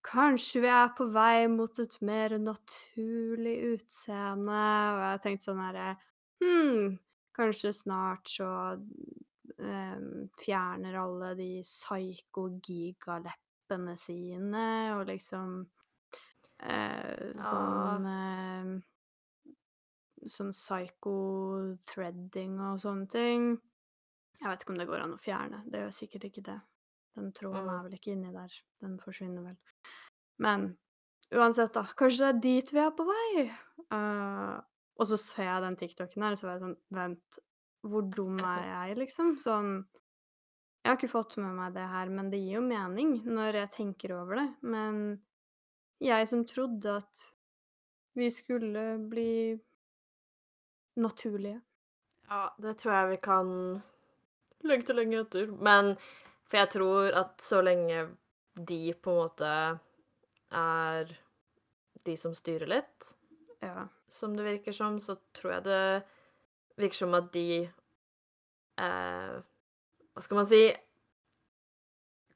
kanskje 0.06 0.62
vi 0.64 0.70
er 0.72 0.90
på 0.98 1.06
vei 1.14 1.48
mot 1.52 1.80
et 1.82 1.96
mer 2.06 2.30
naturlig 2.42 3.58
utseende, 3.74 4.52
og 4.52 5.02
jeg 5.02 5.12
har 5.12 5.20
tenkt 5.24 5.44
sånn 5.46 5.64
herre 5.64 5.90
Hm, 6.40 6.96
kanskje 7.36 7.74
snart 7.76 8.30
så 8.32 8.48
um, 9.60 10.32
fjerner 10.40 10.96
alle 11.02 11.34
de 11.36 11.60
psyko-gigaleppene 11.68 13.98
sine, 14.00 14.96
og 14.96 15.04
liksom 15.10 15.68
uh, 16.64 17.34
Sånn 17.44 18.06
uh, 18.08 18.80
Sånn 20.20 20.52
psycho-threading 20.56 22.60
og 22.60 22.80
sånne 22.84 23.08
ting. 23.12 23.60
Jeg 24.40 24.48
vet 24.48 24.62
ikke 24.64 24.74
om 24.74 24.80
det 24.80 24.90
går 24.90 25.02
an 25.04 25.16
å 25.16 25.20
fjerne. 25.20 25.60
Det 25.68 25.80
gjør 25.84 25.94
sikkert 25.96 26.24
ikke 26.28 26.44
det. 26.48 26.60
Den 27.20 27.32
tråden 27.36 27.66
Mm. 27.68 27.74
er 27.76 27.84
vel 27.84 27.98
ikke 28.00 28.12
inni 28.16 28.32
der. 28.34 28.54
Den 28.82 28.98
forsvinner 29.04 29.44
vel. 29.44 29.58
Men 30.40 30.66
uansett, 31.36 31.74
da. 31.76 31.84
Kanskje 32.00 32.20
det 32.24 32.30
er 32.32 32.40
dit 32.46 32.72
vi 32.74 32.80
er 32.80 32.92
på 32.96 33.06
vei? 33.10 33.46
Uh, 33.92 34.62
og 35.00 35.08
så 35.10 35.18
ser 35.20 35.44
jeg 35.50 35.62
den 35.66 35.76
TikToken 35.80 36.24
her, 36.24 36.32
og 36.36 36.40
så 36.40 36.48
var 36.48 36.54
jeg 36.58 36.64
sånn 36.64 36.78
Vent, 36.96 37.40
hvor 37.84 38.04
dum 38.16 38.40
er 38.56 38.64
jeg, 38.88 38.98
liksom? 39.04 39.36
Sånn 39.44 39.72
Jeg 40.86 40.94
har 40.94 40.98
ikke 40.98 41.12
fått 41.12 41.36
med 41.38 41.56
meg 41.58 41.74
det 41.76 41.88
her, 41.92 42.10
men 42.10 42.30
det 42.32 42.40
gir 42.40 42.56
jo 42.56 42.62
mening 42.64 43.18
når 43.28 43.58
jeg 43.60 43.72
tenker 43.76 44.14
over 44.16 44.40
det. 44.40 44.48
Men 44.64 45.02
jeg 46.00 46.28
som 46.32 46.46
trodde 46.48 46.94
at 47.02 47.20
vi 48.16 48.30
skulle 48.32 48.98
bli 49.12 49.60
naturlige. 50.98 51.60
Ja, 52.30 52.50
det 52.62 52.78
tror 52.80 52.94
jeg 52.96 53.10
vi 53.12 53.18
kan 53.24 53.52
legge 54.64 54.88
til 54.88 55.00
lenge 55.02 55.20
etter. 55.26 55.52
Men 55.52 55.94
For 56.50 56.58
jeg 56.58 56.72
tror 56.74 57.14
at 57.18 57.42
så 57.46 57.62
lenge 57.62 58.08
de 58.58 58.94
på 58.98 59.14
en 59.14 59.20
måte 59.22 59.52
er 60.60 61.12
de 62.08 62.16
som 62.18 62.34
styrer 62.36 62.68
litt, 62.70 63.14
Ja. 63.62 63.88
som 64.08 64.36
det 64.38 64.44
virker 64.48 64.72
som, 64.74 64.98
så 65.00 65.18
tror 65.36 65.52
jeg 65.54 65.64
det 65.64 66.04
virker 66.80 66.96
som 66.96 67.14
at 67.14 67.32
de 67.34 67.70
eh, 68.80 69.36
Hva 70.16 70.24
skal 70.24 70.40
man 70.40 70.48
si 70.50 70.62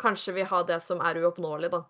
Kanskje 0.03 0.34
vil 0.36 0.45
ha 0.51 0.64
det 0.68 0.80
som 0.84 0.99
er 1.01 1.16
uoppnåelig, 1.22 1.70
da. 1.72 1.84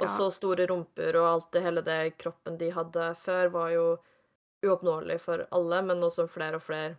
Og 0.00 0.08
så 0.08 0.30
store 0.32 0.66
rumper 0.66 1.14
og 1.20 1.26
alt 1.28 1.48
det 1.52 1.62
hele 1.62 1.82
det 1.86 2.16
kroppen 2.18 2.56
de 2.58 2.70
hadde 2.74 3.14
før, 3.20 3.50
var 3.52 3.70
jo 3.74 3.84
uoppnåelig 4.64 5.18
for 5.20 5.44
alle, 5.54 5.82
men 5.82 6.00
nå 6.00 6.08
som 6.10 6.28
flere 6.30 6.56
og 6.58 6.64
flere 6.64 6.96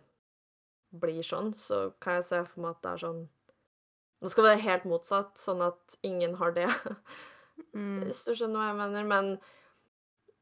blir 0.96 1.24
sånn, 1.26 1.50
så 1.56 1.90
kan 2.00 2.20
jeg 2.20 2.28
se 2.28 2.44
for 2.46 2.62
meg 2.62 2.76
at 2.76 2.82
det 2.84 2.92
er 2.92 3.02
sånn 3.02 3.20
Nå 4.22 4.30
skal 4.32 4.44
det 4.46 4.52
være 4.54 4.64
helt 4.70 4.84
motsatt, 4.88 5.34
sånn 5.38 5.60
at 5.66 5.96
ingen 6.06 6.34
har 6.40 6.52
det, 6.56 6.68
Mm. 7.76 8.02
hvis 8.04 8.22
du 8.26 8.32
skjønner 8.36 8.58
hva 8.60 8.66
jeg 8.70 8.76
mener. 8.80 9.04
Men 9.08 9.28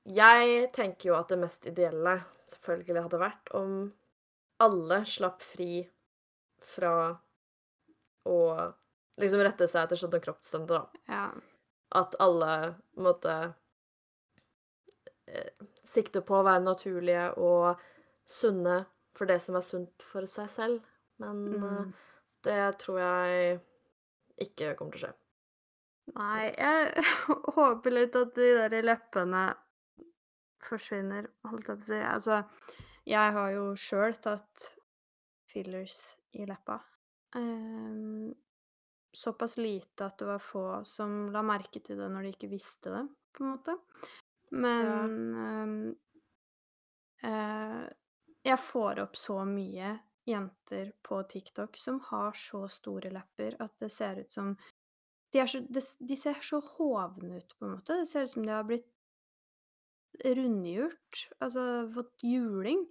jeg 0.07 0.72
tenker 0.75 1.09
jo 1.11 1.16
at 1.18 1.29
det 1.31 1.39
mest 1.39 1.66
ideelle 1.66 2.16
selvfølgelig 2.51 3.03
hadde 3.07 3.20
vært 3.22 3.53
om 3.55 3.75
alle 4.62 5.01
slapp 5.09 5.43
fri 5.43 5.85
fra 6.62 6.93
å 8.27 8.39
liksom 9.20 9.43
rette 9.47 9.66
seg 9.70 9.85
etter 9.85 10.01
sånne 10.01 10.20
kroppsstandard, 10.25 10.95
da. 11.07 11.14
Ja. 11.14 11.27
At 11.95 12.16
alle 12.22 12.75
måtte 12.99 13.35
sikte 14.87 15.12
eh, 15.27 15.66
sikter 15.85 16.20
på 16.27 16.39
å 16.41 16.45
være 16.47 16.62
naturlige 16.64 17.29
og 17.39 17.81
sunne 18.27 18.85
for 19.14 19.27
det 19.31 19.39
som 19.43 19.57
er 19.59 19.64
sunt 19.66 20.03
for 20.03 20.27
seg 20.31 20.51
selv. 20.51 20.83
Men 21.22 21.47
eh, 21.55 21.61
Mm. 21.85 21.93
Det 22.45 22.62
tror 22.82 23.01
jeg 23.01 23.61
ikke 24.45 24.74
kommer 24.78 24.97
til 24.97 25.05
å 25.05 25.09
skje. 25.09 25.14
Nei, 26.14 26.40
jeg 26.53 27.05
håper 27.59 27.95
litt 27.95 28.16
at 28.18 28.34
de 28.36 28.51
der 28.59 28.84
leppene 28.84 29.45
forsvinner, 30.64 31.28
holdt 31.49 31.68
jeg 31.68 31.78
på 31.78 31.84
å 31.84 31.88
si. 31.88 32.01
Altså, 32.01 32.40
jeg 33.09 33.36
har 33.36 33.53
jo 33.53 33.66
sjøl 33.76 34.16
tatt 34.24 34.68
fillers 35.51 35.99
i 36.36 36.47
leppa. 36.49 36.78
Um, 37.36 38.32
såpass 39.14 39.59
lite 39.61 40.07
at 40.07 40.18
det 40.18 40.28
var 40.28 40.42
få 40.42 40.66
som 40.88 41.28
la 41.34 41.42
merke 41.47 41.82
til 41.84 41.99
det 42.01 42.09
når 42.11 42.26
de 42.26 42.32
ikke 42.34 42.53
visste 42.53 42.92
det, 42.95 43.05
på 43.34 43.45
en 43.45 43.53
måte. 43.55 43.76
Men 44.55 44.88
ja. 44.88 45.61
um, 45.64 45.76
uh, 47.24 47.84
jeg 48.45 48.61
får 48.61 49.05
opp 49.07 49.16
så 49.18 49.40
mye 49.49 49.95
jenter 50.29 50.93
på 51.05 51.20
TikTok 51.29 51.77
som 51.77 52.01
har 52.11 52.37
så 52.39 52.64
store 52.72 53.12
lepper 53.12 53.59
at 53.62 53.77
det 53.83 53.91
ser 53.93 54.22
ut 54.22 54.33
som 54.33 54.55
De, 55.35 55.43
så, 55.51 55.61
de 55.99 56.16
ser 56.16 56.39
så 56.47 56.61
hovne 56.62 57.41
ut, 57.43 57.57
på 57.59 57.66
en 57.66 57.72
måte. 57.72 57.97
Det 57.99 58.07
ser 58.07 58.29
ut 58.29 58.31
som 58.31 58.45
de 58.47 58.53
har 58.55 58.66
blitt 58.68 58.87
rundgjort. 60.22 61.25
Altså 61.43 61.64
fått 61.95 62.22
juling. 62.22 62.85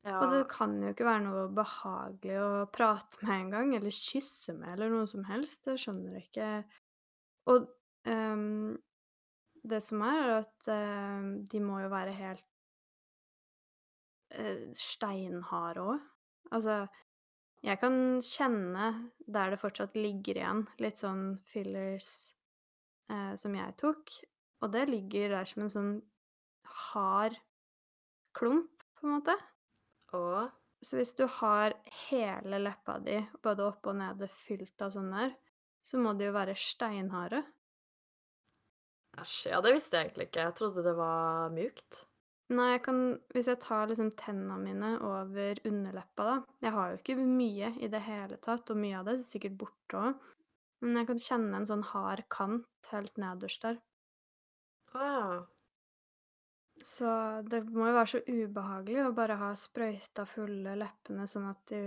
Ja, 0.00 0.22
Og 0.22 0.30
det 0.32 0.46
kan 0.48 0.78
jo 0.80 0.94
ikke 0.94 1.04
være 1.04 1.24
noe 1.26 1.42
behagelig 1.52 2.38
å 2.40 2.52
prate 2.72 3.20
med 3.20 3.34
engang, 3.34 3.74
eller 3.76 3.92
kysse 3.92 4.54
med, 4.56 4.72
eller 4.72 4.94
noe 4.94 5.08
som 5.10 5.26
helst. 5.28 5.66
Det 5.66 5.76
skjønner 5.82 6.16
jeg 6.16 6.30
ikke. 6.30 6.46
Og 7.52 7.66
um, 8.08 8.78
det 9.60 9.82
som 9.84 10.00
er, 10.06 10.22
er 10.22 10.32
at 10.38 10.70
uh, 10.72 11.28
de 11.52 11.60
må 11.60 11.82
jo 11.82 11.92
være 11.92 12.16
helt 12.16 12.46
uh, 14.38 14.72
steinharde 14.72 15.84
òg. 15.84 16.08
Altså, 16.50 16.84
jeg 17.60 17.80
kan 17.82 17.94
kjenne 18.24 18.86
der 19.28 19.52
det 19.52 19.60
fortsatt 19.60 19.96
ligger 19.98 20.40
igjen 20.40 20.62
litt 20.80 21.00
sånn 21.02 21.24
fillers 21.48 22.08
eh, 23.12 23.34
som 23.36 23.56
jeg 23.56 23.76
tok, 23.80 24.14
og 24.64 24.72
det 24.72 24.86
ligger 24.88 25.36
der 25.36 25.48
som 25.48 25.66
en 25.66 25.72
sånn 25.72 25.92
hard 26.92 27.36
klump, 28.36 28.72
på 28.96 29.06
en 29.06 29.14
måte. 29.18 29.36
og 30.16 30.50
Så 30.84 30.96
hvis 30.96 31.14
du 31.18 31.26
har 31.40 31.76
hele 32.08 32.60
leppa 32.62 32.98
di, 33.04 33.18
både 33.44 33.66
oppe 33.68 33.92
og 33.92 34.00
nede, 34.00 34.28
fylt 34.32 34.80
av 34.84 34.94
sånn 34.94 35.12
der, 35.12 35.34
så 35.84 36.00
må 36.00 36.14
de 36.16 36.28
jo 36.28 36.36
være 36.36 36.56
steinharde. 36.56 37.42
Æsj, 39.20 39.50
ja, 39.52 39.60
det 39.64 39.74
visste 39.74 39.98
jeg 39.98 40.08
egentlig 40.08 40.28
ikke. 40.30 40.46
Jeg 40.46 40.56
trodde 40.56 40.84
det 40.86 40.96
var 40.96 41.52
mjukt. 41.52 42.04
Nei, 42.50 42.72
jeg 42.74 42.82
kan 42.82 43.00
Hvis 43.34 43.50
jeg 43.50 43.60
tar 43.62 43.86
liksom 43.90 44.10
tenna 44.18 44.56
mine 44.58 44.96
over 45.06 45.60
underleppa, 45.68 46.26
da 46.26 46.66
Jeg 46.66 46.74
har 46.74 46.90
jo 46.90 46.98
ikke 46.98 47.16
mye 47.20 47.70
i 47.78 47.90
det 47.92 48.02
hele 48.06 48.40
tatt, 48.42 48.72
og 48.72 48.80
mye 48.80 48.98
av 48.98 49.06
det 49.06 49.16
er 49.18 49.28
sikkert 49.28 49.56
borte 49.60 50.00
òg. 50.00 50.26
Men 50.80 50.96
jeg 50.98 51.10
kan 51.10 51.22
kjenne 51.22 51.60
en 51.60 51.68
sånn 51.68 51.86
hard 51.92 52.24
kant 52.32 52.90
helt 52.90 53.18
nederst 53.20 53.62
der. 53.66 53.78
Å. 54.96 55.08
Så 56.82 57.10
det 57.46 57.60
må 57.68 57.90
jo 57.90 57.96
være 57.98 58.10
så 58.14 58.22
ubehagelig 58.24 59.02
å 59.04 59.14
bare 59.14 59.36
ha 59.38 59.50
sprøyta 59.58 60.24
fulle 60.26 60.72
leppene 60.80 61.26
sånn 61.28 61.50
at 61.50 61.60
de 61.68 61.82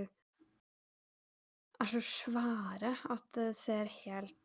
er 1.81 1.89
så 1.89 2.03
svære 2.05 2.93
at 3.11 3.25
det 3.35 3.49
ser 3.59 3.89
helt 4.05 4.39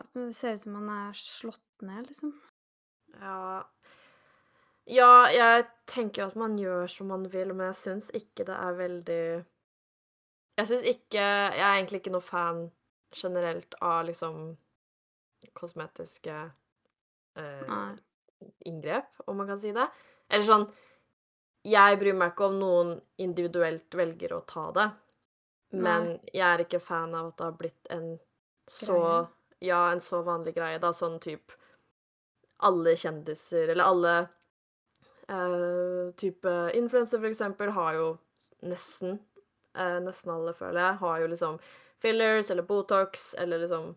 At 0.00 0.08
det 0.16 0.30
ser 0.36 0.56
ut 0.56 0.64
som 0.64 0.74
man 0.80 0.88
er 0.92 1.20
slått 1.20 1.84
ned, 1.84 2.08
liksom. 2.08 2.32
Ja 3.20 3.62
Ja, 4.86 5.26
jeg 5.34 5.66
tenker 5.90 6.22
jo 6.22 6.28
at 6.30 6.38
man 6.38 6.54
gjør 6.60 6.86
som 6.90 7.08
man 7.10 7.26
vil, 7.30 7.50
men 7.54 7.72
jeg 7.72 7.78
syns 7.80 8.10
ikke 8.14 8.46
det 8.46 8.54
er 8.54 8.76
veldig 8.78 9.22
Jeg 10.60 10.68
syns 10.70 10.84
ikke 10.86 11.22
Jeg 11.24 11.64
er 11.64 11.74
egentlig 11.74 12.02
ikke 12.04 12.14
noe 12.14 12.24
fan 12.24 12.68
generelt 13.16 13.74
av 13.80 14.04
liksom 14.06 14.56
kosmetiske 15.56 16.34
eh, 17.38 17.74
inngrep, 18.68 19.08
om 19.26 19.36
man 19.38 19.46
kan 19.46 19.58
si 19.58 19.70
det. 19.72 19.86
Eller 20.28 20.44
sånn 20.44 20.66
Jeg 21.66 21.98
bryr 22.00 22.16
meg 22.18 22.34
ikke 22.34 22.48
om 22.50 22.58
noen 22.60 22.92
individuelt 23.22 23.94
velger 23.94 24.36
å 24.36 24.42
ta 24.46 24.68
det, 24.76 24.86
men 25.82 26.12
jeg 26.30 26.46
er 26.46 26.62
ikke 26.62 26.82
fan 26.82 27.14
av 27.14 27.32
at 27.32 27.38
det 27.38 27.48
har 27.48 27.58
blitt 27.58 27.90
en 27.94 28.12
så 28.70 29.00
Greie. 29.00 29.32
Ja, 29.66 29.90
en 29.90 30.00
så 30.00 30.20
vanlig 30.22 30.54
greie, 30.56 30.78
da. 30.78 30.92
Sånn 30.92 31.16
type 31.22 31.56
Alle 32.66 32.92
kjendiser, 32.96 33.70
eller 33.72 33.84
alle 33.84 34.14
eh, 35.28 36.12
type 36.16 36.54
influenser, 36.74 37.18
for 37.18 37.28
eksempel, 37.30 37.70
har 37.76 37.94
jo 37.98 38.08
nesten 38.62 39.18
uh, 39.76 39.98
Nesten 40.04 40.32
alle, 40.32 40.54
føler 40.56 40.80
jeg, 40.80 40.98
har 41.02 41.20
jo 41.20 41.26
liksom 41.32 41.58
fillers 42.00 42.50
eller 42.50 42.62
Botox 42.68 43.34
eller 43.38 43.58
liksom 43.64 43.94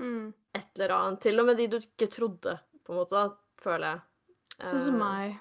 Mm. 0.00 0.32
et 0.54 0.68
eller 0.78 0.94
annet. 0.96 1.20
Til 1.20 1.40
og 1.40 1.44
med 1.46 1.58
de 1.58 1.66
du 1.68 1.76
ikke 1.76 2.06
trodde, 2.08 2.54
på 2.86 2.92
en 2.94 2.98
måte, 3.02 3.10
da, 3.12 3.34
føler 3.60 3.90
jeg. 3.90 4.00
Sånn 4.70 4.80
som 4.80 4.94
Eh, 4.94 4.98
meg. 5.00 5.34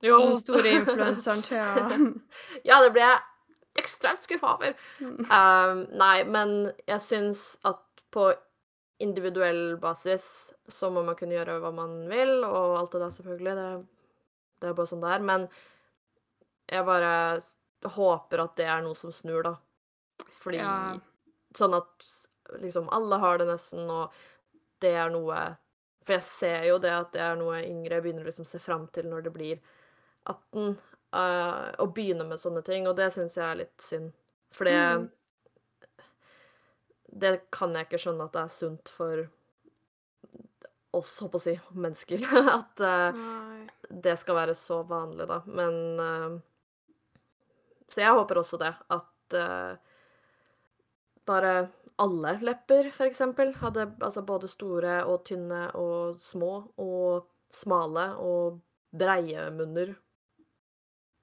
Jo. 0.00 0.18
Den 0.22 0.38
store 0.40 0.70
influenseren 0.78 1.42
Thea. 1.48 1.98
ja, 2.64 2.78
det 2.80 2.92
ble 2.94 3.02
jeg 3.02 3.18
ekstremt 3.82 4.24
skuffa 4.24 4.54
over. 4.54 4.72
Mm. 5.02 5.18
Um, 5.28 5.82
nei, 5.98 6.24
men 6.24 6.54
jeg 6.88 7.00
syns 7.04 7.58
at 7.68 7.82
på 8.14 8.30
individuell 9.04 9.76
basis 9.82 10.54
så 10.68 10.88
må 10.90 11.04
man 11.04 11.18
kunne 11.18 11.36
gjøre 11.36 11.58
hva 11.60 11.74
man 11.74 11.98
vil, 12.08 12.32
og 12.48 12.78
alt 12.80 12.92
det 12.96 13.02
der, 13.04 13.12
selvfølgelig. 13.18 13.54
Det, 13.60 13.68
det 14.60 14.70
er 14.70 14.76
bare 14.78 14.90
sånn 14.90 15.04
det 15.04 15.12
er. 15.14 15.24
Men 15.30 15.46
jeg 16.68 16.86
bare 16.88 17.12
håper 17.94 18.42
at 18.44 18.56
det 18.58 18.66
er 18.68 18.82
noe 18.84 18.98
som 18.98 19.14
snur, 19.14 19.42
da. 19.46 19.54
Fordi 20.42 20.58
Ja. 20.62 20.98
Sånn 21.56 21.74
at 21.74 22.04
liksom 22.60 22.88
alle 22.92 23.16
har 23.16 23.38
det 23.38 23.46
nesten, 23.48 23.88
og 23.90 24.12
det 24.80 24.94
er 24.94 25.10
noe 25.10 25.56
For 26.04 26.14
jeg 26.14 26.22
ser 26.22 26.62
jo 26.64 26.78
det 26.80 26.92
at 26.94 27.10
det 27.12 27.20
er 27.20 27.34
noe 27.36 27.58
yngre 27.66 27.98
begynner 28.00 28.24
å 28.24 28.30
liksom 28.30 28.46
se 28.48 28.58
fram 28.58 28.86
til 28.88 29.10
når 29.10 29.26
det 29.26 29.32
blir 29.34 29.58
18, 30.24 30.78
uh, 31.12 31.72
å 31.76 31.86
begynne 31.92 32.24
med 32.24 32.40
sånne 32.40 32.62
ting, 32.64 32.86
og 32.88 32.96
det 32.96 33.10
syns 33.12 33.36
jeg 33.36 33.44
er 33.44 33.58
litt 33.60 33.84
synd. 33.84 34.12
For 34.50 34.64
det 34.64 34.78
Mm. 34.78 35.10
Det 37.18 37.50
kan 37.50 37.74
jeg 37.74 37.86
ikke 37.86 37.98
skjønne 37.98 38.24
at 38.24 38.32
det 38.32 38.40
er 38.42 38.48
sunt 38.52 38.88
for 38.88 39.28
oss, 40.98 41.14
håper 41.22 41.40
jeg 41.40 41.58
å 41.58 41.64
si, 41.64 41.80
mennesker. 41.84 42.24
At 42.58 42.82
uh, 42.84 43.18
det 43.88 44.16
skal 44.20 44.38
være 44.38 44.54
så 44.58 44.82
vanlig, 44.88 45.28
da. 45.30 45.40
Men 45.46 45.74
uh, 46.00 46.38
Så 47.88 48.02
jeg 48.02 48.16
håper 48.18 48.40
også 48.40 48.60
det. 48.60 48.72
At 48.94 49.36
uh, 49.38 49.74
bare 51.28 51.54
alle 51.98 52.36
lepper, 52.46 52.92
for 52.94 53.10
eksempel, 53.10 53.52
hadde 53.58 53.88
altså 53.98 54.22
både 54.22 54.50
store 54.50 55.00
og 55.10 55.24
tynne 55.26 55.66
og 55.76 56.20
små 56.22 56.52
og 56.78 57.26
smale 57.52 58.12
og 58.22 58.60
breie 58.94 59.48
munner. 59.50 59.96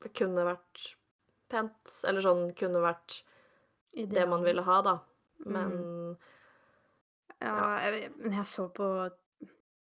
Det 0.04 0.12
kunne 0.18 0.44
vært 0.46 0.90
pent. 1.52 1.96
Eller 2.08 2.26
sånn 2.26 2.50
kunne 2.58 2.84
vært 2.84 3.22
det 3.96 4.26
man 4.28 4.44
ville 4.44 4.66
ha, 4.68 4.82
da. 4.84 4.98
Men 5.48 5.78
Ja, 7.44 7.56
jeg, 7.84 8.10
men 8.20 8.36
jeg 8.36 8.48
så 8.50 8.68
på 8.74 8.88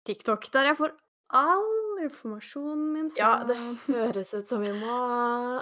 TikTok, 0.07 0.47
der 0.53 0.71
jeg 0.71 0.77
får 0.79 0.93
all 1.37 2.01
informasjonen 2.03 2.87
min 2.93 3.11
fra 3.13 3.19
Ja, 3.21 3.43
det 3.47 3.57
høres 3.85 4.33
ut 4.35 4.47
som 4.49 4.63
vi 4.65 4.71
må 4.75 4.95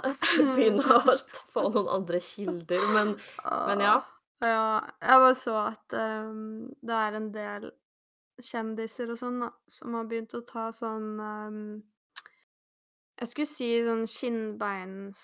begynne 0.56 0.86
å 0.96 1.14
få 1.54 1.66
noen 1.68 1.90
andre 2.00 2.20
kilder, 2.24 2.86
men 2.94 3.14
men 3.44 3.84
ja. 3.84 3.98
Ja, 4.40 4.80
jeg 5.04 5.20
bare 5.20 5.36
så 5.36 5.54
at 5.68 5.92
um, 6.00 6.70
det 6.80 6.96
er 6.96 7.16
en 7.18 7.26
del 7.34 7.66
kjendiser 8.40 9.10
og 9.12 9.18
sånn 9.20 9.42
som 9.68 9.96
har 9.98 10.06
begynt 10.08 10.32
å 10.38 10.40
ta 10.48 10.70
sånn 10.72 11.10
um, 11.20 11.58
Jeg 13.20 13.28
skulle 13.28 13.50
si 13.50 13.68
sånn 13.84 14.06
skinnbeins 14.08 15.20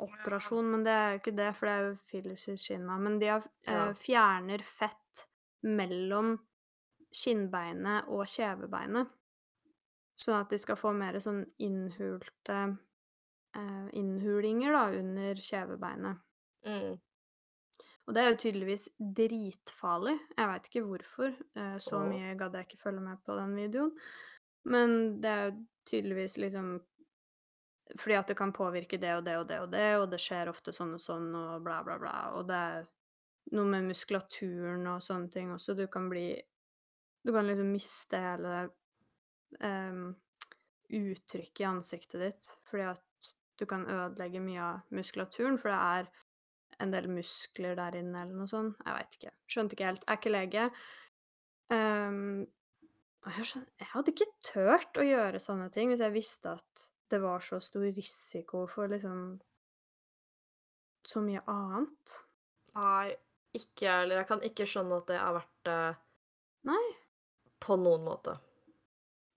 operasjon, 0.00 0.70
men 0.72 0.86
det 0.86 0.92
er 0.94 1.08
jo 1.12 1.18
ikke 1.20 1.36
det, 1.36 1.50
for 1.58 1.68
det 1.68 1.74
er 1.74 1.86
jo 1.88 1.94
fillers 2.08 2.44
i 2.48 2.54
skinna. 2.56 2.96
Men 3.02 3.16
de 3.20 3.28
har, 3.32 3.42
eh, 3.66 3.74
Ja. 3.74 3.86
fjerner 3.98 4.62
fett 4.64 5.24
mellom 5.66 6.38
skinnbeinet 7.14 8.08
og 8.12 8.26
kjevebeinet. 8.28 9.10
Sånn 10.18 10.40
at 10.40 10.50
de 10.50 10.58
skal 10.58 10.78
få 10.78 10.92
mer 10.96 11.18
sånn 11.22 11.44
innhulte 11.62 12.56
eh, 13.56 13.86
innhulinger 13.98 14.74
da, 14.74 14.86
under 14.98 15.42
kjevebeinet. 15.48 16.24
Mm. 16.66 16.96
Og 18.08 18.14
det 18.16 18.22
er 18.22 18.30
jo 18.32 18.40
tydeligvis 18.42 18.88
dritfarlig. 18.98 20.16
Jeg 20.34 20.50
veit 20.50 20.68
ikke 20.70 20.84
hvorfor. 20.88 21.34
eh, 21.60 21.76
Så 21.78 22.00
mye 22.08 22.34
gadd 22.40 22.56
jeg 22.56 22.66
ikke 22.66 22.82
følge 22.82 23.04
med 23.04 23.22
på 23.24 23.36
den 23.38 23.54
videoen. 23.58 23.92
Men 24.68 25.20
det 25.22 25.30
er 25.30 25.44
jo 25.46 25.58
tydeligvis 25.88 26.36
liksom 26.40 26.78
fordi 27.96 28.18
at 28.18 28.28
det 28.28 28.36
kan 28.36 28.52
påvirke 28.52 28.98
det 29.00 29.14
og 29.16 29.24
det 29.24 29.38
og 29.40 29.46
det 29.48 29.58
og 29.62 29.70
det, 29.72 29.86
og 29.96 30.10
det 30.12 30.18
skjer 30.20 30.50
ofte 30.50 30.74
sånn 30.76 30.90
og 30.98 31.00
sånn 31.00 31.30
og 31.32 31.62
bla, 31.64 31.78
bla, 31.86 31.94
bla, 31.96 32.16
og 32.36 32.42
det 32.50 32.58
er 32.72 32.82
noe 33.56 33.64
med 33.64 33.86
muskulaturen 33.88 34.84
og 34.92 35.00
sånne 35.00 35.30
ting 35.32 35.54
også. 35.54 35.72
Du 35.72 35.86
kan 35.88 36.10
bli 36.10 36.26
Du 37.26 37.32
kan 37.34 37.46
liksom 37.48 37.72
miste 37.72 38.20
hele 38.22 38.54
um, 39.60 40.12
uttrykket 40.88 41.64
i 41.64 41.68
ansiktet 41.68 42.22
ditt 42.22 42.50
fordi 42.70 42.86
at 42.92 43.30
du 43.58 43.66
kan 43.66 43.82
ødelegge 43.90 44.40
mye 44.40 44.62
av 44.62 44.94
muskulaturen, 44.94 45.58
for 45.58 45.72
det 45.74 45.78
er 45.78 46.10
en 46.78 46.92
del 46.94 47.08
muskler 47.10 47.74
der 47.74 47.96
inne 47.98 48.22
eller 48.22 48.38
noe 48.38 48.50
sånt. 48.50 48.78
Jeg 48.86 48.94
veit 48.94 49.16
ikke. 49.18 49.32
Skjønte 49.50 49.74
ikke 49.74 49.88
helt. 49.88 50.04
Jeg 50.04 50.12
er 50.12 50.20
ikke 50.20 50.34
lege. 50.34 50.68
Um, 51.74 52.46
jeg 53.26 53.64
jeg 53.82 53.88
hadde 53.90 54.14
ikke 54.14 54.30
turt 54.46 55.00
å 55.00 55.04
gjøre 55.04 55.42
sånne 55.42 55.68
ting 55.74 55.90
hvis 55.90 56.04
jeg 56.04 56.14
visste 56.14 56.54
at 56.54 56.84
det 57.10 57.20
var 57.20 57.42
så 57.44 57.58
stor 57.60 57.88
risiko 57.96 58.62
for 58.70 58.88
liksom 58.92 59.40
så 61.08 61.22
mye 61.24 61.42
annet. 61.48 62.14
Nei, 62.76 63.16
ikke 63.56 63.86
jeg 63.86 64.02
heller. 64.02 64.22
Jeg 64.22 64.30
kan 64.30 64.44
ikke 64.44 64.68
skjønne 64.68 65.00
at 65.00 65.10
det 65.10 65.18
er 65.18 65.36
verdt 65.38 65.58
det 65.68 65.80
Nei. 66.68 66.86
På 67.62 67.76
noen 67.80 68.04
måte. 68.06 68.38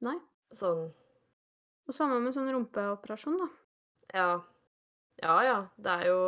Nei. 0.06 0.18
Sånn 0.56 0.90
Og 1.88 1.96
samme 1.96 2.20
med 2.24 2.36
sånn 2.36 2.50
rumpeoperasjon, 2.52 3.38
da. 3.42 3.50
Ja. 4.16 4.32
Ja 5.22 5.36
ja, 5.46 5.60
det 5.78 5.98
er 6.02 6.10
jo 6.10 6.22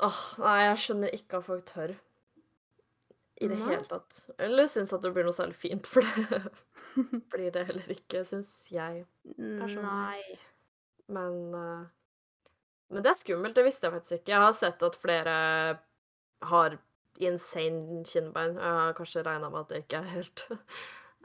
Åh, 0.00 0.20
nei, 0.40 0.58
jeg 0.64 0.78
skjønner 0.80 1.12
ikke 1.12 1.40
at 1.40 1.44
folk 1.44 1.66
tør. 1.68 1.90
I 3.40 3.48
det 3.50 3.58
hele 3.60 3.84
tatt. 3.88 4.22
Eller 4.40 4.68
syns 4.68 4.94
at 4.96 5.02
det 5.04 5.10
blir 5.12 5.26
noe 5.26 5.36
særlig 5.36 5.58
fint, 5.60 5.88
for 5.88 6.04
det 6.04 6.40
blir 7.34 7.52
det 7.52 7.66
heller 7.68 7.92
ikke, 7.92 8.22
syns 8.24 8.50
jeg. 8.72 9.02
Personlig. 9.36 9.90
Nei. 9.90 10.38
Men 11.12 11.36
uh... 11.52 11.84
Men 12.90 13.04
det 13.04 13.12
er 13.12 13.20
skummelt, 13.20 13.54
det 13.54 13.64
visste 13.68 13.86
jeg 13.86 13.94
faktisk 13.94 14.16
ikke. 14.16 14.32
Jeg 14.32 14.44
har 14.44 14.54
sett 14.56 14.80
at 14.82 14.96
flere 14.98 15.34
har 16.50 16.78
insane 17.18 18.04
kinnbein. 18.06 18.54
Jeg 18.56 18.78
har 18.80 18.94
kanskje 18.98 19.22
regna 19.26 19.50
med 19.50 19.60
at 19.60 19.68
det 19.74 19.82
ikke 19.84 20.00
er 20.02 20.10
helt 20.14 20.46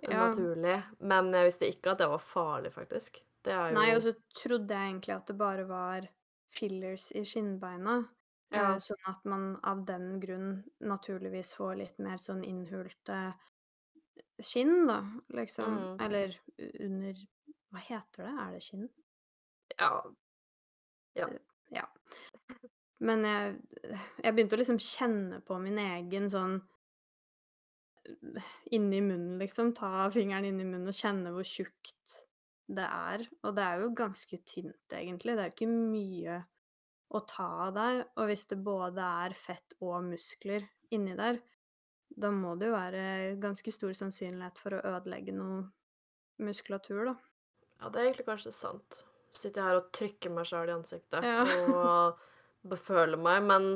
Ja. 0.05 0.27
naturlig. 0.27 0.83
Men 0.99 1.31
jeg 1.33 1.45
visste 1.47 1.69
ikke 1.71 1.93
at 1.93 2.01
det 2.03 2.09
var 2.11 2.19
farlig, 2.21 2.73
faktisk. 2.75 3.21
Det 3.45 3.53
jo 3.53 3.71
Nei, 3.77 3.87
og 3.95 4.01
så 4.03 4.11
trodde 4.35 4.73
jeg 4.73 4.89
egentlig 4.91 5.13
at 5.15 5.27
det 5.27 5.37
bare 5.39 5.63
var 5.69 6.07
fillers 6.55 7.11
i 7.15 7.23
skinnbeina. 7.25 7.99
Ja. 8.53 8.73
eh, 8.73 8.77
Sånn 8.83 9.07
at 9.09 9.23
man 9.25 9.47
av 9.63 9.85
den 9.87 10.19
grunn 10.21 10.63
naturligvis 10.79 11.53
får 11.57 11.75
litt 11.81 11.97
mer 11.99 12.17
sånn 12.21 12.43
innhulte 12.45 13.33
skinn, 14.43 14.85
da, 14.87 14.99
liksom. 15.33 15.77
Mm. 15.77 16.01
Eller 16.05 16.37
under 16.85 17.23
Hva 17.73 17.81
heter 17.87 18.23
det? 18.27 18.35
Er 18.45 18.51
det 18.55 18.61
skinn? 18.63 18.85
Ja. 19.79 20.03
Ja. 21.15 21.27
Men 23.05 23.25
jeg, 23.27 23.55
jeg 24.23 24.33
begynte 24.33 24.57
å 24.57 24.61
liksom 24.61 24.79
kjenne 24.81 25.41
på 25.45 25.57
min 25.61 25.77
egen 25.81 26.29
sånn 26.33 26.59
Inni 28.75 28.99
munnen, 29.01 29.39
liksom. 29.41 29.71
Ta 29.73 30.05
fingeren 30.13 30.45
inni 30.45 30.65
munnen 30.67 30.91
og 30.91 30.93
kjenne 30.93 31.31
hvor 31.33 31.45
tjukt 31.47 32.19
det 32.69 32.85
er. 32.85 33.23
Og 33.41 33.55
det 33.57 33.63
er 33.65 33.81
jo 33.81 33.87
ganske 33.97 34.37
tynt, 34.45 34.93
egentlig. 34.93 35.33
Det 35.33 35.41
er 35.41 35.49
jo 35.49 35.55
ikke 35.55 35.69
mye 35.71 36.35
å 37.15 37.21
ta 37.25 37.47
av 37.67 37.73
der. 37.77 38.03
Og 38.17 38.29
hvis 38.29 38.45
det 38.51 38.59
både 38.65 39.07
er 39.25 39.33
fett 39.37 39.73
og 39.79 40.05
muskler 40.05 40.67
inni 40.93 41.15
der, 41.17 41.39
da 42.15 42.29
må 42.31 42.53
det 42.59 42.69
jo 42.69 42.75
være 42.77 43.07
ganske 43.41 43.73
stor 43.73 43.95
sannsynlighet 43.97 44.61
for 44.61 44.77
å 44.77 44.83
ødelegge 44.95 45.33
noe 45.35 45.63
muskulatur, 46.45 47.07
da. 47.09 47.15
ja, 47.81 47.89
det 47.89 47.99
er 47.99 48.05
egentlig 48.09 48.27
kanskje 48.29 48.53
sant. 48.53 49.01
Sitter 49.35 49.61
jeg 49.61 49.67
her 49.71 49.81
og 49.81 49.89
trykker 49.95 50.31
meg 50.35 50.47
sjøl 50.47 50.69
i 50.69 50.75
ansiktet 50.77 51.25
Ja. 51.25 51.41
og 51.73 52.21
beføler 52.69 53.19
meg, 53.21 53.43
men 53.45 53.69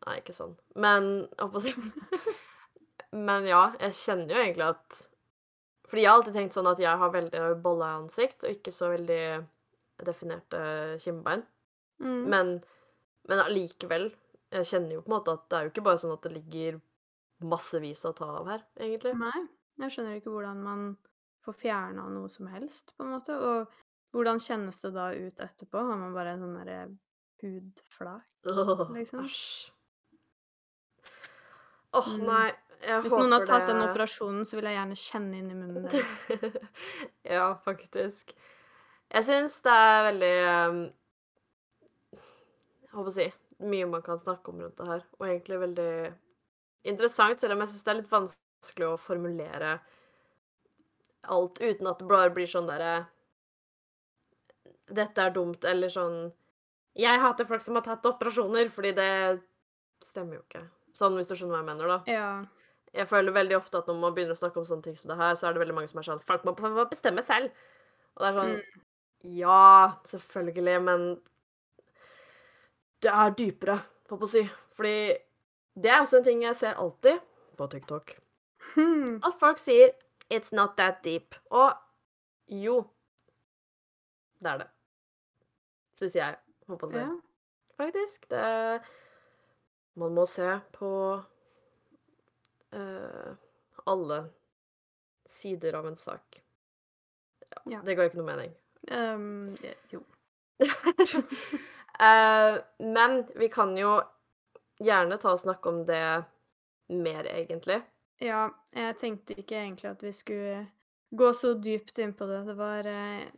Nei, 0.00 0.20
ikke 0.22 0.32
sånn. 0.32 0.54
Men 0.80 1.28
Men 3.28 3.46
ja, 3.48 3.64
jeg 3.82 3.96
kjenner 3.98 4.36
jo 4.36 4.42
egentlig 4.44 4.66
at 4.70 4.98
Fordi 5.90 6.04
jeg 6.04 6.10
har 6.10 6.20
alltid 6.20 6.36
tenkt 6.38 6.56
sånn 6.56 6.70
at 6.70 6.80
jeg 6.82 7.00
har 7.02 7.14
veldig 7.14 7.42
bolla 7.64 7.94
ansikt 7.98 8.46
og 8.46 8.54
ikke 8.54 8.72
så 8.74 8.92
veldig 8.94 9.22
definerte 10.06 10.60
kinnbein. 11.02 11.42
Mm. 12.00 12.22
Men, 12.32 12.54
men 13.28 13.42
allikevel 13.42 14.08
Jeg 14.54 14.70
kjenner 14.70 14.96
jo 14.96 15.02
på 15.04 15.10
en 15.10 15.16
måte 15.18 15.34
at 15.36 15.44
det 15.50 15.58
er 15.58 15.66
jo 15.66 15.72
ikke 15.74 15.86
bare 15.90 16.00
sånn 16.00 16.14
at 16.14 16.24
det 16.24 16.32
ligger 16.38 16.80
massevis 17.50 18.02
å 18.04 18.12
ta 18.16 18.26
av 18.40 18.48
her, 18.50 18.64
egentlig. 18.76 19.14
Nei, 19.16 19.44
jeg 19.80 19.94
skjønner 19.94 20.18
ikke 20.18 20.32
hvordan 20.32 20.58
man 20.64 20.82
får 21.44 21.54
fjerna 21.56 22.02
noe 22.12 22.28
som 22.28 22.50
helst, 22.52 22.92
på 22.96 23.06
en 23.06 23.14
måte. 23.14 23.32
Og 23.32 23.70
hvordan 24.12 24.42
kjennes 24.44 24.80
det 24.82 24.90
da 24.92 25.06
ut 25.14 25.40
etterpå? 25.40 25.84
Har 25.88 26.00
man 26.02 26.12
bare 26.12 26.34
en 26.34 26.44
sånn 26.44 26.58
derre 26.58 26.80
hudflak? 27.42 28.26
Liksom. 28.46 29.24
Æsj. 29.24 29.72
Åh, 31.90 31.98
oh, 31.98 32.16
nei. 32.22 32.48
Jeg 32.80 33.02
Hvis 33.04 33.12
noen 33.12 33.34
har 33.34 33.44
tatt 33.44 33.66
tatt 33.66 33.74
den 33.74 33.82
operasjonen, 33.82 34.46
så 34.48 34.56
vil 34.56 34.70
jeg 34.70 34.78
gjerne 34.78 34.96
kjenne 34.96 35.36
inn 35.36 35.50
i 35.52 35.58
munnen 35.58 35.84
deres. 35.84 36.14
ja, 37.34 37.50
faktisk. 37.66 38.32
Jeg 39.10 39.26
syns 39.26 39.58
det 39.66 39.74
er 39.74 40.04
veldig 40.06 40.34
um, 40.46 40.80
Jeg 42.86 42.94
håper 42.94 43.10
å 43.10 43.16
si 43.18 43.26
mye 43.60 43.88
man 43.90 44.04
kan 44.06 44.20
snakke 44.20 44.52
om 44.52 44.62
rundt 44.62 44.78
det 44.78 44.88
her, 44.88 45.02
og 45.18 45.26
egentlig 45.26 45.58
veldig 45.60 45.92
interessant, 46.88 47.42
selv 47.42 47.52
om 47.52 47.64
jeg 47.64 47.72
syns 47.74 47.84
det 47.84 47.92
er 47.92 47.98
litt 47.98 48.14
vanskelig 48.14 48.86
å 48.88 49.00
formulere 49.00 49.74
alt 51.28 51.60
uten 51.60 51.90
at 51.90 52.00
det 52.00 52.08
bare 52.08 52.32
blir 52.32 52.48
sånn 52.48 52.70
derre 52.70 52.94
Dette 54.90 55.22
er 55.22 55.34
dumt, 55.34 55.64
eller 55.68 55.92
sånn 55.92 56.30
Jeg 56.98 57.20
hater 57.22 57.46
folk 57.46 57.62
som 57.62 57.78
har 57.78 57.84
tatt 57.86 58.06
operasjoner, 58.06 58.70
fordi 58.74 58.92
det 58.96 59.12
stemmer 60.04 60.40
jo 60.40 60.42
ikke. 60.42 60.64
Sånn, 60.96 61.14
hvis 61.18 61.30
du 61.30 61.36
skjønner 61.36 61.54
hva 61.54 61.62
jeg 61.62 61.68
mener, 61.68 61.92
da. 61.92 61.98
Ja. 62.10 62.30
Jeg 62.96 63.06
føler 63.06 63.32
veldig 63.32 63.56
ofte 63.60 63.78
at 63.78 63.86
når 63.86 63.98
man 64.02 64.14
begynner 64.16 64.34
å 64.34 64.40
snakke 64.40 64.58
om 64.58 64.66
sånne 64.66 64.82
ting 64.88 64.96
som 64.98 65.12
det 65.12 65.18
her, 65.20 65.36
så 65.38 65.46
er 65.46 65.54
det 65.54 65.62
veldig 65.62 65.76
mange 65.76 65.90
som 65.92 66.00
er 66.00 66.08
sånn 66.08 66.22
Folk 66.26 66.46
må 66.48 66.54
bestemme 66.90 67.22
selv. 67.22 67.52
Og 68.16 68.24
det 68.24 68.30
er 68.30 68.38
sånn 68.40 68.56
Mm. 68.60 68.86
Ja, 69.22 70.00
selvfølgelig, 70.08 70.82
men 70.82 71.20
det 73.04 73.10
er 73.12 73.34
dypere, 73.36 73.76
holdt 74.08 74.22
på 74.22 74.28
å 74.28 74.30
si. 74.32 74.42
Fordi 74.76 74.94
det 75.76 75.90
er 75.92 76.00
også 76.00 76.20
en 76.20 76.24
ting 76.24 76.42
jeg 76.42 76.56
ser 76.56 76.80
alltid 76.80 77.20
på 77.58 77.68
TikTok. 77.74 78.14
Hmm. 78.74 79.20
At 79.22 79.34
folk 79.38 79.58
sier 79.58 79.92
'It's 80.30 80.52
not 80.52 80.76
that 80.76 81.02
deep'. 81.04 81.36
Og 81.50 81.72
jo, 82.48 82.86
det 84.42 84.50
er 84.50 84.58
det. 84.58 84.68
Syns 85.94 86.16
jeg, 86.16 86.36
holdt 86.70 86.82
på 86.82 86.88
å 86.88 86.94
si. 86.94 87.02
Ja. 87.02 87.12
Faktisk. 87.80 88.28
Det 88.30 88.80
Man 90.00 90.14
må 90.14 90.26
se 90.30 90.48
på 90.76 90.90
uh, 92.74 93.30
alle 93.90 94.18
sider 95.26 95.74
av 95.78 95.86
en 95.90 95.96
sak. 95.96 96.42
Ja, 97.50 97.60
Ja. 97.74 97.80
Det 97.84 97.96
ga 97.98 98.06
ikke 98.06 98.20
noe 98.20 98.30
mening. 98.30 98.52
Um, 98.90 99.56
jo. 99.90 100.00
uh, 100.62 102.56
men 102.96 103.24
vi 103.36 103.48
kan 103.52 103.74
jo 103.76 103.98
gjerne 104.80 105.18
ta 105.20 105.34
og 105.34 105.42
snakke 105.42 105.68
om 105.68 105.82
det 105.88 106.04
mer, 106.90 107.26
egentlig. 107.28 107.80
Ja, 108.20 108.48
jeg 108.76 108.96
tenkte 109.00 109.36
ikke 109.38 109.58
egentlig 109.58 109.90
at 109.90 110.02
vi 110.04 110.12
skulle 110.12 110.66
gå 111.10 111.30
så 111.34 111.54
dypt 111.54 111.98
inn 111.98 112.12
på 112.16 112.26
det. 112.28 112.42
Det 112.48 112.56
var, 112.58 112.86
eh, 112.86 113.28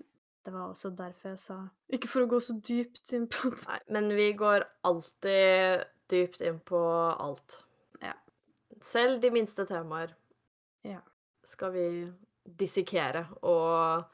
det 0.45 0.53
var 0.53 0.69
også 0.73 0.91
derfor 0.97 1.29
jeg 1.33 1.39
sa 1.39 1.57
Ikke 1.93 2.09
for 2.11 2.25
å 2.25 2.31
gå 2.33 2.41
så 2.43 2.57
dypt 2.61 3.13
inn 3.15 3.29
på. 3.31 3.51
Nei, 3.69 3.79
men 3.95 4.09
vi 4.17 4.31
går 4.39 4.65
alltid 4.89 5.85
dypt 6.11 6.41
inn 6.45 6.59
på 6.67 6.81
alt. 7.13 7.61
Ja. 8.03 8.15
Selv 8.83 9.21
de 9.23 9.31
minste 9.31 9.67
temaer 9.69 10.15
Ja. 10.85 11.01
skal 11.47 11.73
vi 11.77 11.87
dissekere 12.59 13.27
og 13.47 14.05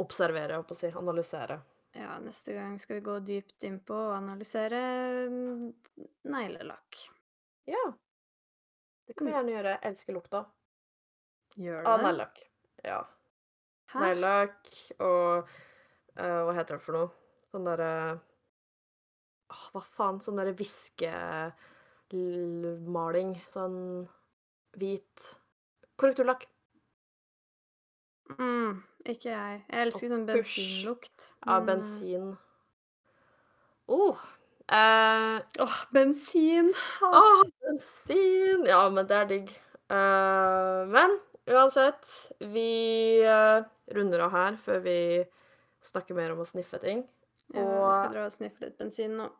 observere, 0.00 0.56
holdt 0.56 0.70
på 0.70 0.74
å 0.74 0.78
si. 0.80 0.88
Analysere. 0.96 1.58
Ja, 1.92 2.14
neste 2.24 2.54
gang 2.56 2.78
skal 2.80 2.96
vi 2.96 3.04
gå 3.04 3.18
dypt 3.20 3.66
inn 3.68 3.76
på 3.84 3.92
å 3.92 4.14
analysere 4.16 4.78
mm, 5.28 5.66
neglelakk. 6.32 7.02
Ja. 7.68 7.82
Det 9.06 9.16
kan 9.18 9.26
vi 9.26 9.32
Mm. 9.32 9.36
gjerne 9.36 9.52
gjøre. 9.58 9.74
Jeg 9.76 9.90
elsker 9.90 10.14
lukta 10.16 10.40
Gjør 11.60 11.84
av 11.84 11.98
du 12.00 12.04
neglelakk. 12.06 12.38
Ja. 12.84 13.02
Neglelakk 14.00 14.68
og 15.04 15.48
uh, 16.18 16.42
Hva 16.46 16.52
heter 16.56 16.74
det 16.78 16.84
for 16.84 16.92
noe? 16.96 17.08
Sånn 17.52 17.66
derre 17.68 17.90
uh, 18.16 18.20
Hva 19.72 19.82
faen? 19.96 20.18
Sånn 20.24 20.38
derre 20.40 20.54
viskemaling. 20.58 23.30
Sånn 23.48 23.78
hvit 24.80 25.16
Korrekturlakk. 26.00 26.42
Mm, 28.38 28.72
ikke 29.04 29.28
jeg. 29.30 29.64
Jeg 29.68 29.80
elsker 29.86 30.08
sånn 30.14 30.26
bensinlukt. 30.28 31.18
men, 31.44 31.52
Ja, 31.52 31.56
bensin. 31.66 32.26
Oh. 33.92 34.16
Uh, 34.72 35.36
Åh, 35.60 35.76
bensin! 35.92 36.70
Åh, 37.04 37.42
bensin! 37.60 38.64
Ja, 38.66 38.88
men 38.88 39.06
det 39.10 39.16
er 39.18 39.26
digg. 39.28 39.52
Uh, 39.92 40.88
men 40.88 41.18
uansett, 41.50 42.06
vi 42.40 43.20
eh, 43.26 43.64
runder 43.94 44.20
av 44.26 44.30
her 44.36 44.56
før 44.56 44.82
vi 44.84 44.96
snakker 45.82 46.14
mer 46.14 46.32
om 46.34 46.42
å 46.44 46.46
sniffe 46.46 46.78
ting. 46.82 47.04
Ja, 47.52 47.60
Og 47.62 47.88
skal 47.94 48.12
dra 48.14 48.26
og 48.28 48.32
sniffe 48.32 48.62
litt 48.64 48.78
bensin 48.78 49.16
nå. 49.18 49.30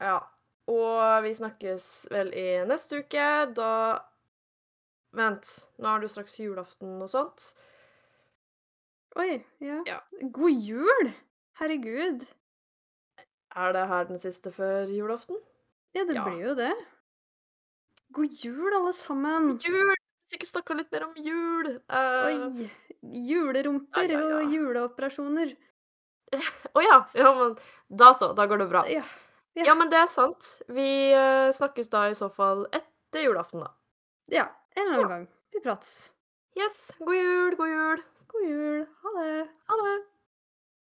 ja. 0.00 0.20
Og 0.66 1.22
vi 1.26 1.34
snakkes 1.36 1.86
vel 2.10 2.30
i 2.32 2.64
neste 2.64 3.02
uke, 3.02 3.24
da 3.52 4.00
Vent, 5.12 5.44
nå 5.78 5.86
er 5.90 6.00
det 6.00 6.08
jo 6.08 6.12
straks 6.14 6.38
julaften 6.40 7.02
og 7.04 7.10
sånt. 7.12 7.50
Oi, 9.20 9.44
ja. 9.62 9.76
Ja. 9.86 9.98
God 10.32 10.56
jul! 10.64 11.10
Herregud. 11.60 12.24
Er 13.54 13.72
det 13.76 13.84
her 13.92 14.08
den 14.08 14.18
siste 14.18 14.50
før 14.50 14.88
julaften? 14.90 15.36
Ja, 15.94 16.02
det 16.08 16.16
Ja. 16.16 16.24
blir 16.24 16.40
jo 16.48 16.54
det. 16.58 16.72
God 18.16 18.32
jul, 18.42 18.72
alle 18.74 18.92
sammen. 18.92 19.52
God 19.52 19.68
Jul! 19.68 19.94
Sikkert 20.34 20.50
snakka 20.50 20.74
litt 20.74 20.90
mer 20.90 21.04
om 21.06 21.18
jul. 21.22 21.68
Uh, 21.86 22.24
Oi. 22.26 22.70
Julerumper 23.04 24.08
ja, 24.10 24.18
ja, 24.18 24.30
ja. 24.32 24.38
og 24.40 24.54
juleoperasjoner. 24.56 25.52
Å 26.74 26.82
ja. 26.82 26.96
ja, 27.14 27.30
men 27.38 27.52
da 27.86 28.08
så. 28.18 28.32
Da 28.34 28.48
går 28.50 28.64
det 28.64 28.66
bra. 28.72 28.82
Ja. 28.90 29.04
Ja. 29.54 29.68
Ja, 29.68 29.76
men 29.78 29.92
det 29.92 30.00
er 30.00 30.08
sant. 30.10 30.48
Vi 30.66 30.88
eh, 31.14 31.52
snakkes 31.54 31.86
da 31.92 32.08
i 32.10 32.16
så 32.18 32.26
fall 32.34 32.64
etter 32.74 33.22
julaften, 33.22 33.62
da. 33.62 33.70
Ja, 34.32 34.48
en 34.74 34.88
eller 34.88 34.96
annen 34.96 35.12
gang. 35.12 35.28
Vi 35.54 35.62
prates. 35.62 35.92
Yes. 36.58 36.88
God 36.98 37.14
jul, 37.14 37.54
god 37.60 37.70
jul. 37.70 38.02
God 38.34 38.48
jul. 38.48 38.82
Ha 39.04 39.14
det. 39.20 39.46
Ha 39.70 39.78
det. 39.84 39.94